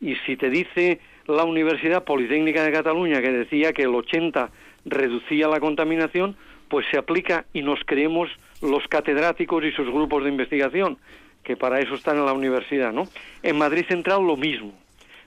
Y 0.00 0.16
si 0.26 0.36
te 0.36 0.50
dice 0.50 1.00
la 1.26 1.44
Universidad 1.44 2.04
Politécnica 2.04 2.64
de 2.64 2.72
Cataluña 2.72 3.20
que 3.20 3.30
decía 3.30 3.72
que 3.72 3.82
el 3.82 3.94
80 3.94 4.50
reducía 4.84 5.48
la 5.48 5.60
contaminación, 5.60 6.36
pues 6.72 6.86
se 6.90 6.96
aplica 6.96 7.44
y 7.52 7.60
nos 7.60 7.80
creemos 7.84 8.30
los 8.62 8.88
catedráticos 8.88 9.62
y 9.62 9.72
sus 9.72 9.86
grupos 9.90 10.24
de 10.24 10.30
investigación, 10.30 10.96
que 11.44 11.54
para 11.54 11.80
eso 11.80 11.94
están 11.94 12.16
en 12.16 12.24
la 12.24 12.32
universidad, 12.32 12.94
¿no? 12.94 13.06
En 13.42 13.58
Madrid 13.58 13.84
Central 13.86 14.26
lo 14.26 14.38
mismo. 14.38 14.72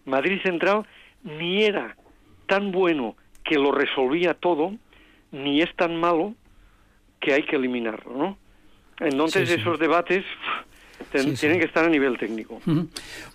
Madrid 0.06 0.42
Central 0.42 0.88
ni 1.22 1.64
era 1.64 1.96
tan 2.48 2.72
bueno 2.72 3.16
que 3.44 3.60
lo 3.60 3.72
resolvía 3.72 4.34
todo, 4.34 4.74
ni 5.32 5.62
es 5.62 5.72
tan 5.76 5.96
malo 5.98 6.34
que 7.20 7.36
hay 7.36 7.44
que 7.44 7.58
eliminarlo, 7.58 8.18
¿no? 8.18 8.38
Entonces 9.00 9.48
esos 9.52 9.78
debates 9.78 10.26
tienen 11.12 11.60
que 11.60 11.66
estar 11.66 11.86
a 11.86 11.90
nivel 11.90 12.18
técnico. 12.18 12.62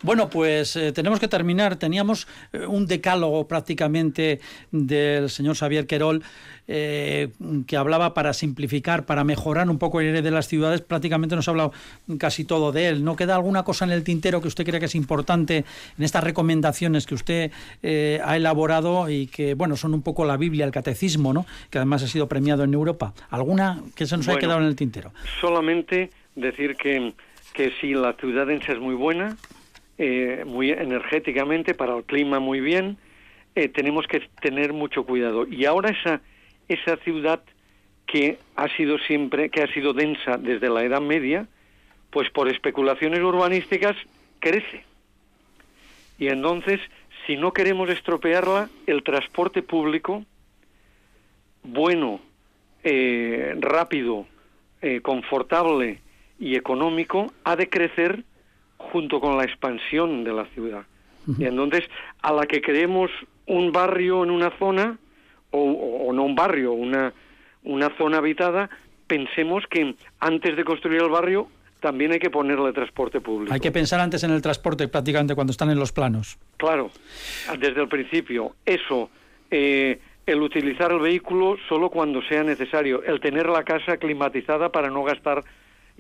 Bueno, 0.02 0.28
pues 0.28 0.76
eh, 0.76 0.92
tenemos 0.92 1.20
que 1.20 1.28
terminar. 1.28 1.76
Teníamos 1.76 2.26
eh, 2.52 2.66
un 2.66 2.86
decálogo 2.86 3.46
prácticamente 3.46 4.40
del 4.70 5.30
señor 5.30 5.56
Xavier 5.56 5.86
Querol 5.86 6.22
eh, 6.68 7.30
que 7.66 7.76
hablaba 7.76 8.14
para 8.14 8.32
simplificar, 8.32 9.04
para 9.04 9.24
mejorar 9.24 9.68
un 9.68 9.78
poco 9.78 10.00
el 10.00 10.08
aire 10.08 10.22
de 10.22 10.30
las 10.30 10.46
ciudades. 10.46 10.80
Prácticamente 10.80 11.36
nos 11.36 11.48
ha 11.48 11.50
hablado 11.50 11.72
casi 12.18 12.44
todo 12.44 12.72
de 12.72 12.88
él. 12.88 13.04
¿No 13.04 13.16
queda 13.16 13.34
alguna 13.34 13.64
cosa 13.64 13.84
en 13.84 13.92
el 13.92 14.04
tintero 14.04 14.40
que 14.40 14.48
usted 14.48 14.64
cree 14.64 14.78
que 14.78 14.86
es 14.86 14.94
importante 14.94 15.64
en 15.98 16.04
estas 16.04 16.22
recomendaciones 16.22 17.06
que 17.06 17.14
usted 17.14 17.50
ha 17.82 18.36
elaborado 18.36 19.08
y 19.10 19.26
que, 19.26 19.54
bueno, 19.54 19.76
son 19.76 19.94
un 19.94 20.02
poco 20.02 20.24
la 20.24 20.36
Biblia, 20.36 20.64
el 20.64 20.70
catecismo, 20.70 21.32
¿no? 21.32 21.46
que 21.70 21.78
además 21.78 22.02
ha 22.02 22.08
sido 22.08 22.28
premiado 22.28 22.64
en 22.64 22.74
Europa? 22.74 23.14
¿Alguna 23.30 23.82
que 23.94 24.06
se 24.06 24.16
nos 24.16 24.28
haya 24.28 24.38
quedado 24.38 24.60
en 24.60 24.66
el 24.66 24.76
tintero? 24.76 25.12
Solamente 25.40 26.10
decir 26.36 26.76
que 26.76 27.14
que 27.52 27.72
si 27.80 27.94
la 27.94 28.12
ciudad 28.14 28.50
es 28.50 28.78
muy 28.78 28.94
buena, 28.94 29.36
eh, 29.98 30.44
muy 30.46 30.70
energéticamente, 30.70 31.74
para 31.74 31.96
el 31.96 32.04
clima 32.04 32.40
muy 32.40 32.60
bien, 32.60 32.96
eh, 33.54 33.68
tenemos 33.68 34.06
que 34.06 34.20
tener 34.40 34.72
mucho 34.72 35.04
cuidado. 35.04 35.46
Y 35.46 35.66
ahora 35.66 35.90
esa, 35.90 36.22
esa 36.68 36.96
ciudad 36.98 37.42
que 38.06 38.38
ha 38.56 38.68
sido 38.76 38.98
siempre, 38.98 39.50
que 39.50 39.62
ha 39.62 39.72
sido 39.72 39.92
densa 39.92 40.36
desde 40.38 40.70
la 40.70 40.84
Edad 40.84 41.00
Media, 41.00 41.46
pues 42.10 42.30
por 42.30 42.48
especulaciones 42.48 43.20
urbanísticas 43.20 43.96
crece. 44.38 44.84
Y 46.18 46.28
entonces, 46.28 46.80
si 47.26 47.36
no 47.36 47.52
queremos 47.52 47.90
estropearla, 47.90 48.68
el 48.86 49.02
transporte 49.02 49.62
público, 49.62 50.24
bueno, 51.62 52.20
eh, 52.82 53.54
rápido, 53.58 54.26
confortable, 55.02 56.00
y 56.40 56.56
económico 56.56 57.32
ha 57.44 57.54
de 57.54 57.68
crecer 57.68 58.24
junto 58.78 59.20
con 59.20 59.36
la 59.36 59.44
expansión 59.44 60.24
de 60.24 60.32
la 60.32 60.46
ciudad. 60.46 60.84
Y 61.38 61.44
entonces, 61.44 61.84
a 62.22 62.32
la 62.32 62.46
que 62.46 62.62
creemos 62.62 63.10
un 63.46 63.70
barrio 63.70 64.24
en 64.24 64.30
una 64.30 64.50
zona, 64.58 64.98
o, 65.50 66.10
no 66.12 66.24
un 66.24 66.34
barrio, 66.34 66.72
una, 66.72 67.12
una 67.62 67.94
zona 67.98 68.18
habitada, 68.18 68.70
pensemos 69.06 69.64
que 69.68 69.94
antes 70.18 70.56
de 70.56 70.64
construir 70.64 71.02
el 71.02 71.10
barrio 71.10 71.48
también 71.80 72.12
hay 72.12 72.18
que 72.18 72.30
ponerle 72.30 72.72
transporte 72.72 73.20
público. 73.20 73.52
Hay 73.52 73.60
que 73.60 73.70
pensar 73.70 74.00
antes 74.00 74.24
en 74.24 74.30
el 74.30 74.42
transporte 74.42 74.88
prácticamente 74.88 75.34
cuando 75.34 75.50
están 75.50 75.70
en 75.70 75.78
los 75.78 75.92
planos. 75.92 76.38
Claro, 76.56 76.90
desde 77.58 77.82
el 77.82 77.88
principio. 77.88 78.54
Eso, 78.64 79.10
eh, 79.50 80.00
el 80.26 80.40
utilizar 80.40 80.90
el 80.90 81.00
vehículo 81.00 81.56
solo 81.68 81.90
cuando 81.90 82.22
sea 82.22 82.42
necesario, 82.42 83.02
el 83.04 83.20
tener 83.20 83.48
la 83.48 83.62
casa 83.62 83.98
climatizada 83.98 84.70
para 84.70 84.90
no 84.90 85.02
gastar 85.02 85.44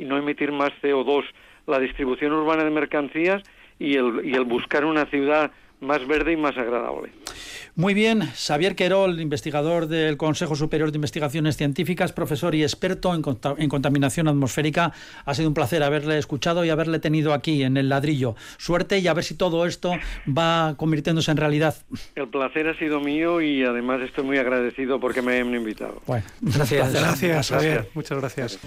y 0.00 0.04
no 0.04 0.16
emitir 0.16 0.52
más 0.52 0.70
CO2, 0.82 1.24
la 1.66 1.78
distribución 1.78 2.32
urbana 2.32 2.64
de 2.64 2.70
mercancías 2.70 3.42
y 3.78 3.96
el, 3.96 4.22
y 4.24 4.34
el 4.34 4.44
buscar 4.44 4.84
una 4.84 5.06
ciudad 5.06 5.50
más 5.80 6.06
verde 6.06 6.32
y 6.32 6.36
más 6.36 6.56
agradable. 6.56 7.10
Muy 7.74 7.94
bien, 7.94 8.20
Xavier 8.20 8.74
Querol, 8.74 9.20
investigador 9.20 9.86
del 9.86 10.16
Consejo 10.16 10.56
Superior 10.56 10.90
de 10.90 10.98
Investigaciones 10.98 11.56
Científicas, 11.56 12.12
profesor 12.12 12.54
y 12.54 12.62
experto 12.62 13.14
en, 13.14 13.22
en, 13.58 13.68
contaminación 13.68 14.28
atmosférica. 14.28 14.92
Ha 15.24 15.34
sido 15.34 15.48
un 15.48 15.54
placer 15.54 15.82
haberle 15.82 16.18
escuchado 16.18 16.64
y 16.64 16.70
haberle 16.70 16.98
tenido 16.98 17.32
aquí 17.32 17.62
en 17.62 17.76
el 17.76 17.88
ladrillo. 17.88 18.34
Suerte 18.58 18.98
y 18.98 19.08
a 19.08 19.14
ver 19.14 19.24
si 19.24 19.34
todo 19.34 19.64
esto 19.64 19.92
va 20.26 20.74
convirtiéndose 20.76 21.30
en 21.30 21.38
realidad. 21.38 21.74
El 22.16 22.28
placer 22.28 22.68
ha 22.68 22.78
sido 22.78 23.00
mío 23.00 23.40
y 23.40 23.64
además 23.64 24.02
estoy 24.02 24.24
muy 24.24 24.38
agradecido 24.38 25.00
porque 25.00 25.22
me 25.22 25.38
han 25.38 25.54
invitado. 25.54 26.02
Bueno, 26.06 26.26
gracias. 26.40 26.92
Gracias, 26.92 27.48
Xavier. 27.48 27.88
Muchas 27.94 28.18
gracias. 28.18 28.60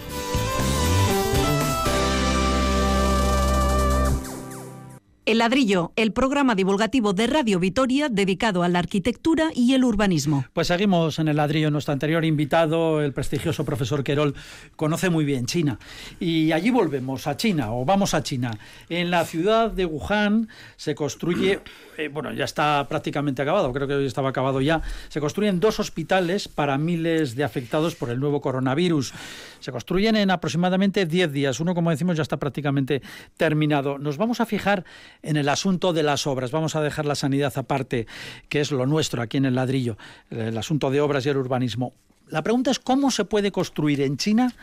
El 5.26 5.38
ladrillo, 5.38 5.94
el 5.96 6.12
programa 6.12 6.54
divulgativo 6.54 7.14
de 7.14 7.28
Radio 7.28 7.58
Vitoria 7.58 8.10
dedicado 8.10 8.62
a 8.62 8.68
la 8.68 8.80
arquitectura 8.80 9.52
y 9.56 9.74
el 9.74 9.86
urbanismo. 9.86 10.44
Pues 10.52 10.68
seguimos 10.68 11.18
en 11.18 11.30
el 11.30 11.38
ladrillo. 11.38 11.72
Nuestro 11.72 11.94
anterior 11.94 12.26
invitado, 12.26 13.02
el 13.02 13.14
prestigioso 13.14 13.64
profesor 13.64 14.04
Querol, 14.04 14.36
conoce 14.76 15.10
muy 15.10 15.24
bien 15.24 15.46
China. 15.46 15.80
Y 16.20 16.52
allí 16.52 16.72
volvemos 16.72 17.26
a 17.26 17.38
China, 17.38 17.72
o 17.72 17.86
vamos 17.86 18.14
a 18.14 18.22
China. 18.22 18.52
En 18.90 19.12
la 19.12 19.24
ciudad 19.24 19.72
de 19.72 19.86
Wuhan 19.86 20.50
se 20.76 20.94
construye, 20.94 21.62
eh, 21.98 22.10
bueno, 22.10 22.34
ya 22.34 22.44
está 22.44 22.86
prácticamente 22.90 23.42
acabado, 23.42 23.72
creo 23.72 23.88
que 23.88 23.94
hoy 23.94 24.06
estaba 24.06 24.28
acabado 24.28 24.60
ya, 24.60 24.82
se 25.08 25.22
construyen 25.22 25.62
dos 25.62 25.80
hospitales 25.80 26.50
para 26.50 26.78
miles 26.78 27.38
de 27.38 27.46
afectados 27.46 27.96
por 27.96 28.10
el 28.10 28.20
nuevo 28.20 28.42
coronavirus. 28.42 29.14
Se 29.62 29.72
construyen 29.72 30.18
en 30.18 30.32
aproximadamente 30.32 31.06
10 31.06 31.32
días. 31.32 31.62
Uno, 31.62 31.74
como 31.74 31.92
decimos, 31.92 32.18
ya 32.18 32.24
está 32.24 32.36
prácticamente 32.36 33.02
terminado. 33.38 33.98
Nos 33.98 34.18
vamos 34.18 34.42
a 34.42 34.46
fijar 34.46 34.84
en 35.24 35.38
el 35.38 35.50
asunto 35.50 35.94
de 35.94 36.04
las 36.04 36.28
obras. 36.28 36.52
Vamos 36.52 36.76
a 36.76 36.82
dejar 36.82 37.06
la 37.06 37.16
sanidad 37.16 37.54
aparte, 37.56 38.06
que 38.50 38.62
es 38.62 38.72
lo 38.72 38.86
nuestro 38.86 39.22
aquí 39.22 39.38
en 39.38 39.46
el 39.46 39.56
ladrillo, 39.56 39.98
el 40.30 40.58
asunto 40.58 40.92
de 40.92 41.02
obras 41.02 41.26
y 41.26 41.30
el 41.30 41.38
urbanismo. 41.38 41.94
La 42.28 42.42
pregunta 42.42 42.72
es 42.72 42.80
cómo 42.80 43.12
se 43.12 43.26
puede 43.26 43.52
construir 43.52 44.02
en 44.02 44.18
China 44.18 44.54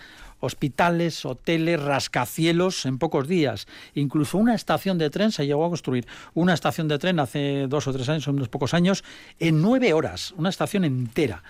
hospitales, 0.40 1.24
hoteles, 1.24 1.80
rascacielos 1.80 2.86
en 2.86 2.98
pocos 2.98 3.28
días. 3.28 3.66
Incluso 3.94 4.38
una 4.38 4.54
estación 4.54 4.98
de 4.98 5.10
tren 5.10 5.32
se 5.32 5.46
llegó 5.46 5.64
a 5.64 5.68
construir. 5.68 6.06
Una 6.34 6.54
estación 6.54 6.88
de 6.88 6.98
tren 6.98 7.20
hace 7.20 7.66
dos 7.68 7.86
o 7.86 7.92
tres 7.92 8.08
años, 8.08 8.26
unos 8.26 8.48
pocos 8.48 8.74
años, 8.74 9.04
en 9.38 9.60
nueve 9.60 9.92
horas. 9.92 10.32
Una 10.36 10.48
estación 10.48 10.84
entera. 10.84 11.42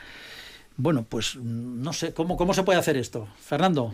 Bueno, 0.76 1.04
pues 1.08 1.36
no 1.36 1.92
sé, 1.92 2.12
¿cómo, 2.12 2.36
cómo 2.36 2.52
se 2.52 2.62
puede 2.64 2.78
hacer 2.78 2.96
esto? 2.96 3.28
Fernando. 3.38 3.92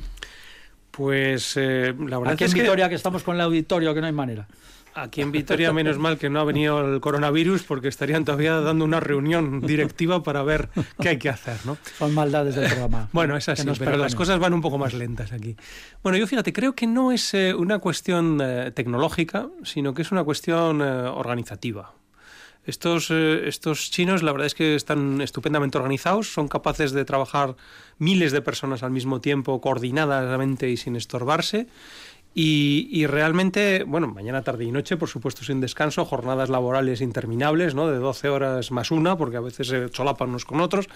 Pues 0.91 1.57
eh, 1.57 1.95
la 1.99 2.19
verdad 2.19 2.35
Aquí 2.35 2.45
es 2.45 2.53
en 2.53 2.57
que 2.57 2.62
Vitoria, 2.62 2.89
que 2.89 2.95
estamos 2.95 3.23
con 3.23 3.35
el 3.35 3.43
auditorio, 3.43 3.93
que 3.93 4.01
no 4.01 4.07
hay 4.07 4.12
manera. 4.12 4.49
Aquí 4.97 5.20
en 5.20 5.30
Vitoria, 5.30 5.74
menos 5.74 5.99
mal 5.99 6.16
que 6.16 6.30
no 6.30 6.40
ha 6.40 6.44
venido 6.44 6.94
el 6.94 7.01
coronavirus, 7.03 7.64
porque 7.64 7.88
estarían 7.88 8.24
todavía 8.24 8.61
dando 8.61 8.82
una 8.82 8.99
reunión 8.99 9.61
directiva 9.61 10.22
para 10.22 10.42
ver 10.42 10.70
qué 10.99 11.11
hay 11.11 11.18
que 11.18 11.28
hacer, 11.28 11.59
¿no? 11.66 11.76
Son 11.99 12.14
maldades 12.14 12.55
del 12.55 12.66
programa. 12.66 13.11
Bueno, 13.12 13.36
es 13.36 13.47
así, 13.51 13.68
pero 13.78 13.99
las 13.99 14.14
cosas 14.14 14.38
van 14.38 14.55
un 14.55 14.62
poco 14.62 14.78
más 14.78 14.94
lentas 14.94 15.32
aquí. 15.32 15.55
Bueno, 16.03 16.16
yo 16.16 16.26
fíjate, 16.26 16.55
creo 16.55 16.74
que 16.74 16.86
no 16.86 17.12
es 17.12 17.34
eh, 17.34 17.53
una 17.53 17.78
cuestión 17.78 18.40
eh, 18.42 18.70
tecnológica, 18.74 19.49
sino 19.64 19.92
que 19.92 20.01
es 20.01 20.12
una 20.12 20.24
cuestión 20.24 20.80
eh, 20.80 20.84
organizativa. 20.84 21.92
Estos, 22.66 23.12
eh, 23.12 23.47
estos 23.47 23.92
chinos, 23.92 24.24
la 24.24 24.32
verdad 24.32 24.47
es 24.47 24.57
que 24.57 24.74
están 24.74 25.20
estupendamente 25.20 25.78
organizados, 25.78 26.32
son 26.32 26.49
capaces 26.49 26.90
de 26.90 27.05
trabajar 27.05 27.55
miles 27.99 28.32
de 28.32 28.42
personas 28.42 28.82
al 28.82 28.90
mismo 28.90 29.20
tiempo, 29.20 29.61
coordinadamente 29.61 30.68
y 30.68 30.76
sin 30.76 30.97
estorbarse. 30.97 31.68
Y, 32.39 32.89
y 32.93 33.07
realmente, 33.07 33.84
bueno, 33.84 34.09
mañana, 34.09 34.43
tarde 34.43 34.64
y 34.66 34.70
noche, 34.70 34.99
por 34.99 35.09
supuesto, 35.09 35.43
sin 35.43 35.59
descanso, 35.62 36.05
jornadas 36.05 36.51
laborales 36.51 37.01
interminables, 37.01 37.74
¿no? 37.74 37.89
De 37.91 37.97
12 37.97 38.28
horas 38.28 38.70
más 38.70 38.91
una, 38.91 39.16
porque 39.16 39.39
a 39.39 39.41
veces 39.41 39.68
se 39.68 39.89
solapan 39.89 40.28
unos 40.28 40.45
con 40.45 40.61
otros. 40.61 40.87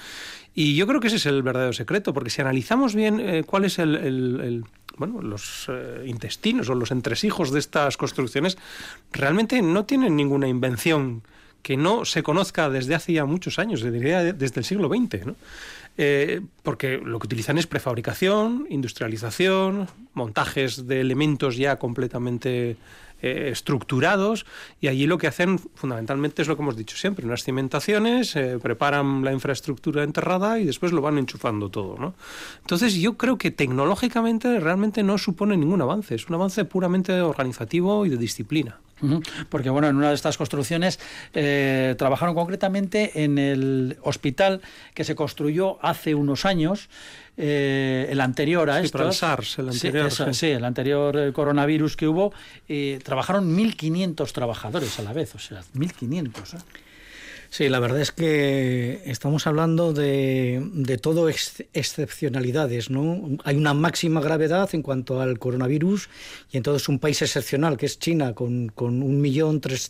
Y 0.54 0.76
yo 0.76 0.86
creo 0.86 1.00
que 1.00 1.06
ese 1.06 1.16
es 1.16 1.24
el 1.24 1.42
verdadero 1.42 1.72
secreto, 1.72 2.12
porque 2.12 2.28
si 2.28 2.42
analizamos 2.42 2.94
bien 2.94 3.20
eh, 3.20 3.42
cuál 3.46 3.64
es 3.64 3.78
el, 3.78 3.94
el- 3.96 4.40
el- 4.42 4.64
bueno, 4.98 5.22
los 5.22 5.64
eh, 5.70 6.04
intestinos 6.06 6.68
o 6.68 6.74
los 6.74 6.90
entresijos 6.90 7.52
de 7.52 7.58
estas 7.60 7.96
construcciones, 7.96 8.58
realmente 9.10 9.62
no 9.62 9.86
tienen 9.86 10.16
ninguna 10.16 10.46
invención 10.46 11.22
que 11.62 11.78
no 11.78 12.04
se 12.04 12.22
conozca 12.22 12.68
desde 12.68 12.94
hace 12.94 13.14
ya 13.14 13.24
muchos 13.24 13.58
años, 13.58 13.80
desde 13.80 14.60
el 14.60 14.64
siglo 14.64 14.88
XX, 14.88 15.24
¿no? 15.24 15.36
Eh, 16.02 16.40
porque 16.62 16.96
lo 16.96 17.18
que 17.18 17.26
utilizan 17.26 17.58
es 17.58 17.66
prefabricación, 17.66 18.66
industrialización, 18.70 19.86
montajes 20.14 20.86
de 20.86 21.02
elementos 21.02 21.58
ya 21.58 21.78
completamente 21.78 22.78
eh, 23.22 23.48
estructurados 23.52 24.46
y 24.80 24.88
allí 24.88 25.06
lo 25.06 25.18
que 25.18 25.26
hacen 25.26 25.58
fundamentalmente 25.58 26.42
es 26.42 26.48
lo 26.48 26.56
que 26.56 26.62
hemos 26.62 26.76
dicho 26.76 26.96
siempre, 26.96 27.26
unas 27.26 27.44
cimentaciones, 27.44 28.34
eh, 28.36 28.58
preparan 28.62 29.24
la 29.24 29.32
infraestructura 29.32 30.02
enterrada 30.04 30.58
y 30.58 30.64
después 30.64 30.92
lo 30.92 31.02
van 31.02 31.18
enchufando 31.18 31.68
todo. 31.68 31.96
¿no? 31.98 32.14
Entonces 32.60 32.94
yo 32.94 33.16
creo 33.16 33.38
que 33.38 33.50
tecnológicamente 33.50 34.60
realmente 34.60 35.02
no 35.02 35.18
supone 35.18 35.56
ningún 35.56 35.82
avance, 35.82 36.14
es 36.14 36.28
un 36.28 36.34
avance 36.34 36.64
puramente 36.64 37.20
organizativo 37.20 38.06
y 38.06 38.08
de 38.08 38.16
disciplina. 38.16 38.78
Porque 39.48 39.70
bueno, 39.70 39.88
en 39.88 39.96
una 39.96 40.08
de 40.08 40.14
estas 40.14 40.36
construcciones 40.36 41.00
eh, 41.34 41.94
trabajaron 41.96 42.34
concretamente 42.34 43.24
en 43.24 43.38
el 43.38 43.96
hospital 44.02 44.60
que 44.94 45.04
se 45.04 45.14
construyó 45.14 45.78
hace 45.84 46.14
unos 46.14 46.44
años, 46.44 46.88
eh, 47.36 48.06
el 48.10 48.20
anterior 48.20 48.68
a 48.70 48.78
Sí, 48.80 48.86
estos. 48.86 48.98
para 48.98 49.08
el 49.10 49.14
SARS, 49.14 49.58
el 49.58 49.72
Sí, 49.72 49.86
anterior, 49.88 50.06
eso, 50.08 50.26
sí. 50.26 50.34
sí, 50.34 50.46
el 50.48 50.64
anterior 50.64 51.16
eh, 51.18 51.32
coronavirus 51.32 51.96
que 51.96 52.06
hubo. 52.08 52.32
eh, 52.68 52.98
trabajaron 53.02 53.56
1.500 53.56 54.32
trabajadores 54.32 54.98
a 54.98 55.02
la 55.02 55.12
vez, 55.12 55.34
o 55.34 55.38
sea, 55.38 55.62
1.500. 55.74 56.54
¿eh? 56.54 56.58
Sí, 57.52 57.68
la 57.68 57.80
verdad 57.80 58.00
es 58.00 58.12
que 58.12 59.02
estamos 59.06 59.48
hablando 59.48 59.92
de, 59.92 60.62
de 60.72 60.98
todo 60.98 61.28
ex- 61.28 61.64
excepcionalidades, 61.72 62.90
¿no? 62.90 63.28
Hay 63.42 63.56
una 63.56 63.74
máxima 63.74 64.20
gravedad 64.20 64.68
en 64.72 64.82
cuanto 64.82 65.20
al 65.20 65.40
coronavirus 65.40 66.08
y 66.52 66.58
entonces 66.58 66.88
un 66.88 67.00
país 67.00 67.20
excepcional 67.22 67.76
que 67.76 67.86
es 67.86 67.98
China 67.98 68.34
con, 68.34 68.68
con 68.68 69.02
un 69.02 69.20
millón 69.20 69.60
tres, 69.60 69.88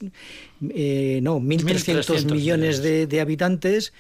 eh, 0.71 1.21
no, 1.23 1.39
1.300 1.39 2.03
1.300 2.25 2.33
millones 2.33 2.83
de, 2.83 3.07
de 3.07 3.21
habitantes 3.21 3.93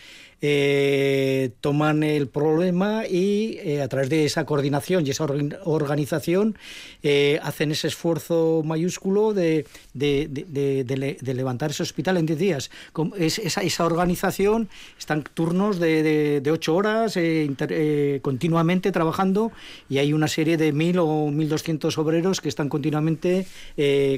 eh, 0.42 1.50
toman 1.60 2.02
el 2.02 2.28
problema 2.28 3.06
y 3.06 3.58
eh, 3.62 3.82
a 3.82 3.88
través 3.88 4.08
de 4.08 4.24
esa 4.24 4.44
coordinación 4.46 5.06
y 5.06 5.10
esa 5.10 5.24
organ- 5.24 5.56
organización 5.64 6.56
eh, 7.02 7.38
hacen 7.42 7.70
ese 7.72 7.88
esfuerzo 7.88 8.62
mayúsculo 8.64 9.34
de, 9.34 9.66
de- 9.94 10.28
de- 10.28 10.44
de- 10.48 10.84
de 10.84 10.96
le- 10.96 11.18
de 11.20 11.34
levantar 11.34 11.70
ese 11.70 11.82
hospital 11.82 12.16
en 12.16 12.26
10 12.26 12.38
días. 12.38 12.70
Esa, 13.18 13.84
organización 13.84 14.68
están 14.98 15.24
turnos 15.34 15.78
de, 15.78 16.02
de, 16.02 16.40
de 16.40 16.50
ocho 16.50 16.74
horas 16.74 17.16
inter- 17.16 18.20
continuamente 18.22 18.92
trabajando 18.92 19.52
y 19.88 19.98
hay 19.98 20.12
una 20.12 20.28
serie 20.28 20.56
de 20.56 20.72
1.000 20.72 20.98
o 20.98 21.30
1.200 21.30 21.96
obreros 21.98 22.40
que 22.40 22.48
están 22.48 22.68
continuamente 22.68 23.46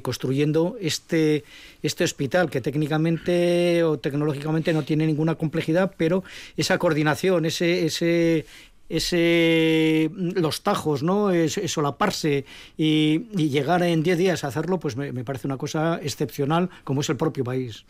construyendo 0.03 0.77
este, 0.81 1.45
este 1.83 2.05
hospital 2.05 2.51
que 2.51 2.61
técnicamente 2.61 3.83
o 3.85 3.99
tecnológicamente 3.99 4.73
no 4.73 4.83
tiene 4.83 5.07
ninguna 5.07 5.35
complejidad, 5.35 5.95
pero 5.97 6.25
esa 6.57 6.79
coordinación, 6.79 7.45
ese, 7.45 7.85
ese, 7.87 8.47
ese 8.97 10.11
los 10.17 10.63
tajos, 10.63 11.03
¿no? 11.03 11.31
Es, 11.31 11.59
es 11.59 11.73
solaparse 11.73 12.45
y, 12.77 13.23
y 13.37 13.49
llegar 13.49 13.83
en 13.83 14.03
10 14.03 14.19
días 14.19 14.45
a 14.45 14.49
hacerlo, 14.49 14.79
pues 14.79 14.97
me, 14.97 15.13
me 15.13 15.25
parece 15.25 15.47
una 15.47 15.57
cosa 15.57 15.99
excepcional, 16.03 16.71
como 16.85 17.01
es 17.01 17.09
el 17.11 17.17
propio 17.17 17.45
país. 17.45 17.85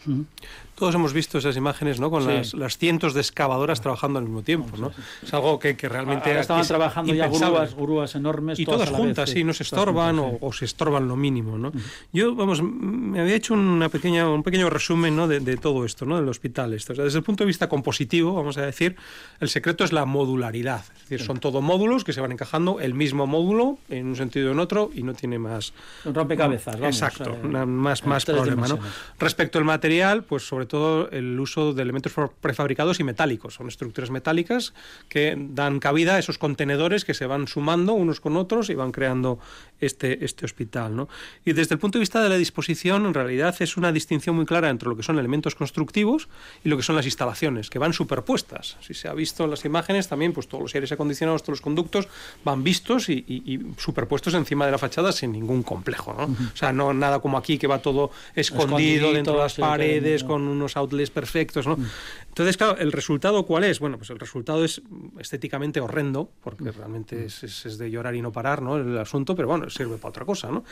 Todos 0.74 0.94
hemos 0.94 1.12
visto 1.12 1.38
esas 1.38 1.56
imágenes, 1.56 2.00
¿no? 2.00 2.10
Con 2.10 2.22
Sí. 2.22 2.28
las, 2.28 2.54
las 2.54 2.78
cientos 2.78 3.14
de 3.14 3.20
excavadoras 3.20 3.80
trabajando 3.80 4.18
al 4.18 4.24
mismo 4.26 4.42
tiempo, 4.42 4.76
¿no? 4.76 4.92
Es 5.22 5.34
algo 5.34 5.58
que, 5.58 5.76
que 5.76 5.88
realmente 5.88 6.28
Ahora 6.30 6.40
estaban 6.40 6.62
es 6.62 6.68
trabajando 6.68 7.12
ya 7.14 7.26
grúas, 7.28 7.74
grúas 7.74 8.14
enormes. 8.14 8.58
y 8.60 8.64
todas 8.64 8.90
vez, 8.90 8.98
juntas, 8.98 9.30
sí, 9.30 9.44
no 9.44 9.52
se 9.52 9.64
todas 9.64 9.80
estorban 9.80 10.18
juntas, 10.18 10.38
o, 10.40 10.46
o 10.46 10.52
se 10.52 10.64
estorban 10.64 11.08
lo 11.08 11.16
mínimo, 11.16 11.58
¿no? 11.58 11.72
Yo, 12.12 12.34
vamos, 12.34 12.62
me 12.62 13.20
había 13.20 13.34
hecho 13.34 13.54
una 13.54 13.88
pequeña, 13.88 14.28
un 14.28 14.42
pequeño 14.42 14.70
resumen, 14.70 15.16
¿no? 15.16 15.26
de, 15.28 15.40
de 15.40 15.56
todo 15.56 15.84
esto, 15.84 16.06
¿no? 16.06 16.16
Del 16.16 16.28
hospital. 16.28 16.72
Esto. 16.74 16.92
O 16.92 16.96
sea, 16.96 17.04
desde 17.04 17.18
el 17.18 17.24
punto 17.24 17.44
de 17.44 17.48
vista 17.48 17.68
compositivo, 17.68 18.34
vamos 18.34 18.56
a 18.58 18.62
decir, 18.62 18.96
el 19.40 19.48
secreto 19.48 19.84
es 19.84 19.92
la 19.92 20.04
modularidad. 20.04 20.84
Es 20.94 21.08
decir, 21.08 21.26
son 21.26 21.38
todo 21.38 21.60
módulos 21.60 22.04
que 22.04 22.12
se 22.12 22.20
van 22.20 22.32
encajando 22.32 22.80
el 22.80 22.94
mismo 22.94 23.26
módulo 23.26 23.78
en 23.88 24.06
un 24.06 24.16
sentido 24.16 24.50
o 24.50 24.52
en 24.52 24.60
otro 24.60 24.90
y 24.94 25.02
no 25.02 25.14
tiene 25.14 25.38
más. 25.38 25.72
Un 26.04 26.14
rompecabezas, 26.14 26.78
vamos. 26.78 26.96
Exacto, 26.96 27.38
eh, 27.42 27.66
más, 27.66 28.06
más 28.06 28.24
problema. 28.24 28.68
¿no? 28.68 28.78
Respecto 29.18 29.58
al 29.58 29.64
material, 29.64 30.24
pues 30.24 30.46
sobre 30.46 30.66
todo 30.66 31.10
el 31.10 31.38
uso 31.38 31.72
de 31.72 31.82
elementos 31.82 32.12
prefabricados 32.40 33.00
y 33.00 33.04
metálicos. 33.04 33.54
Son 33.54 33.68
estructuras 33.68 34.10
metálicas 34.10 34.74
que 35.08 35.36
dan 35.36 35.80
cabida 35.80 36.14
a 36.14 36.18
esos 36.18 36.38
contenedores 36.38 37.04
que 37.04 37.14
se 37.14 37.26
van 37.26 37.48
sumando 37.48 37.92
unos 37.94 38.20
con 38.20 38.36
otros 38.36 38.70
y 38.70 38.74
van 38.74 38.92
creando 38.92 39.38
este, 39.80 40.24
este 40.24 40.44
hospital. 40.44 40.96
¿no? 40.96 41.08
Y 41.44 41.52
desde 41.52 41.74
el 41.74 41.78
punto 41.78 41.98
de 41.98 42.00
vista 42.00 42.22
de 42.22 42.28
la 42.28 42.36
disposición, 42.36 43.06
en 43.06 43.14
realidad 43.14 43.54
es 43.60 43.76
una 43.76 43.92
distinción 43.92 44.36
muy 44.36 44.46
clara 44.46 44.70
entre 44.70 44.88
lo 44.88 44.96
que 44.96 45.02
son 45.02 45.18
elementos 45.18 45.54
constructivos 45.54 46.28
y 46.64 46.68
lo 46.68 46.76
que 46.76 46.82
son 46.82 46.96
las 46.96 47.06
instalaciones, 47.06 47.70
que 47.70 47.78
van 47.78 47.92
superpuestas. 47.92 48.76
Si 48.80 48.94
se 48.94 49.08
ha 49.08 49.14
visto 49.14 49.44
en 49.44 49.50
las 49.50 49.64
imágenes, 49.64 50.08
también 50.08 50.32
pues 50.32 50.48
todos 50.48 50.62
los 50.62 50.74
aires 50.82 50.92
acondicionados, 50.92 51.42
todos 51.42 51.58
los 51.58 51.60
conductos 51.62 52.08
van 52.44 52.62
vistos 52.64 53.08
y, 53.08 53.24
y- 53.26 53.54
y 53.54 53.60
superpuestos 53.78 54.34
encima 54.34 54.66
de 54.66 54.72
la 54.72 54.78
fachada 54.78 55.12
sin 55.12 55.32
ningún 55.32 55.62
complejo. 55.62 56.12
¿no? 56.12 56.24
O 56.24 56.56
sea, 56.56 56.72
no 56.72 56.92
nada 56.92 57.20
como 57.20 57.38
aquí 57.38 57.58
que 57.58 57.66
va 57.66 57.78
todo 57.80 58.10
escondido 58.34 59.12
dentro 59.12 59.34
de 59.34 59.38
las 59.40 59.54
paredes 59.54 60.24
con 60.24 60.42
unos 60.48 60.76
outlets 60.76 61.10
perfectos. 61.10 61.66
¿no? 61.66 61.76
Entonces, 62.28 62.56
claro, 62.56 62.76
¿el 62.78 62.92
resultado 62.92 63.44
cuál 63.46 63.64
es? 63.64 63.78
Bueno, 63.78 63.96
pues 63.98 64.10
el 64.10 64.18
resultado 64.18 64.64
es 64.64 64.82
estéticamente 65.18 65.80
horrendo, 65.80 66.30
porque 66.42 66.70
realmente 66.72 67.24
es, 67.26 67.42
es- 67.44 67.66
es 67.66 67.78
de 67.78 67.90
llorar 67.90 68.14
y 68.14 68.22
no 68.22 68.32
parar 68.32 68.62
¿no? 68.62 68.76
el 68.76 68.98
asunto, 68.98 69.36
pero 69.36 69.48
bueno, 69.48 69.70
sirve 69.70 69.96
para 69.96 70.10
otra 70.10 70.24
cosa. 70.24 70.50
¿no? 70.50 70.64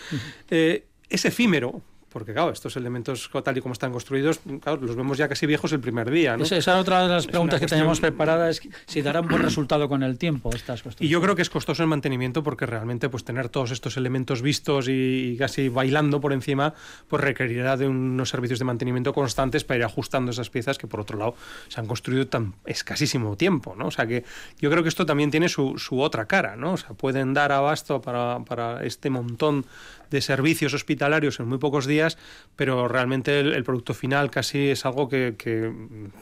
Eh, 0.51 0.87
es 1.09 1.25
efímero, 1.25 1.81
porque 2.11 2.33
claro, 2.33 2.51
estos 2.51 2.77
elementos 2.77 3.31
tal 3.45 3.57
y 3.57 3.61
como 3.61 3.73
están 3.73 3.93
construidos, 3.93 4.41
claro, 4.61 4.81
los 4.83 4.97
vemos 4.97 5.17
ya 5.17 5.29
casi 5.29 5.47
viejos 5.47 5.73
el 5.73 5.81
primer 5.81 6.11
día. 6.11 6.37
¿no? 6.37 6.45
Esa 6.45 6.57
es 6.57 6.69
otra 6.69 7.03
de 7.03 7.09
las 7.09 7.27
preguntas 7.27 7.61
que 7.61 7.67
teníamos 7.67 8.01
preparadas, 8.01 8.61
es 8.61 8.69
si 8.87 9.03
darán 9.03 9.29
buen 9.29 9.43
resultado 9.43 9.89
con 9.89 10.03
el 10.03 10.19
tiempo 10.19 10.51
estas 10.51 10.83
construcciones. 10.83 11.09
Y 11.09 11.13
yo 11.13 11.21
creo 11.21 11.37
que 11.37 11.43
es 11.43 11.51
costoso 11.51 11.83
el 11.83 11.89
mantenimiento 11.89 12.43
porque 12.43 12.67
realmente 12.67 13.09
pues 13.09 13.25
tener 13.25 13.49
todos 13.49 13.71
estos 13.71 13.97
elementos 13.97 14.43
vistos 14.43 14.87
y, 14.89 15.37
casi 15.39 15.69
bailando 15.69 16.21
por 16.21 16.33
encima, 16.33 16.75
pues 17.09 17.23
requerirá 17.23 17.77
de 17.77 17.89
unos 17.89 18.29
servicios 18.29 18.59
de 18.59 18.65
mantenimiento 18.65 19.13
constantes 19.13 19.65
para 19.65 19.79
ir 19.79 19.85
ajustando 19.85 20.33
esas 20.33 20.51
piezas 20.51 20.79
que 20.79 20.87
por 20.87 21.01
otro 21.01 21.19
lado 21.19 21.35
se 21.69 21.81
han 21.81 21.87
construido 21.87 22.27
tan 22.27 22.55
escasísimo 22.67 23.37
tiempo, 23.37 23.75
¿no? 23.77 23.87
O 23.87 23.91
sea 23.91 24.07
que 24.07 24.25
yo 24.59 24.71
creo 24.71 24.83
que 24.83 24.89
esto 24.89 25.07
también 25.07 25.31
tiene 25.31 25.49
su, 25.49 25.79
su 25.79 26.01
otra 26.01 26.27
cara, 26.27 26.57
¿no? 26.57 26.73
O 26.73 26.77
sea, 26.77 26.91
pueden 26.91 27.35
dar 27.35 27.53
abasto 27.53 28.01
para, 28.01 28.41
para 28.45 28.85
este 28.85 29.11
montón 29.11 29.65
de 30.11 30.21
servicios 30.21 30.75
hospitalarios 30.75 31.41
en 31.41 31.49
muy 31.49 31.59
pocos 31.59 31.87
días, 31.87 32.19
pero 32.57 32.89
realmente 32.89 33.41
el, 33.41 33.65
producto 33.65 33.95
final 33.95 34.31
casi 34.31 34.71
es 34.71 34.85
algo 34.85 35.09
que, 35.09 35.35
que, 35.39 35.73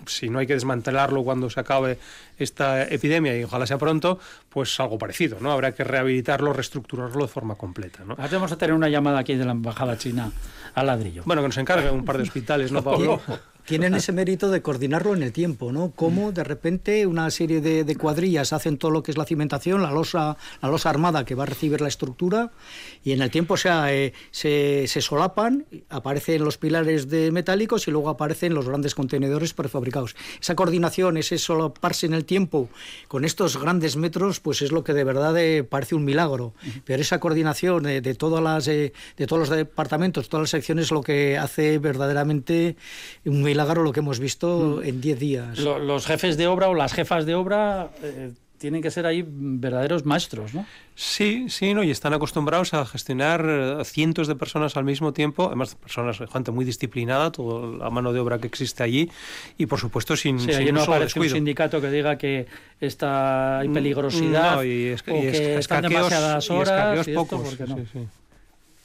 si 0.06 0.28
no 0.28 0.38
hay 0.38 0.46
que 0.46 0.54
desmantelarlo 0.54 1.24
cuando 1.24 1.50
se 1.50 1.60
acabe 1.60 1.98
esta 2.38 2.82
epidemia 2.82 3.36
y 3.38 3.44
ojalá 3.44 3.66
sea 3.66 3.78
pronto, 3.78 4.18
pues 4.48 4.78
algo 4.80 4.98
parecido, 4.98 5.38
¿no? 5.40 5.52
Habrá 5.52 5.72
que 5.72 5.84
rehabilitarlo, 5.84 6.52
reestructurarlo 6.52 7.22
de 7.22 7.28
forma 7.28 7.54
completa, 7.56 8.04
¿no? 8.04 8.14
Ahora 8.18 8.28
vamos 8.32 8.52
a 8.52 8.58
tener 8.58 8.74
una 8.74 8.88
llamada 8.88 9.18
aquí 9.18 9.34
de 9.34 9.44
la 9.44 9.52
embajada 9.52 9.96
china 9.98 10.30
al 10.74 10.86
ladrillo. 10.86 11.22
Bueno, 11.24 11.42
que 11.42 11.48
nos 11.48 11.58
encargue 11.58 11.90
un 11.90 12.04
par 12.04 12.16
de 12.16 12.24
hospitales, 12.24 12.72
¿no, 12.72 12.82
Pablo? 12.84 13.20
Tienen 13.68 13.94
ese 13.94 14.12
mérito 14.12 14.50
de 14.50 14.62
coordinarlo 14.62 15.14
en 15.14 15.22
el 15.22 15.30
tiempo, 15.30 15.72
¿no? 15.72 15.92
Cómo 15.94 16.32
de 16.32 16.42
repente 16.42 17.06
una 17.06 17.30
serie 17.30 17.60
de, 17.60 17.96
cuadrillas 17.96 18.54
hacen 18.54 18.78
todo 18.78 18.90
lo 18.90 19.02
que 19.02 19.10
es 19.10 19.18
la 19.18 19.26
cimentación, 19.26 19.82
la 19.82 19.90
losa, 19.90 20.38
la 20.62 20.70
losa 20.70 20.88
armada 20.88 21.26
que 21.26 21.34
va 21.34 21.42
a 21.42 21.46
recibir 21.46 21.82
la 21.82 21.88
estructura, 21.88 22.50
y 23.04 23.12
en 23.12 23.20
el 23.20 23.30
tiempo 23.30 23.56
eh, 23.62 24.12
se, 24.30 24.86
se, 24.86 25.00
solapan, 25.02 25.66
aparecen 25.90 26.44
los 26.44 26.56
pilares 26.56 27.10
de 27.10 27.30
metálicos 27.30 27.86
y 27.88 27.90
luego 27.90 28.08
aparecen 28.08 28.54
los 28.54 28.66
grandes 28.66 28.94
contenedores 28.94 29.52
prefabricados. 29.52 30.16
Esa 30.40 30.54
coordinación, 30.54 31.18
ese 31.18 31.36
solaparse 31.36 32.06
en 32.06 32.14
el 32.14 32.24
tiempo 32.24 32.70
con 33.06 33.26
estos 33.26 33.60
grandes 33.60 33.96
metros, 33.96 34.40
pues 34.40 34.62
es 34.62 34.72
lo 34.72 34.82
que 34.82 34.94
de 34.94 35.04
verdad 35.04 35.36
eh, 35.36 35.62
parece 35.62 35.94
un 35.94 36.06
milagro. 36.06 36.54
Pero 36.86 37.02
esa 37.02 37.20
coordinación 37.20 37.82
de, 37.82 38.14
todas 38.14 38.42
las, 38.42 38.66
eh, 38.68 38.94
de 39.18 39.26
todos 39.26 39.40
los 39.40 39.50
departamentos, 39.50 40.30
todas 40.30 40.44
las 40.44 40.50
secciones, 40.50 40.86
es 40.86 40.90
lo 40.90 41.02
que 41.02 41.36
hace 41.36 41.78
verdaderamente 41.78 42.76
un 43.26 43.42
milagro 43.42 43.57
lo 43.64 43.92
que 43.92 44.00
hemos 44.00 44.20
visto 44.20 44.80
mm. 44.82 44.86
en 44.86 45.00
10 45.00 45.18
días. 45.18 45.58
Los 45.58 46.06
jefes 46.06 46.36
de 46.36 46.46
obra 46.46 46.68
o 46.68 46.74
las 46.74 46.92
jefas 46.92 47.26
de 47.26 47.34
obra 47.34 47.90
eh, 48.02 48.32
tienen 48.58 48.82
que 48.82 48.90
ser 48.90 49.06
ahí 49.06 49.24
verdaderos 49.26 50.04
maestros, 50.04 50.52
¿no? 50.52 50.66
Sí, 50.94 51.46
sí, 51.48 51.74
¿no? 51.74 51.84
y 51.84 51.90
están 51.90 52.12
acostumbrados 52.12 52.74
a 52.74 52.84
gestionar 52.84 53.46
eh, 53.48 53.84
cientos 53.84 54.26
de 54.26 54.34
personas 54.34 54.76
al 54.76 54.84
mismo 54.84 55.12
tiempo, 55.12 55.46
además 55.46 55.76
personas, 55.76 56.18
gente 56.32 56.50
muy 56.50 56.64
disciplinada, 56.64 57.30
toda 57.30 57.78
la 57.78 57.90
mano 57.90 58.12
de 58.12 58.18
obra 58.18 58.38
que 58.38 58.48
existe 58.48 58.82
allí, 58.82 59.10
y 59.56 59.66
por 59.66 59.78
supuesto 59.78 60.16
sin, 60.16 60.40
sí, 60.40 60.52
sin 60.52 60.74
no 60.74 60.82
aparece 60.82 61.20
un 61.20 61.28
sindicato 61.28 61.80
que 61.80 61.90
diga 61.90 62.18
que 62.18 62.46
está 62.80 63.60
hay 63.60 63.68
mm, 63.68 63.74
peligrosidad 63.74 64.62
y, 64.64 64.88
es, 64.88 65.02
o 65.02 65.04
que 65.04 65.58
están 65.58 65.82
demasiadas 65.82 66.50
horas 66.50 67.06
y, 67.06 67.12
pocos, 67.12 67.40
porque 67.40 67.64
no. 67.64 67.76
sí, 67.76 68.08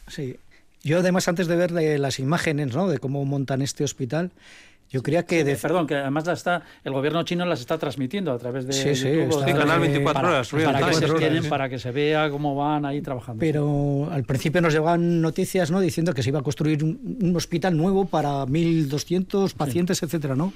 sí. 0.07 0.37
Yo 0.83 0.99
además 0.99 1.27
antes 1.29 1.47
de 1.47 1.55
ver 1.55 1.71
las 1.71 2.19
imágenes 2.19 2.75
¿no? 2.75 2.87
de 2.89 2.99
cómo 2.99 3.23
montan 3.23 3.61
este 3.61 3.85
hospital, 3.85 4.31
yo 4.89 5.01
creía 5.01 5.25
que... 5.25 5.43
de... 5.43 5.55
Perdón, 5.55 5.87
que 5.87 5.95
además 5.95 6.27
está, 6.27 6.61
el 6.83 6.93
gobierno 6.93 7.23
chino 7.23 7.45
las 7.45 7.61
está 7.61 7.77
transmitiendo 7.77 8.31
a 8.31 8.37
través 8.37 8.67
de 8.67 8.73
sí, 8.73 8.93
YouTube. 8.93 9.43
Sí, 9.43 9.53
canal 9.53 9.79
24 9.79 10.27
horas. 10.27 10.49
Para, 10.49 10.89
que 10.89 10.93
se 11.41 11.49
para 11.49 11.69
que 11.69 11.79
se 11.79 11.91
vea 11.91 12.29
cómo 12.29 12.53
van 12.53 12.85
ahí 12.85 13.01
trabajando. 13.01 13.39
Pero 13.39 14.09
al 14.11 14.23
principio 14.25 14.61
nos 14.61 14.73
llegaban 14.73 15.21
noticias 15.21 15.71
¿no? 15.71 15.79
diciendo 15.79 16.13
que 16.13 16.21
se 16.21 16.29
iba 16.29 16.39
a 16.39 16.43
construir 16.43 16.83
un, 16.83 17.17
un 17.21 17.35
hospital 17.35 17.75
nuevo 17.75 18.05
para 18.05 18.45
1.200 18.45 19.53
pacientes, 19.53 20.03
etcétera, 20.03 20.35
¿no? 20.35 20.53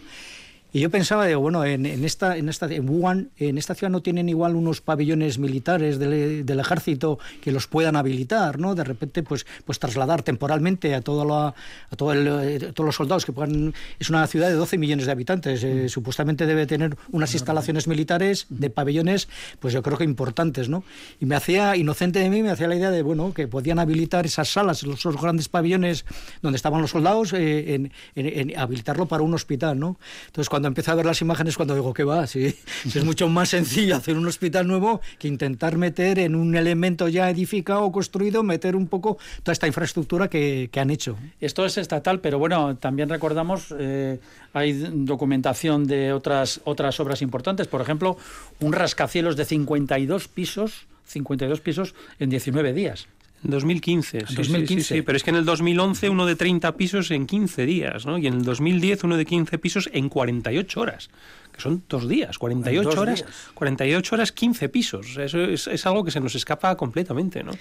Y 0.73 0.81
yo 0.81 0.89
pensaba, 0.89 1.25
digo, 1.25 1.39
bueno, 1.39 1.63
en, 1.63 1.85
esta, 1.85 2.35
en, 2.35 2.49
esta, 2.49 2.65
en 2.65 2.89
Wuhan, 2.89 3.29
en 3.37 3.57
esta 3.57 3.73
ciudad 3.73 3.89
no 3.89 4.01
tienen 4.01 4.27
igual 4.27 4.55
unos 4.55 4.81
pabellones 4.81 5.39
militares 5.39 5.97
del, 5.97 6.45
del, 6.45 6.59
ejército 6.59 7.19
que 7.41 7.53
los 7.53 7.67
puedan 7.67 7.95
habilitar, 7.95 8.59
¿no? 8.59 8.75
De 8.75 8.83
repente, 8.83 9.23
pues, 9.23 9.45
pues 9.63 9.79
trasladar 9.79 10.23
temporalmente 10.23 10.93
a, 10.93 11.01
todo 11.01 11.33
a, 11.33 11.55
todo 11.95 12.13
eh, 12.13 12.59
todos 12.73 12.85
los 12.85 12.95
soldados 12.95 13.25
que 13.25 13.31
puedan... 13.31 13.73
Es 13.97 14.09
una 14.09 14.27
ciudad 14.27 14.49
de 14.49 14.55
12 14.55 14.77
millones 14.77 15.05
de 15.05 15.11
habitantes, 15.13 15.63
eh, 15.63 15.83
mm. 15.85 15.89
supuestamente 15.89 16.45
debe 16.45 16.67
tener 16.67 16.97
unas 17.11 17.33
instalaciones 17.33 17.87
militares 17.87 18.45
de 18.49 18.69
pabellones, 18.69 19.29
pues 19.59 19.73
yo 19.73 19.81
creo 19.81 19.97
que 19.97 20.03
importantes, 20.03 20.67
¿no? 20.67 20.83
Y 21.21 21.25
me 21.25 21.35
hacía, 21.35 21.77
inocente 21.77 22.19
de 22.19 22.29
mí, 22.29 22.43
me 22.43 22.51
hacía 22.51 22.67
la 22.67 22.75
idea 22.75 22.91
de, 22.91 23.03
bueno, 23.03 23.33
que 23.33 23.47
podían 23.47 23.79
habilitar 23.79 24.25
esas 24.25 24.49
salas, 24.49 24.83
esos 24.83 25.21
grandes 25.21 25.47
pabellones 25.47 26.05
donde 26.41 26.57
estaban 26.57 26.81
los 26.81 26.91
soldados, 26.91 27.31
eh, 27.31 27.73
en, 27.75 27.91
en, 28.15 28.59
habilitarlo 28.59 29.05
para 29.05 29.23
un 29.23 29.33
hospital, 29.33 29.79
¿no? 29.79 29.97
Entonces, 30.25 30.49
cuando 30.57 30.69
empecé 30.69 30.89
a 30.89 30.95
ver 30.95 31.05
las 31.05 31.21
imágenes, 31.21 31.55
cuando 31.55 31.75
digo 31.75 31.93
que 31.93 32.03
va, 32.03 32.25
sí, 32.25 32.55
es 32.85 33.03
mucho 33.03 33.29
más 33.29 33.49
sencillo 33.49 33.95
hacer 33.95 34.17
un 34.17 34.25
hospital 34.25 34.67
nuevo 34.67 35.01
que 35.19 35.27
intentar 35.27 35.77
meter 35.77 36.17
en 36.17 36.33
un 36.33 36.55
elemento 36.55 37.07
ya 37.09 37.29
edificado 37.29 37.83
o 37.83 37.91
construido, 37.91 38.41
meter 38.41 38.75
un 38.75 38.87
poco 38.87 39.19
toda 39.43 39.53
esta 39.53 39.67
infraestructura 39.67 40.29
que, 40.29 40.67
han 40.77 40.89
hecho. 40.89 41.15
Esto 41.39 41.63
es 41.63 41.77
estatal, 41.77 42.21
pero 42.21 42.39
bueno, 42.39 42.75
también 42.75 43.07
recordamos, 43.07 43.71
eh, 43.77 44.19
hay 44.51 44.73
documentación 44.73 45.85
de 45.85 46.11
otras, 46.11 46.59
otras 46.63 46.99
obras 46.99 47.21
importantes, 47.21 47.67
por 47.67 47.81
ejemplo, 47.81 48.17
un 48.59 48.73
rascacielos 48.73 49.35
de 49.35 49.45
52 49.45 50.27
pisos, 50.27 50.87
52 51.05 51.61
pisos 51.61 51.93
en 52.17 52.31
19 52.31 52.73
días. 52.73 53.07
En 53.43 53.51
2015, 53.51 54.25
sí, 54.27 54.35
2015. 54.35 54.83
Sí, 54.83 54.95
sí, 54.95 55.01
pero 55.03 55.15
es 55.15 55.23
que 55.23 55.29
en 55.29 55.35
el 55.35 55.45
2011 55.45 56.09
uno 56.09 56.25
de 56.25 56.35
30 56.35 56.75
pisos 56.75 57.11
en 57.11 57.27
15 57.27 57.65
días, 57.65 58.05
¿no? 58.05 58.17
Y 58.17 58.27
en 58.27 58.35
el 58.35 58.43
2010 58.43 59.03
uno 59.03 59.17
de 59.17 59.25
15 59.25 59.57
pisos 59.59 59.89
en 59.93 60.09
48 60.09 60.79
horas, 60.79 61.09
que 61.53 61.61
son 61.61 61.83
dos 61.87 62.07
días, 62.07 62.37
48 62.39 62.99
horas, 62.99 63.25
48 63.53 64.15
horas, 64.15 64.31
15 64.31 64.69
pisos. 64.69 65.17
Eso 65.17 65.39
es, 65.43 65.85
algo 65.85 66.03
que 66.03 66.11
se 66.11 66.19
nos 66.19 66.33
escapa 66.33 66.75
completamente, 66.75 67.43
¿no? 67.43 67.51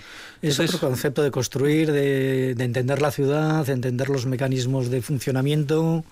es 0.41 0.59
otro 0.59 0.79
concepto 0.79 1.23
de 1.23 1.31
construir, 1.31 1.93
de, 1.93 2.55
de 2.55 2.65
entender 2.65 3.03
la 3.03 3.11
ciudad, 3.11 3.67
de 3.67 3.73
entender 3.73 4.09
los 4.09 4.25
mecanismos 4.25 4.91
de 4.91 5.03
funcionamiento 5.03 6.05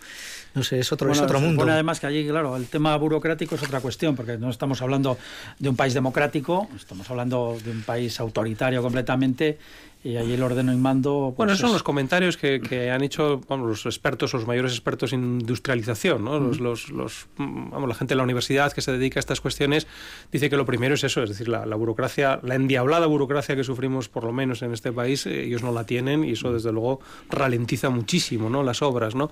no 0.55 0.63
sé, 0.63 0.79
es 0.79 0.93
otro, 0.93 1.11
es 1.11 1.21
otro 1.21 1.41
mundo. 1.41 1.57
Bueno, 1.57 1.73
además 1.73 2.01
que 2.01 2.07
allí, 2.07 2.27
claro, 2.27 2.57
el 2.57 2.67
tema 2.67 2.97
burocrático 2.97 3.57
es 3.57 3.63
otra 3.63 3.81
cuestión, 3.81 4.15
porque 4.15 4.39
no 4.39 4.51
estamos 4.51 4.81
hablando 4.83 5.19
de 5.59 5.69
un 5.69 5.77
país 5.77 5.95
democrático, 5.95 6.69
estamos 6.77 7.11
hablando 7.11 7.57
de 7.63 7.71
un 7.71 7.83
país 7.83 8.21
autoritario 8.21 8.81
completamente 8.81 9.59
y 10.05 10.19
ahí 10.19 10.35
el 10.35 10.43
ordeno 10.43 10.73
y 10.73 10.77
mando. 10.77 11.33
Pues 11.35 11.37
bueno, 11.39 11.53
esos 11.55 11.63
son 11.63 11.73
los 11.73 11.83
comentarios 11.83 12.37
que, 12.37 12.61
que 12.61 12.91
han 12.91 13.03
hecho 13.03 13.41
vamos, 13.49 13.67
los 13.67 13.87
expertos, 13.87 14.35
los 14.35 14.47
mayores 14.47 14.73
expertos 14.73 15.15
en 15.15 15.41
industrialización, 15.41 16.23
¿no? 16.23 16.39
los, 16.39 16.61
los, 16.61 16.91
los, 16.91 17.27
vamos, 17.39 17.89
la 17.89 17.95
gente 17.95 18.13
de 18.13 18.17
la 18.17 18.23
universidad 18.23 18.71
que 18.73 18.83
se 18.83 18.93
dedica 18.93 19.19
a 19.19 19.21
estas 19.21 19.41
cuestiones 19.41 19.87
dice 20.31 20.51
que 20.51 20.57
lo 20.59 20.67
primero 20.67 20.95
es 20.95 21.05
eso, 21.05 21.23
es 21.23 21.31
decir, 21.31 21.49
la, 21.49 21.65
la, 21.65 21.77
burocracia, 21.77 22.39
la 22.43 22.55
endiablada 22.55 23.07
burocracia 23.07 23.57
que 23.57 23.65
sufrimos, 23.65 24.11
por 24.11 24.25
lo 24.25 24.33
menos 24.33 24.61
en 24.61 24.75
este 24.75 24.93
país, 24.93 25.25
eh, 25.25 25.45
ellos 25.45 25.63
no 25.63 25.73
la 25.73 25.87
tienen 25.87 26.23
y 26.23 26.33
eso 26.33 26.53
desde 26.53 26.71
luego 26.71 27.01
ralentiza 27.31 27.89
muchísimo 27.89 28.51
¿no? 28.51 28.63
las 28.63 28.83
obras. 28.83 29.15
¿no? 29.15 29.31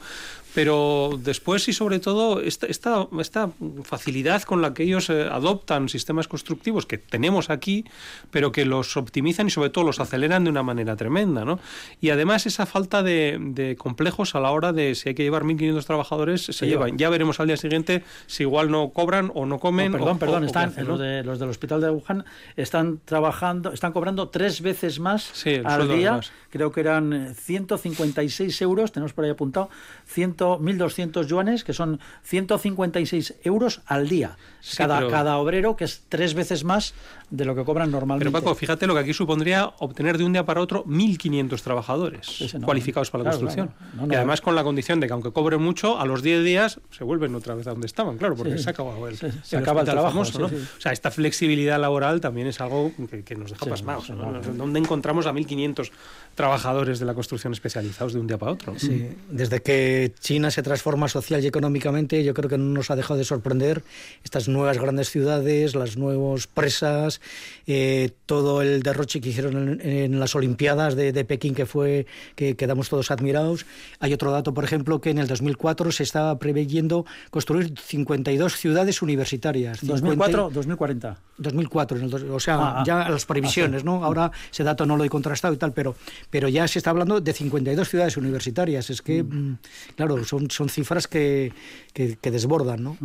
Pero 0.55 1.19
después 1.23 1.69
y 1.69 1.75
sobre 1.75 1.99
todo 1.99 2.41
esta, 2.41 2.67
esta, 2.67 3.09
esta 3.21 3.51
facilidad 3.85 4.43
con 4.43 4.63
la 4.63 4.73
que 4.73 4.85
ellos 4.85 5.11
eh, 5.11 5.29
adoptan 5.31 5.91
sistemas 5.91 6.29
constructivos 6.29 6.87
que 6.87 6.97
tenemos 6.97 7.51
aquí, 7.51 7.85
pero 8.31 8.53
que 8.53 8.65
los 8.65 8.97
optimizan 8.97 9.49
y 9.49 9.51
sobre 9.51 9.69
todo 9.69 9.85
los 9.85 10.01
aceleran 10.01 10.45
de 10.45 10.51
una 10.51 10.62
manera 10.63 10.97
tremenda, 10.97 11.45
¿no? 11.45 11.59
Y 12.01 12.11
además 12.11 12.47
esa 12.47 12.67
falta 12.67 13.03
de, 13.03 13.77
complejos 13.79 14.35
a 14.35 14.41
la 14.41 14.51
hora 14.51 14.73
de 14.73 14.95
si 14.95 15.11
hay 15.11 15.15
que 15.15 15.23
llevar 15.23 15.45
1.500 15.45 15.85
trabajadores, 15.85 16.43
se, 16.43 16.67
llevan. 16.67 16.99
Ya 16.99 17.09
veremos 17.11 17.41
al 17.41 17.47
día 17.47 17.57
siguiente 17.57 18.05
si 18.27 18.43
igual 18.43 18.71
no 18.71 18.91
cobran 18.91 19.31
o 19.35 19.47
no 19.47 19.59
comen. 19.59 19.93
perdón, 19.93 20.19
perdón, 20.19 20.45
están, 20.45 20.73
los, 20.87 20.99
de, 20.99 21.23
los 21.25 21.39
del 21.39 21.49
hospital 21.49 21.81
de 21.81 21.91
Wuhan 21.91 22.25
están 22.57 23.01
trabajando, 23.05 23.73
están 23.73 23.93
cobrando 23.93 24.29
tres 24.29 24.61
veces 24.61 25.01
más 25.01 25.33
al 25.65 25.89
día. 25.89 26.21
Creo 26.51 26.71
que 26.73 26.81
eran 26.81 27.35
156 27.35 28.61
eh, 28.61 28.65
euros, 28.65 28.93
tenemos 28.93 29.13
por 29.13 29.25
ahí 29.25 29.31
apuntado, 29.31 29.71
1.200 30.15 31.27
yuanes, 31.27 31.65
que 31.65 31.73
son 31.73 32.01
156 32.23 33.35
euros 33.45 33.83
al 33.87 34.09
día. 34.09 34.37
Cada, 34.77 35.09
cada 35.09 35.37
obrero, 35.39 35.77
que 35.77 35.85
es 35.85 36.03
tres 36.09 36.35
veces 36.35 36.65
más 36.65 36.95
de 37.33 37.47
lo 37.47 37.55
que 37.55 37.65
cobran 37.65 37.91
normalmente. 37.91 38.31
Pero 38.31 38.45
Paco, 38.45 38.55
fíjate 38.55 38.87
lo 38.87 38.95
que 38.95 39.01
aquí 39.01 39.15
supondría 39.15 39.73
obtener 39.79 40.19
de 40.19 40.25
un 40.25 40.35
día 40.35 40.45
para 40.45 40.61
otro 40.61 40.85
1.500 40.85 41.61
trabajadores 41.63 42.55
cualificados 42.63 43.11
para 43.11 43.25
la 43.25 43.31
construcción. 43.31 43.71
y 44.09 44.15
además 44.15 44.43
con 44.43 44.55
la 44.55 44.63
condición 44.63 45.01
de 45.01 45.07
que 45.07 45.15
aunque 45.15 45.33
cobren 45.33 45.61
mucho, 45.63 45.99
a 45.99 46.05
los 46.05 46.23
10 46.23 46.45
días 46.45 46.81
se 46.91 47.05
vuelven 47.05 47.35
otra 47.35 47.55
vez 47.55 47.67
a 47.67 47.71
donde 47.71 47.87
estaban, 47.87 48.19
claro, 48.19 48.37
porque 48.37 48.59
se 48.59 48.69
acaba 48.69 49.09
el, 49.09 49.17
se 49.43 49.57
acaba 49.57 49.81
el 49.81 49.87
trabajo. 49.87 50.23
¿no? 50.39 50.47
O 50.47 50.81
sea, 50.81 50.93
esta 50.93 51.11
flexibilidad 51.11 51.81
laboral 51.81 52.21
también 52.21 52.47
es 52.47 52.61
algo 52.61 52.93
que, 53.25 53.35
nos 53.35 53.51
deja 53.51 53.67
pasmados. 53.67 54.13
¿Dónde 54.55 54.79
encontramos 54.79 55.27
a 55.27 55.33
1.500 55.33 55.91
trabajadores 56.35 56.99
de 56.99 57.07
la 57.07 57.15
construcción 57.15 57.55
especializados 57.55 58.13
de 58.13 58.21
un 58.21 58.27
día 58.27 58.37
para 58.37 58.53
otro? 58.53 58.75
Sí, 58.79 59.09
desde 59.31 59.63
que 59.63 60.13
China 60.21 60.51
se 60.51 60.63
transforma 60.63 61.09
social 61.09 61.43
y 61.43 61.47
económicamente, 61.47 62.23
yo 62.23 62.35
creo 62.35 62.51
que 62.51 62.59
no 62.59 62.65
nos 62.65 62.91
ha 62.91 62.97
dejado 62.97 63.17
de 63.17 63.25
sorprender 63.25 63.83
estas 64.23 64.49
nuevas 64.53 64.79
grandes 64.79 65.11
ciudades, 65.11 65.75
las 65.75 65.97
nuevas 65.97 66.47
presas, 66.47 67.21
eh, 67.67 68.11
todo 68.27 68.63
el 68.63 68.83
derroche 68.83 69.21
que 69.21 69.31
hicieron 69.31 69.81
en, 69.83 70.19
las 70.19 70.35
Olimpiadas 70.35 70.97
de, 70.97 71.25
Pekín 71.25 71.55
que 71.55 71.67
fue 71.67 72.07
que 72.37 72.57
quedamos 72.57 72.89
todos 72.89 73.11
admirados. 73.11 73.67
Hay 74.01 74.13
otro 74.13 74.31
dato, 74.31 74.55
por 74.55 74.65
ejemplo, 74.65 75.01
que 75.01 75.11
en 75.11 75.19
el 75.19 75.27
2004 75.27 75.93
se 75.93 76.03
estaba 76.03 76.39
preveyendo 76.39 77.07
construir 77.31 77.75
52 77.79 78.57
ciudades 78.57 79.03
universitarias. 79.03 79.79
2004, 79.83 80.51
2040. 80.51 81.19
2004, 81.39 81.99
o 82.35 82.41
sea, 82.41 82.57
ah, 82.57 82.75
ah. 82.79 82.85
ya 82.87 83.09
las 83.09 83.27
previsiones, 83.27 83.85
¿no? 83.85 84.05
Ahora 84.05 84.31
ese 84.51 84.65
dato 84.65 84.87
no 84.87 84.97
lo 84.97 85.05
he 85.05 85.09
contrastado 85.09 85.55
y 85.55 85.57
tal, 85.57 85.73
pero, 85.73 85.97
pero 86.31 86.49
ya 86.49 86.69
se 86.69 86.79
está 86.79 86.91
hablando 86.91 87.21
de 87.21 87.33
52 87.33 87.89
ciudades 87.89 88.17
universitarias. 88.17 88.91
Es 88.91 89.03
que, 89.03 89.23
mm. 89.23 89.59
Claro, 89.97 90.25
son, 90.25 90.51
son 90.51 90.69
cifras 90.69 91.07
que, 91.07 91.53
que, 91.93 92.31
desbordan, 92.31 92.83
¿no? 92.83 92.97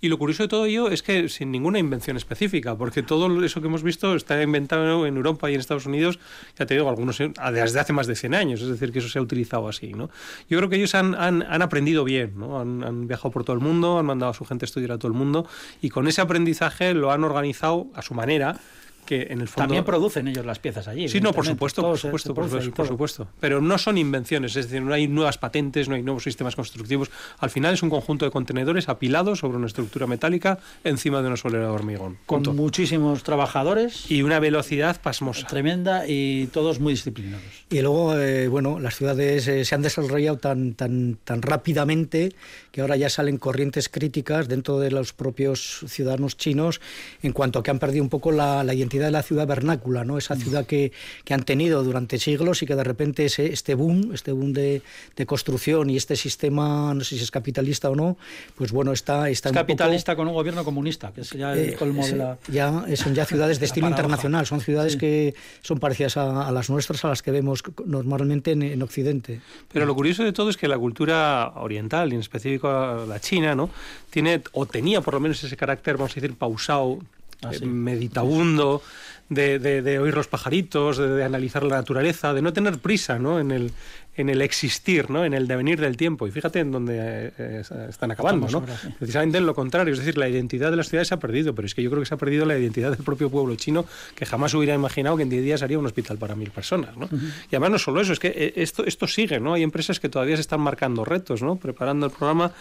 Y 0.00 0.08
lo 0.08 0.18
curioso 0.18 0.44
de 0.44 0.48
todo 0.48 0.66
ello 0.66 0.90
es 0.90 1.02
que 1.02 1.28
sin 1.28 1.50
ninguna 1.50 1.78
invención 1.78 2.16
específica, 2.16 2.76
porque 2.76 3.02
todo 3.02 3.44
eso 3.44 3.60
que 3.60 3.66
hemos 3.66 3.82
visto 3.82 4.14
está 4.14 4.40
inventado 4.42 5.06
en 5.06 5.16
Europa 5.16 5.50
y 5.50 5.54
en 5.54 5.60
Estados 5.60 5.86
Unidos, 5.86 6.18
ya 6.58 6.66
te 6.66 6.78
algunos 6.78 7.18
desde 7.18 7.80
hace 7.80 7.92
más 7.92 8.06
de 8.06 8.14
100 8.14 8.34
años, 8.34 8.60
es 8.62 8.68
decir, 8.68 8.92
que 8.92 8.98
eso 8.98 9.08
se 9.08 9.18
ha 9.18 9.22
utilizado 9.22 9.68
así. 9.68 9.92
¿no? 9.92 10.10
Yo 10.48 10.58
creo 10.58 10.68
que 10.68 10.76
ellos 10.76 10.94
han, 10.94 11.14
han, 11.14 11.62
aprendido 11.62 12.04
bien, 12.04 12.34
¿no? 12.36 12.60
Han, 12.60 13.06
viajado 13.06 13.30
por 13.30 13.44
todo 13.44 13.54
el 13.54 13.62
mundo, 13.62 13.98
han 13.98 14.06
mandado 14.06 14.30
a 14.30 14.34
su 14.34 14.44
gente 14.44 14.64
a 14.64 14.66
estudiar 14.66 14.92
a 14.92 14.98
todo 14.98 15.08
el 15.08 15.16
mundo, 15.16 15.46
y 15.80 15.90
con 15.90 16.06
ese 16.08 16.20
aprendizaje 16.20 16.94
lo 16.94 17.10
han 17.12 17.24
organizado 17.24 17.86
a 17.94 18.02
su 18.02 18.14
manera 18.14 18.60
que 19.04 19.22
en 19.30 19.40
el 19.40 19.48
fondo... 19.48 19.64
También 19.64 19.84
producen 19.84 20.28
ellos 20.28 20.44
las 20.44 20.58
piezas 20.58 20.88
allí. 20.88 21.08
Sí, 21.08 21.20
no, 21.20 21.32
por 21.32 21.46
supuesto, 21.46 21.82
por 21.82 21.98
supuesto, 21.98 22.34
por, 22.34 22.86
supuesto. 22.86 23.28
Pero 23.40 23.60
no 23.60 23.78
son 23.78 23.98
invenciones, 23.98 24.56
es 24.56 24.66
decir, 24.66 24.82
no 24.82 24.94
hay 24.94 25.08
nuevas 25.08 25.38
patentes, 25.38 25.88
no 25.88 25.94
hay 25.94 26.02
nuevos 26.02 26.22
sistemas 26.22 26.56
constructivos. 26.56 27.10
Al 27.38 27.50
final 27.50 27.74
es 27.74 27.82
un 27.82 27.90
conjunto 27.90 28.24
de 28.24 28.30
contenedores 28.30 28.88
apilados 28.88 29.40
sobre 29.40 29.58
una 29.58 29.66
estructura 29.66 30.06
metálica 30.06 30.58
encima 30.82 31.22
de 31.22 31.28
una 31.28 31.36
solera 31.36 31.64
de 31.64 31.70
hormigón. 31.70 32.18
Con 32.26 32.42
muchísimos 32.56 33.22
trabajadores. 33.22 34.10
Y 34.10 34.22
una 34.22 34.40
velocidad 34.40 35.00
pasmosa. 35.00 35.46
Tremenda 35.46 36.06
y 36.06 36.46
todos 36.48 36.80
muy 36.80 36.94
disciplinados. 36.94 37.44
Y 37.70 37.80
luego, 37.80 38.16
eh, 38.16 38.48
bueno, 38.48 38.78
las 38.78 38.96
ciudades 38.96 39.46
eh, 39.48 39.64
se 39.64 39.74
han 39.74 39.82
desarrollado 39.82 40.38
tan, 40.38 40.74
tan, 40.74 41.18
tan 41.24 41.42
rápidamente 41.42 42.32
que 42.70 42.80
ahora 42.80 42.96
ya 42.96 43.08
salen 43.08 43.38
corrientes 43.38 43.88
críticas 43.88 44.48
dentro 44.48 44.78
de 44.78 44.90
los 44.90 45.12
propios 45.12 45.84
ciudadanos 45.86 46.36
chinos 46.36 46.80
en 47.22 47.32
cuanto 47.32 47.58
a 47.58 47.62
que 47.62 47.70
han 47.70 47.78
perdido 47.78 48.02
un 48.02 48.10
poco 48.10 48.32
la, 48.32 48.64
la 48.64 48.74
identidad 48.74 48.93
de 48.98 49.10
la 49.10 49.22
ciudad 49.22 49.46
vernácula, 49.46 50.04
¿no? 50.04 50.18
esa 50.18 50.36
ciudad 50.36 50.66
que, 50.66 50.92
que, 51.24 51.34
han 51.34 51.42
tenido 51.44 51.82
durante 51.82 52.18
siglos 52.18 52.62
y 52.62 52.66
que 52.66 52.74
de 52.74 52.84
repente 52.84 53.24
ese, 53.24 53.52
este 53.52 53.74
boom, 53.74 54.12
este 54.12 54.32
boom 54.32 54.52
de, 54.52 54.82
de, 55.16 55.26
construcción 55.26 55.90
y 55.90 55.96
este 55.96 56.16
sistema, 56.16 56.94
no 56.94 57.02
sé 57.04 57.16
si 57.16 57.22
es 57.22 57.30
capitalista 57.30 57.90
o 57.90 57.96
no, 57.96 58.16
pues 58.54 58.72
bueno, 58.72 58.92
está... 58.92 59.28
está 59.28 59.50
es 59.50 59.54
capitalista 59.54 60.16
con 60.16 60.28
un 60.28 60.34
gobierno 60.34 60.64
comunista, 60.64 61.12
que 61.12 61.22
es 61.22 61.30
ya 61.30 61.52
el 61.52 61.70
eh, 61.70 61.74
colmo 61.74 62.06
de 62.06 62.16
la... 62.16 62.38
Ya, 62.48 62.84
son 62.96 63.14
ya 63.14 63.24
ciudades 63.24 63.60
de 63.60 63.66
estilo 63.66 63.88
internacional, 63.88 64.46
son 64.46 64.60
ciudades 64.60 64.96
que 64.96 65.34
son 65.62 65.78
parecidas 65.78 66.16
a, 66.16 66.50
las 66.52 66.70
nuestras, 66.70 67.04
a 67.04 67.08
las 67.08 67.22
que 67.22 67.30
vemos 67.30 67.62
normalmente 67.86 68.52
en, 68.52 68.62
en, 68.62 68.82
Occidente. 68.82 69.40
Pero 69.72 69.86
lo 69.86 69.94
curioso 69.94 70.24
de 70.24 70.32
todo 70.32 70.50
es 70.50 70.56
que 70.56 70.68
la 70.68 70.78
cultura 70.78 71.52
oriental, 71.56 72.12
y 72.12 72.16
en 72.16 72.20
específico 72.20 73.04
la 73.08 73.18
china, 73.20 73.54
¿no? 73.54 73.70
tiene 74.14 74.42
o 74.52 74.64
tenía 74.64 75.00
por 75.00 75.14
lo 75.14 75.20
menos 75.20 75.42
ese 75.42 75.56
carácter, 75.56 75.96
vamos 75.96 76.12
a 76.12 76.14
decir, 76.14 76.36
pausado, 76.36 77.00
Ah, 77.44 77.50
eh, 77.52 77.66
meditabundo, 77.66 78.82
de, 79.28 79.58
de, 79.58 79.98
oír 79.98 80.14
los 80.14 80.28
pajaritos, 80.28 80.98
de, 80.98 81.24
analizar 81.24 81.62
la 81.62 81.76
naturaleza, 81.76 82.34
de 82.34 82.42
no 82.42 82.52
tener 82.52 82.78
prisa 82.78 83.18
¿no? 83.18 83.40
En, 83.40 83.50
el, 83.50 83.72
en 84.16 84.28
el 84.28 84.42
existir, 84.42 85.10
¿no? 85.10 85.24
en 85.24 85.34
el 85.34 85.48
devenir 85.48 85.80
del 85.80 85.96
tiempo. 85.96 86.26
Y 86.26 86.30
fíjate 86.30 86.60
en 86.60 86.70
dónde 86.70 86.96
eh, 86.98 87.32
eh, 87.38 87.62
están 87.88 88.10
acabando. 88.10 88.48
¿no? 88.48 88.64
Precisamente 88.98 89.38
en 89.38 89.46
lo 89.46 89.54
contrario, 89.54 89.92
es 89.92 89.98
decir, 89.98 90.16
la 90.16 90.28
identidad 90.28 90.70
de 90.70 90.76
las 90.76 90.88
ciudades 90.88 91.08
se 91.08 91.14
ha 91.14 91.18
perdido, 91.18 91.54
pero 91.54 91.66
es 91.66 91.74
que 91.74 91.82
yo 91.82 91.90
creo 91.90 92.00
que 92.00 92.06
se 92.06 92.14
ha 92.14 92.18
perdido 92.18 92.46
la 92.46 92.56
identidad 92.56 92.90
del 92.90 93.04
propio 93.04 93.30
pueblo 93.30 93.54
chino, 93.56 93.84
que 94.14 94.24
jamás 94.24 94.54
hubiera 94.54 94.74
imaginado 94.74 95.16
que 95.16 95.24
en 95.24 95.30
10 95.30 95.42
días 95.42 95.62
haría 95.62 95.78
un 95.78 95.86
hospital 95.86 96.18
para 96.18 96.36
mil 96.36 96.50
personas. 96.50 96.96
¿no? 96.96 97.08
Y 97.12 97.56
además 97.56 97.70
no 97.70 97.78
solo 97.78 98.00
eso, 98.00 98.12
es 98.12 98.20
que 98.20 98.28
eh, 98.28 98.52
esto, 98.56 98.84
esto 98.84 99.06
sigue, 99.06 99.40
¿no? 99.40 99.54
hay 99.54 99.62
empresas 99.62 99.98
que 99.98 100.08
todavía 100.08 100.36
se 100.36 100.42
están 100.42 100.60
marcando 100.60 101.04
retos, 101.04 101.42
¿no? 101.42 101.56
preparando 101.56 102.06
el 102.06 102.12
programa, 102.12 102.52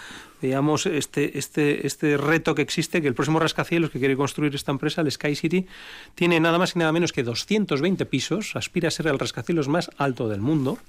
digamos, 0.41 0.88
este, 0.88 1.38
este, 1.38 1.86
este 1.86 2.18
reto 2.18 2.56
que 2.56 2.64
existe, 2.64 3.01
que 3.01 3.08
el 3.08 3.14
próximo 3.14 3.39
rascacielos 3.39 3.91
que 3.91 3.99
quiere 3.99 4.16
construir 4.16 4.56
esta 4.56 4.72
empresa, 4.72 5.01
el 5.01 5.12
Sky 5.12 5.36
City, 5.36 5.68
tiene 6.16 6.39
nada 6.39 6.58
más 6.58 6.76
y 6.76 6.80
nada 6.80 6.91
menos 6.91 7.12
que 7.14 7.24
220 7.24 8.06
pisos, 8.06 8.56
aspira 8.56 8.88
a 8.88 8.91
ser 8.91 9.08
el 9.08 9.20
rascacielos 9.20 9.68
más 9.68 9.91
alto 9.97 10.28
del 10.30 10.41
mundo. 10.41 10.80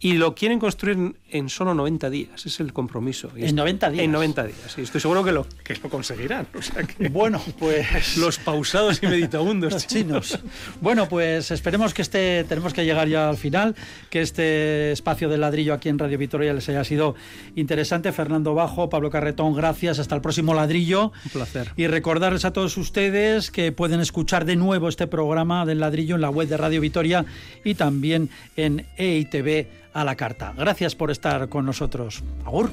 Y 0.00 0.12
lo 0.12 0.34
quieren 0.34 0.60
construir 0.60 1.16
en, 1.30 1.48
solo 1.48 1.74
90 1.74 2.08
días, 2.08 2.46
es 2.46 2.60
el 2.60 2.72
compromiso. 2.72 3.30
¿En 3.36 3.56
90 3.56 3.90
días? 3.90 4.04
En 4.04 4.12
90 4.12 4.44
días, 4.44 4.78
y 4.78 4.82
estoy 4.82 5.00
seguro 5.00 5.24
que 5.24 5.32
lo, 5.32 5.44
que 5.64 5.74
lo 5.74 5.90
conseguirán. 5.90 6.46
bueno, 7.10 7.42
pues... 7.58 8.16
Los 8.16 8.38
pausados 8.38 9.02
y 9.02 9.06
meditabundos 9.06 9.86
chinos. 9.88 10.38
Bueno, 10.80 11.08
pues 11.08 11.50
esperemos 11.50 11.94
que 11.94 12.02
este, 12.02 12.44
tenemos 12.44 12.74
que 12.74 12.84
llegar 12.84 13.08
ya 13.08 13.28
al 13.28 13.36
final, 13.36 13.74
que 14.08 14.20
este 14.20 14.92
espacio 14.92 15.28
de 15.28 15.38
ladrillo 15.38 15.74
aquí 15.74 15.88
en 15.88 15.98
Radio 15.98 16.16
Victoria 16.16 16.52
les 16.52 16.68
haya 16.68 16.84
sido 16.84 17.16
interesante. 17.56 18.12
Fernando 18.12 18.54
Bajo, 18.54 18.88
Pablo 18.88 19.10
Carretón, 19.10 19.54
gracias, 19.54 19.98
hasta 19.98 20.14
el 20.14 20.20
próximo 20.20 20.54
ladrillo. 20.54 21.12
Un 21.24 21.30
placer. 21.32 21.72
Y 21.76 21.88
recordarles 21.88 22.44
a 22.44 22.52
todos 22.52 22.76
ustedes 22.76 23.50
que 23.50 23.72
pueden 23.72 24.00
escuchar 24.00 24.44
de 24.44 24.54
nuevo 24.54 24.88
este 24.88 25.08
programa 25.08 25.66
del 25.66 25.80
ladrillo 25.80 26.14
en 26.14 26.20
la 26.20 26.30
web 26.30 26.46
de 26.46 26.56
Radio 26.56 26.80
Victoria 26.80 27.24
y 27.64 27.74
también 27.74 28.30
en 28.56 28.86
EITV 28.96 29.66
a 29.92 30.04
la 30.04 30.16
carta. 30.16 30.52
Gracias 30.56 30.94
por 30.94 31.10
estar 31.10 31.48
con 31.48 31.66
nosotros. 31.66 32.22
Agur. 32.44 32.70